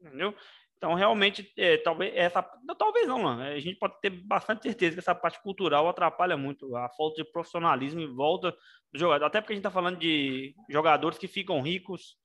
Entendeu? 0.00 0.34
Então, 0.82 0.94
realmente, 0.94 1.48
é, 1.56 1.76
talvez 1.76 2.12
essa. 2.16 2.44
não, 2.66 2.74
Talvez 2.74 3.06
não, 3.06 3.16
não. 3.22 3.40
A 3.40 3.60
gente 3.60 3.78
pode 3.78 4.00
ter 4.00 4.10
bastante 4.10 4.64
certeza 4.64 4.94
que 4.94 4.98
essa 4.98 5.14
parte 5.14 5.40
cultural 5.40 5.88
atrapalha 5.88 6.36
muito 6.36 6.74
a 6.74 6.88
falta 6.88 7.22
de 7.22 7.30
profissionalismo 7.30 8.00
em 8.00 8.12
volta 8.12 8.50
do 8.92 8.98
jogador. 8.98 9.26
Até 9.26 9.40
porque 9.40 9.52
a 9.52 9.54
gente 9.54 9.60
está 9.60 9.70
falando 9.70 9.96
de 9.96 10.56
jogadores 10.68 11.18
que 11.18 11.28
ficam 11.28 11.62
ricos 11.62 12.16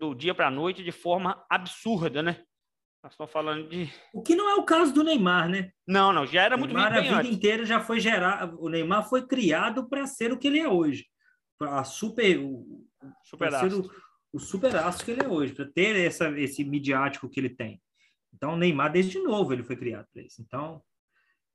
do 0.00 0.14
dia 0.14 0.34
para 0.34 0.46
a 0.46 0.50
noite 0.50 0.82
de 0.82 0.90
forma 0.90 1.44
absurda, 1.50 2.22
né? 2.22 2.42
Nós 3.02 3.12
estamos 3.12 3.30
falando 3.30 3.68
de. 3.68 3.92
O 4.14 4.22
que 4.22 4.34
não 4.34 4.48
é 4.48 4.54
o 4.54 4.64
caso 4.64 4.94
do 4.94 5.04
Neymar, 5.04 5.46
né? 5.50 5.70
Não, 5.86 6.14
não, 6.14 6.24
já 6.24 6.44
era 6.44 6.56
muito 6.56 6.72
Neymar 6.72 6.92
rico 6.94 6.98
a 6.98 7.02
vida 7.08 7.16
antes. 7.20 7.36
inteira 7.36 7.66
já 7.66 7.78
foi 7.80 8.00
gerado. 8.00 8.56
O 8.58 8.70
Neymar 8.70 9.06
foi 9.06 9.26
criado 9.26 9.86
para 9.86 10.06
ser 10.06 10.32
o 10.32 10.38
que 10.38 10.46
ele 10.46 10.60
é 10.60 10.66
hoje. 10.68 11.04
Para 11.58 11.84
super. 11.84 12.38
o- 12.38 12.86
Super 13.22 13.50
pra 13.50 13.60
ser 13.60 13.74
o, 13.74 13.88
o 14.36 14.40
super 14.40 14.74
astro 14.76 15.04
que 15.04 15.10
ele 15.12 15.22
é 15.24 15.28
hoje, 15.28 15.52
para 15.54 15.64
ter 15.66 15.96
essa, 15.96 16.28
esse 16.38 16.64
midiático 16.64 17.28
que 17.28 17.40
ele 17.40 17.50
tem. 17.50 17.80
Então, 18.34 18.52
o 18.54 18.56
Neymar, 18.56 18.92
desde 18.92 19.18
novo, 19.18 19.52
ele 19.52 19.62
foi 19.64 19.76
criado 19.76 20.06
para 20.12 20.22
isso. 20.22 20.42
Então, 20.42 20.82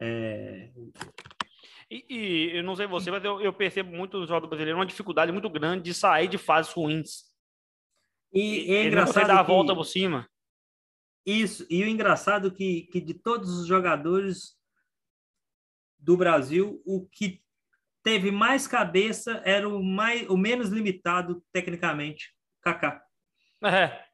é, 0.01 0.71
E, 1.89 2.05
e 2.09 2.57
eu 2.57 2.63
não 2.63 2.75
sei 2.75 2.87
você, 2.87 3.11
mas 3.11 3.23
eu, 3.23 3.39
eu 3.41 3.53
percebo 3.53 3.91
muito 3.91 4.17
no 4.17 4.25
jogador 4.25 4.47
brasileiro 4.47 4.79
uma 4.79 4.85
dificuldade 4.85 5.31
muito 5.31 5.49
grande 5.49 5.83
de 5.83 5.93
sair 5.93 6.27
de 6.27 6.37
fases 6.37 6.71
ruins. 6.73 7.29
e, 8.33 8.41
é 8.41 8.55
não 8.61 8.65
consegue 8.65 8.87
engraçado 8.87 9.27
dar 9.27 9.39
a 9.41 9.43
que- 9.45 9.51
volta 9.51 9.75
por 9.75 9.85
cima. 9.85 10.27
Isso, 11.25 11.67
e 11.69 11.83
o 11.83 11.87
engraçado 11.87 12.51
que, 12.51 12.83
que 12.91 12.99
de 12.99 13.13
todos 13.13 13.49
os 13.59 13.67
jogadores 13.67 14.57
do 15.99 16.17
Brasil, 16.17 16.81
o 16.83 17.05
que 17.07 17.43
teve 18.03 18.31
mais 18.31 18.65
cabeça 18.67 19.39
era 19.45 19.69
o, 19.69 19.83
mais, 19.83 20.27
o 20.27 20.35
menos 20.35 20.69
limitado 20.69 21.43
tecnicamente, 21.53 22.33
Kaká. 22.61 23.03
É, 23.63 24.05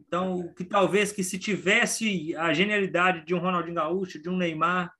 Então, 0.00 0.52
que 0.54 0.64
talvez 0.64 1.12
que 1.12 1.22
se 1.22 1.38
tivesse 1.38 2.34
a 2.36 2.52
genialidade 2.52 3.24
de 3.24 3.34
um 3.34 3.38
Ronaldinho 3.38 3.76
Gaúcho, 3.76 4.20
de 4.20 4.28
um 4.28 4.36
Neymar, 4.36 4.92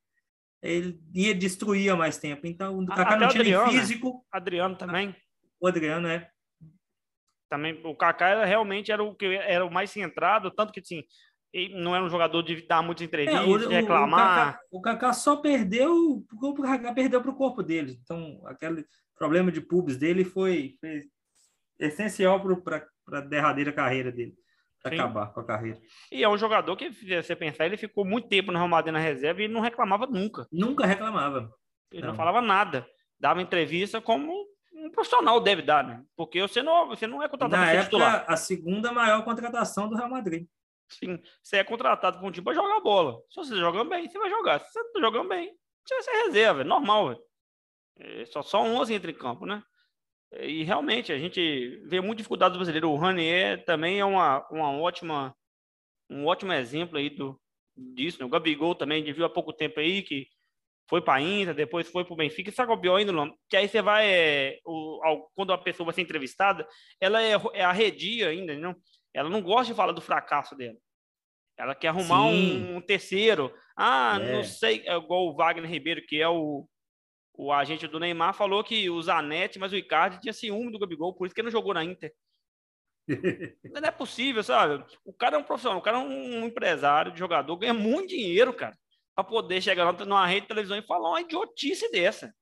ele 0.62 0.98
ia 1.12 1.34
destruir 1.34 1.90
há 1.90 1.96
mais 1.96 2.18
tempo. 2.18 2.46
Então, 2.46 2.78
o 2.78 2.86
Kaká 2.86 3.16
não 3.16 3.28
tinha 3.28 3.42
nem 3.42 3.54
Adriano, 3.54 3.72
né? 3.72 3.80
físico, 3.80 4.24
Adriano 4.30 4.76
também. 4.76 5.14
o 5.60 5.66
Adriano 5.66 6.06
é. 6.08 6.30
também 7.50 7.80
o 7.84 7.94
Kaká 7.94 8.28
era, 8.28 8.44
realmente 8.44 8.90
era 8.92 9.02
o 9.02 9.14
que 9.14 9.26
era 9.26 9.64
o 9.66 9.70
mais 9.70 9.90
centrado, 9.90 10.50
tanto 10.50 10.72
que 10.72 10.80
assim, 10.80 11.02
ele 11.52 11.74
não 11.82 11.94
era 11.94 12.04
um 12.04 12.08
jogador 12.08 12.42
de 12.42 12.62
dar 12.66 12.82
muitas 12.82 13.02
É, 13.02 13.06
entrevistas, 13.06 13.46
o, 13.46 13.58
de 13.58 13.74
reclamar. 13.74 14.48
O 14.48 14.52
Kaká, 14.52 14.60
o 14.70 14.80
Kaká 14.80 15.12
só 15.12 15.36
perdeu 15.36 16.24
porque 16.28 16.46
o 16.46 16.54
Kaká 16.54 16.94
perdeu 16.94 17.20
para 17.20 17.30
o 17.30 17.36
corpo 17.36 17.62
dele. 17.62 17.98
Então, 18.02 18.40
aquele 18.46 18.86
problema 19.16 19.52
de 19.52 19.60
pubs 19.60 19.96
dele 19.98 20.24
foi, 20.24 20.76
foi 20.80 21.02
essencial 21.86 22.40
para 22.62 22.86
a 23.12 23.20
derradeira 23.20 23.72
carreira 23.72 24.10
dele, 24.12 24.34
Sim. 24.86 24.94
acabar 24.94 25.32
com 25.32 25.40
a 25.40 25.44
carreira. 25.44 25.80
E 26.10 26.22
é 26.22 26.28
um 26.28 26.38
jogador 26.38 26.76
que, 26.76 26.92
se 26.92 27.22
você 27.22 27.36
pensar, 27.36 27.66
ele 27.66 27.76
ficou 27.76 28.04
muito 28.04 28.28
tempo 28.28 28.50
no 28.52 28.58
Real 28.58 28.68
Madrid 28.68 28.92
na 28.92 28.98
reserva 28.98 29.42
e 29.42 29.48
não 29.48 29.60
reclamava 29.60 30.06
nunca. 30.06 30.46
Nunca 30.50 30.86
reclamava. 30.86 31.52
Ele 31.90 32.02
não, 32.02 32.08
Não. 32.10 32.14
falava 32.16 32.40
nada. 32.40 32.86
Dava 33.20 33.42
entrevista 33.42 34.00
como 34.00 34.32
um 34.74 34.90
profissional 34.90 35.38
deve 35.40 35.62
dar, 35.62 35.84
né? 35.84 36.02
Porque 36.16 36.40
você 36.40 36.62
não, 36.62 36.88
você 36.88 37.06
não 37.06 37.22
é 37.22 37.28
contratado 37.28 37.62
para 37.62 37.84
titular. 37.84 38.24
a 38.26 38.36
segunda 38.36 38.90
maior 38.90 39.22
contratação 39.24 39.88
do 39.88 39.94
Real 39.96 40.08
Madrid. 40.10 40.46
Sim, 40.88 41.22
você 41.42 41.58
é 41.58 41.64
contratado 41.64 42.18
para 42.18 42.26
um 42.26 42.30
time 42.30 42.44
para 42.44 42.54
jogar 42.54 42.80
bola. 42.80 43.20
Se 43.30 43.36
você 43.36 43.56
jogando 43.56 43.88
bem, 43.88 44.08
você 44.08 44.18
vai 44.18 44.28
jogar. 44.28 44.60
Se 44.60 44.72
você 44.72 44.82
não 44.82 44.92
tá 44.92 45.00
jogando 45.00 45.28
bem, 45.28 45.54
você 45.86 45.94
vai 45.94 46.02
ser 46.02 46.10
reserva, 46.26 46.60
é 46.62 46.64
normal. 46.64 47.08
velho. 47.10 47.20
É, 47.98 48.26
só, 48.26 48.42
só 48.42 48.60
11 48.62 48.92
entra 48.94 49.10
em 49.10 49.14
campo, 49.14 49.46
né? 49.46 49.62
E 50.40 50.62
realmente, 50.64 51.12
a 51.12 51.18
gente 51.18 51.80
vê 51.84 52.00
muita 52.00 52.16
dificuldade 52.18 52.52
do 52.54 52.58
brasileiro. 52.58 52.90
O 52.90 52.96
Ranier 52.96 53.64
também 53.64 54.00
é 54.00 54.04
uma, 54.04 54.46
uma 54.50 54.70
ótima, 54.72 55.34
um 56.10 56.26
ótimo 56.26 56.52
exemplo 56.52 56.96
aí 56.98 57.10
do, 57.10 57.38
disso. 57.76 58.18
Né? 58.18 58.24
O 58.24 58.28
Gabigol 58.30 58.74
também, 58.74 59.02
a 59.02 59.04
gente 59.06 59.14
viu 59.14 59.24
há 59.26 59.30
pouco 59.30 59.52
tempo 59.52 59.78
aí 59.80 60.02
que 60.02 60.26
foi 60.88 61.00
para 61.02 61.14
a 61.14 61.20
Inter, 61.20 61.54
depois 61.54 61.88
foi 61.88 62.04
para 62.04 62.14
o 62.14 62.16
Benfica. 62.16 62.50
E 62.50 62.76
pior 62.80 62.96
ainda? 62.96 63.12
Que 63.48 63.56
aí 63.56 63.68
você 63.68 63.82
vai, 63.82 64.06
é, 64.10 64.58
o, 64.64 65.00
ao- 65.04 65.30
quando 65.34 65.52
a 65.52 65.58
pessoa 65.58 65.84
vai 65.86 65.94
ser 65.94 66.00
entrevistada, 66.02 66.66
ela 67.00 67.22
é, 67.22 67.32
é 67.54 67.62
arredia 67.64 68.28
ainda, 68.28 68.54
não? 68.56 68.74
Ela 69.14 69.28
não 69.28 69.42
gosta 69.42 69.72
de 69.72 69.76
falar 69.76 69.92
do 69.92 70.00
fracasso 70.00 70.56
dela. 70.56 70.76
Ela 71.58 71.74
quer 71.74 71.88
arrumar 71.88 72.24
um, 72.24 72.76
um 72.76 72.80
terceiro. 72.80 73.54
Ah, 73.76 74.18
É. 74.20 74.32
não 74.32 74.42
sei, 74.44 74.82
é 74.86 74.96
igual 74.96 75.26
o 75.28 75.34
Wagner 75.36 75.70
Ribeiro, 75.70 76.02
que 76.06 76.20
é 76.20 76.28
o, 76.28 76.66
o 77.34 77.52
agente 77.52 77.86
do 77.86 77.98
Neymar, 77.98 78.34
falou 78.34 78.62
que 78.62 78.88
o 78.90 79.00
Zanetti, 79.00 79.58
mas 79.58 79.72
o 79.72 79.76
Icardi 79.76 80.20
tinha 80.20 80.32
ciúme 80.32 80.70
do 80.70 80.78
Gabigol, 80.78 81.14
por 81.14 81.26
isso 81.26 81.34
que 81.34 81.40
ele 81.40 81.46
não 81.46 81.52
jogou 81.52 81.74
na 81.74 81.84
Inter. 81.84 82.12
Não 83.64 83.82
é 83.82 83.90
possível, 83.90 84.44
sabe? 84.44 84.84
O 85.04 85.12
cara 85.12 85.34
é 85.34 85.38
um 85.38 85.42
profissional, 85.42 85.78
o 85.78 85.82
cara 85.82 85.96
é 85.96 86.00
um 86.00 86.46
empresário 86.46 87.10
de 87.10 87.18
jogador, 87.18 87.56
ganha 87.56 87.74
muito 87.74 88.10
dinheiro, 88.10 88.54
cara, 88.54 88.78
para 89.12 89.24
poder 89.24 89.60
chegar 89.60 89.84
lá 89.84 89.92
numa 89.92 90.24
rede 90.24 90.42
de 90.42 90.46
televisão 90.46 90.78
e 90.78 90.86
falar 90.86 91.08
uma 91.08 91.20
idiotice 91.20 91.90
dessa. 91.90 92.32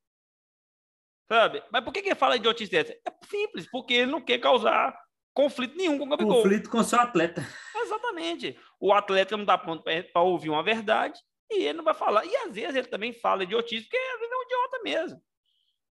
Sabe? 1.27 1.63
Mas 1.73 1.83
por 1.83 1.95
que, 1.95 2.03
que 2.03 2.09
ele 2.09 2.15
fala 2.15 2.37
idiotice 2.37 2.71
dessa? 2.71 2.93
É 2.93 3.11
simples, 3.25 3.71
porque 3.71 3.95
ele 3.95 4.11
não 4.11 4.21
quer 4.21 4.39
causar 4.39 4.95
conflito 5.33 5.77
nenhum 5.77 5.97
com 5.97 6.05
o 6.05 6.09
Gabigol. 6.09 6.43
Conflito 6.43 6.69
com 6.69 6.83
seu 6.83 7.01
atleta. 7.01 7.43
Exatamente. 7.77 8.59
O 8.79 8.93
atleta 8.93 9.37
não 9.37 9.45
está 9.45 9.57
pronto 9.57 9.83
para 9.83 10.23
ouvir 10.23 10.51
uma 10.51 10.63
verdade 10.63 11.19
e 11.51 11.65
ele 11.65 11.79
não 11.79 11.85
vai 11.85 11.95
falar. 11.95 12.25
E 12.25 12.37
às 12.37 12.55
vezes 12.55 12.77
ele 12.77 12.89
também 12.89 13.13
fala 13.13 13.43
idiotice, 13.43 13.85
porque 13.85 13.97
às 13.97 14.21
vezes 14.21 14.33
é 14.33 14.37
um 14.37 14.43
idiota 14.43 14.81
mesmo. 14.83 15.23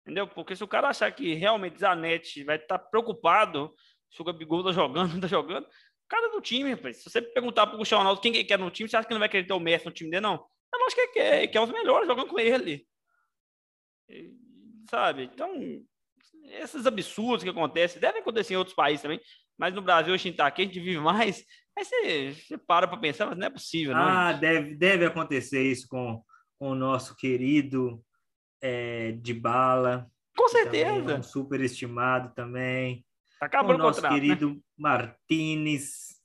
Entendeu? 0.02 0.28
Porque 0.28 0.56
se 0.56 0.64
o 0.64 0.68
cara 0.68 0.90
achar 0.90 1.12
que 1.12 1.34
realmente 1.34 1.80
Zanetti 1.80 2.44
vai 2.44 2.56
estar 2.56 2.80
preocupado 2.80 3.74
se 4.10 4.22
o 4.22 4.26
Gabigol 4.26 4.64
tá 4.64 4.72
jogando, 4.72 5.12
não 5.14 5.22
tá 5.22 5.28
jogando, 5.28 5.68
cara 6.12 6.28
é 6.28 6.32
do 6.32 6.42
time, 6.42 6.72
rapaz. 6.72 6.98
Se 6.98 7.10
você 7.10 7.22
perguntar 7.22 7.68
pro 7.68 7.78
Cristiano 7.78 8.02
Ronaldo 8.02 8.22
quem 8.22 8.34
que 8.34 8.44
quer 8.44 8.60
no 8.60 8.70
time, 8.70 8.90
você 8.90 8.98
acha 8.98 9.08
que 9.08 9.14
não 9.14 9.20
vai 9.20 9.30
querer 9.30 9.48
ter 9.48 9.54
o 9.54 9.60
Messi 9.60 9.86
no 9.86 9.92
time 9.92 10.10
dele, 10.10 10.22
não? 10.22 10.34
Eu 10.74 10.80
não 10.80 10.86
acho 10.86 10.96
que 10.96 11.02
ele 11.02 11.12
quer, 11.14 11.38
ele 11.38 11.48
quer 11.48 11.62
os 11.62 11.72
melhores 11.72 12.08
jogando 12.08 12.28
com 12.28 12.38
ele. 12.38 12.86
E, 14.10 14.34
sabe? 14.90 15.30
Então, 15.34 15.56
esses 16.44 16.86
absurdos 16.86 17.44
que 17.44 17.50
acontecem, 17.50 18.02
devem 18.02 18.22
acontecer 18.22 18.54
em 18.54 18.58
outros 18.58 18.76
países 18.76 19.02
também, 19.02 19.22
mas 19.62 19.76
no 19.76 19.82
Brasil, 19.84 20.12
a 20.12 20.18
gente 20.18 20.38
tá 20.38 20.48
aqui, 20.48 20.64
a 20.64 20.66
gente 20.66 20.80
vive 20.80 21.00
mais. 21.00 21.46
Aí 21.78 21.86
você, 21.86 22.32
você 22.34 22.58
para 22.58 22.88
para 22.88 22.98
pensar, 22.98 23.28
mas 23.28 23.38
não 23.38 23.46
é 23.46 23.50
possível, 23.52 23.94
não. 23.94 24.02
Ah, 24.02 24.32
gente. 24.32 24.42
deve, 24.42 24.76
deve 24.76 25.06
acontecer 25.06 25.62
isso 25.62 25.88
com, 25.88 26.24
com 26.58 26.72
o 26.72 26.76
nosso 26.76 27.16
querido 27.16 28.04
é, 28.60 29.12
de 29.12 29.36
bala. 29.36 30.10
Com 30.36 30.46
Um 30.46 30.50
certeza. 30.50 31.22
super 31.22 31.62
estimado 31.62 32.34
também. 32.34 33.06
Tá 33.40 33.46
o 33.46 33.46
acabando 33.46 33.76
o 33.76 33.84
nosso 33.84 34.02
contrato. 34.02 34.14
né? 34.16 34.20
querido 34.20 34.60
Martinez. 34.76 36.20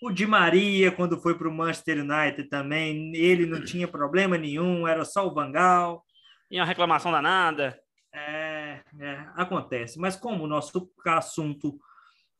O 0.00 0.10
Di 0.10 0.26
Maria, 0.26 0.90
quando 0.90 1.20
foi 1.20 1.36
para 1.36 1.46
o 1.48 1.52
Manchester 1.52 1.98
United 1.98 2.48
também, 2.48 3.14
ele 3.14 3.44
não 3.44 3.62
tinha 3.62 3.86
problema 3.86 4.38
nenhum, 4.38 4.88
era 4.88 5.04
só 5.04 5.26
o 5.26 5.34
Vangal. 5.34 6.02
E 6.50 6.58
uma 6.58 6.64
reclamação 6.64 7.12
danada. 7.12 7.78
É, 8.10 8.80
é, 8.98 9.26
acontece. 9.34 9.98
Mas 9.98 10.16
como 10.16 10.44
o 10.44 10.48
nosso 10.48 10.90
assunto 11.06 11.78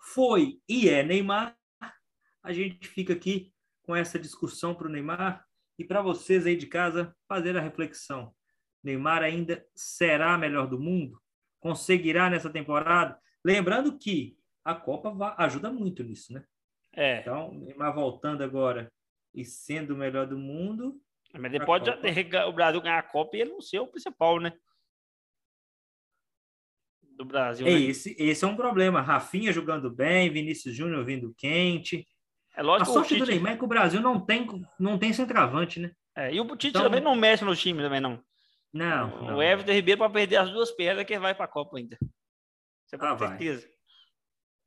foi 0.03 0.61
e 0.69 0.89
é 0.89 1.03
Neymar, 1.03 1.57
a 2.43 2.53
gente 2.53 2.89
fica 2.89 3.13
aqui 3.13 3.53
com 3.83 3.95
essa 3.95 4.19
discussão 4.19 4.75
para 4.75 4.89
o 4.89 4.91
Neymar 4.91 5.47
e 5.79 5.85
para 5.85 6.03
vocês 6.03 6.45
aí 6.47 6.57
de 6.57 6.67
casa 6.67 7.17
fazer 7.29 7.57
a 7.57 7.61
reflexão. 7.61 8.35
Neymar 8.83 9.23
ainda 9.23 9.65
será 9.75 10.37
melhor 10.37 10.67
do 10.67 10.79
mundo? 10.79 11.21
Conseguirá 11.61 12.29
nessa 12.29 12.51
temporada? 12.51 13.19
Lembrando 13.45 13.97
que 13.97 14.37
a 14.65 14.75
Copa 14.75 15.35
ajuda 15.39 15.71
muito 15.71 16.03
nisso, 16.03 16.33
né? 16.33 16.45
É. 16.93 17.21
Então, 17.21 17.55
Neymar 17.55 17.95
voltando 17.95 18.43
agora 18.43 18.93
e 19.33 19.45
sendo 19.45 19.95
o 19.95 19.97
melhor 19.97 20.27
do 20.27 20.37
mundo, 20.37 21.01
Mas 21.33 21.51
depois 21.53 21.83
Copa. 21.83 22.49
o 22.49 22.53
Brasil 22.53 22.81
ganhar 22.81 22.99
a 22.99 23.03
Copa 23.03 23.37
e 23.37 23.41
ele 23.41 23.53
não 23.53 23.61
ser 23.61 23.79
o 23.79 23.87
principal, 23.87 24.41
né? 24.41 24.53
Do 27.17 27.25
Brasil. 27.25 27.67
é 27.67 27.71
né? 27.71 27.81
esse, 27.81 28.17
esse 28.19 28.45
é 28.45 28.49
um 28.49 28.57
problema. 28.57 29.01
Rafinha 29.01 29.53
jogando 29.53 29.91
bem, 29.91 30.31
Vinícius 30.31 30.75
Júnior 30.75 31.05
vindo 31.05 31.35
quente. 31.37 32.07
É 32.57 32.61
A 32.61 32.65
lógico 32.65 32.91
o 32.91 32.95
sorte 32.95 33.17
do. 33.19 33.27
Neymar 33.27 33.53
é 33.53 33.57
que 33.57 33.65
o 33.65 33.69
Brasil 33.69 34.01
não 34.01 34.21
tem, 34.21 34.47
não 34.79 34.99
tem 34.99 35.13
centroavante, 35.13 35.79
né? 35.81 35.93
É, 36.17 36.33
e 36.35 36.41
o 36.41 36.45
Tite 36.57 36.69
Então- 36.69 36.83
também 36.83 37.01
não 37.01 37.15
mexe 37.15 37.45
no 37.45 37.55
time 37.57 37.83
também, 37.83 38.01
não. 38.01 38.23
Não, 38.73 39.23
não. 39.27 39.37
O 39.37 39.43
Everton 39.43 39.73
Ribeiro, 39.73 39.99
para 39.99 40.11
perder 40.11 40.37
as 40.37 40.51
duas 40.51 40.71
pernas, 40.71 41.05
que 41.05 41.19
vai 41.19 41.35
para 41.35 41.45
a 41.45 41.49
Copa 41.49 41.77
ainda. 41.79 41.97
Você 42.87 42.97
Ah, 42.97 42.99
pode 42.99 43.13
ter 43.19 43.19
vai. 43.19 43.29
certeza. 43.39 43.69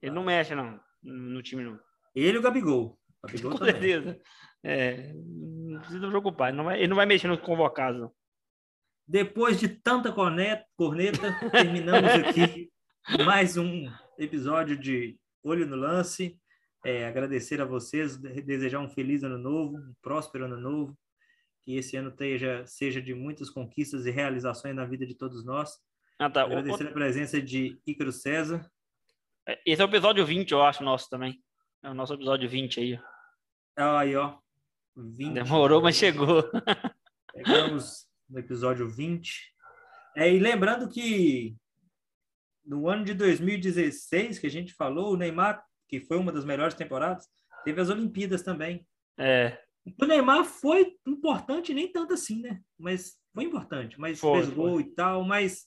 Ele 0.02 0.12
não 0.14 0.24
mexe, 0.24 0.54
não, 0.56 0.80
no 1.04 1.41
time, 1.41 1.64
não. 1.64 1.80
Ele 2.16 2.38
e 2.38 2.39
o 2.39 2.41
Gabigol. 2.41 3.00
Gabigol 3.26 3.52
Com 3.52 3.58
também. 3.58 3.74
certeza. 3.74 4.20
É, 4.64 5.12
não 5.14 5.80
precisa 5.80 6.08
preocupar. 6.08 6.50
Ele 6.50 6.58
não 6.58 6.64
vai, 6.66 6.78
ele 6.80 6.88
não 6.88 6.96
vai 6.96 7.06
mexer 7.06 7.28
nos 7.28 7.39
convocados, 7.41 8.00
não. 8.02 8.12
Depois 9.08 9.60
de 9.60 9.68
tanta 9.68 10.12
corneta, 10.12 10.66
corneta, 10.76 11.32
terminamos 11.51 12.10
aqui 12.10 12.72
mais 13.24 13.56
um 13.56 13.88
episódio 14.18 14.76
de 14.76 15.16
Olho 15.43 15.68
no 15.68 15.76
Lance. 15.76 16.39
é, 16.84 17.06
agradecer 17.06 17.62
a 17.62 17.66
vocês, 17.66 18.18
desejar 18.18 18.80
um 18.80 18.89
feliz 18.89 19.24
ano 19.24 19.38
novo, 19.38 19.78
um 19.78 19.93
próspero 20.01 20.45
ano 20.45 20.60
novo, 20.60 20.97
que 21.64 21.76
esse 21.76 21.95
ano 21.95 22.10
teja, 22.10 22.66
seja 22.66 22.99
de 22.99 23.14
muitas 23.14 23.47
conquistas 23.47 24.08
e 24.08 24.12
realizações 24.12 24.76
na 24.76 24.86
vida 24.86 25.06
de 25.06 25.14
todos 25.14 25.45
nós. 25.45 25.78
Ah, 26.18 26.30
tá. 26.30 26.41
Agradecer 26.41 26.86
o... 26.86 26.89
a 26.89 26.91
presença 26.91 27.39
de 27.39 27.80
Ícaro 27.86 28.12
César. 28.12 28.68
É, 29.47 29.62
esse 29.68 29.84
é 29.84 29.86
o 29.86 29.88
episódio 29.88 30.26
20, 30.26 30.51
eu 30.51 30.64
acho, 30.64 30.84
nosso 30.84 31.08
também. 31.12 31.39
É 31.84 31.91
o 31.91 31.93
nosso 31.93 32.16
episódio 32.16 32.49
20 32.49 32.80
aí. 32.80 32.99
Aí, 33.78 34.16
ó. 34.16 34.39
20. 34.95 35.34
Demorou, 35.34 35.80
mas 35.80 35.95
chegou. 35.95 36.43
Pegamos 37.32 38.08
no 38.30 38.39
episódio 38.39 38.89
20. 38.89 39.53
É, 40.15 40.34
e 40.34 40.39
lembrando 40.39 40.89
que 40.89 41.55
no 42.65 42.88
ano 42.89 43.05
de 43.05 43.13
2016, 43.13 44.39
que 44.39 44.47
a 44.47 44.51
gente 44.51 44.73
falou, 44.73 45.13
o 45.13 45.17
Neymar, 45.17 45.63
que 45.88 45.99
foi 45.99 46.17
uma 46.17 46.32
das 46.32 46.45
melhores 46.45 46.73
temporadas, 46.73 47.28
teve 47.63 47.80
as 47.80 47.89
Olimpíadas 47.89 48.41
também. 48.41 48.86
É. 49.17 49.59
O 50.01 50.05
Neymar 50.05 50.43
foi 50.45 50.95
importante, 51.05 51.73
nem 51.73 51.91
tanto 51.91 52.13
assim, 52.13 52.41
né? 52.41 52.59
Mas 52.78 53.17
foi 53.34 53.43
importante, 53.43 53.99
mas 53.99 54.19
foi, 54.19 54.41
fez 54.41 54.53
gol 54.53 54.73
foi. 54.73 54.82
e 54.82 54.95
tal, 54.95 55.23
mas 55.23 55.65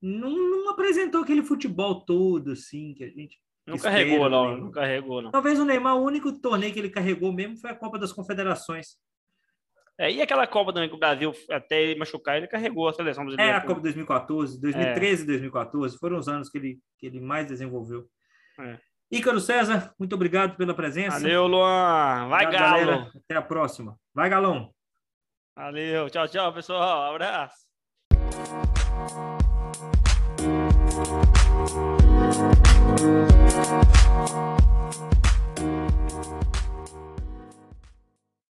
não, 0.00 0.30
não, 0.30 0.70
apresentou 0.70 1.22
aquele 1.22 1.42
futebol 1.42 2.04
todo, 2.04 2.52
assim, 2.52 2.92
que 2.94 3.04
a 3.04 3.08
gente. 3.08 3.40
Não 3.64 3.78
carregou, 3.78 4.28
não, 4.28 4.56
não 4.56 4.70
carregou, 4.72 5.22
não. 5.22 5.30
Talvez 5.30 5.60
o 5.60 5.64
Neymar, 5.64 5.96
o 5.96 6.04
único 6.04 6.32
torneio 6.32 6.72
que 6.72 6.80
ele 6.80 6.90
carregou 6.90 7.32
mesmo 7.32 7.56
foi 7.56 7.70
a 7.70 7.76
Copa 7.76 7.96
das 7.96 8.12
Confederações. 8.12 8.96
É, 10.02 10.10
e 10.10 10.20
aquela 10.20 10.48
Copa 10.48 10.72
também 10.72 10.88
que 10.88 10.96
o 10.96 10.98
Brasil, 10.98 11.32
até 11.48 11.80
ele 11.80 11.96
machucar, 11.96 12.36
ele 12.36 12.48
carregou 12.48 12.88
a 12.88 12.92
seleção 12.92 13.22
brasileira. 13.22 13.52
É, 13.52 13.56
a 13.56 13.60
Copa 13.60 13.80
2014, 13.82 14.60
2013 14.60 15.22
e 15.22 15.22
é. 15.22 15.26
2014, 15.28 15.96
foram 15.96 16.18
os 16.18 16.26
anos 16.26 16.50
que 16.50 16.58
ele, 16.58 16.80
que 16.98 17.06
ele 17.06 17.20
mais 17.20 17.46
desenvolveu. 17.46 18.08
É. 18.58 18.78
Ícaro 19.12 19.38
César, 19.38 19.94
muito 19.96 20.12
obrigado 20.16 20.56
pela 20.56 20.74
presença. 20.74 21.20
Valeu, 21.20 21.46
Luan. 21.46 22.26
Vai, 22.28 22.46
obrigado, 22.46 22.70
Galo. 22.70 22.86
Galera. 22.86 23.12
Até 23.14 23.36
a 23.36 23.42
próxima. 23.42 23.96
Vai, 24.12 24.28
Galão. 24.28 24.74
Valeu. 25.54 26.10
Tchau, 26.10 26.26
tchau, 26.26 26.52
pessoal. 26.52 27.14
Abraço. 27.14 27.62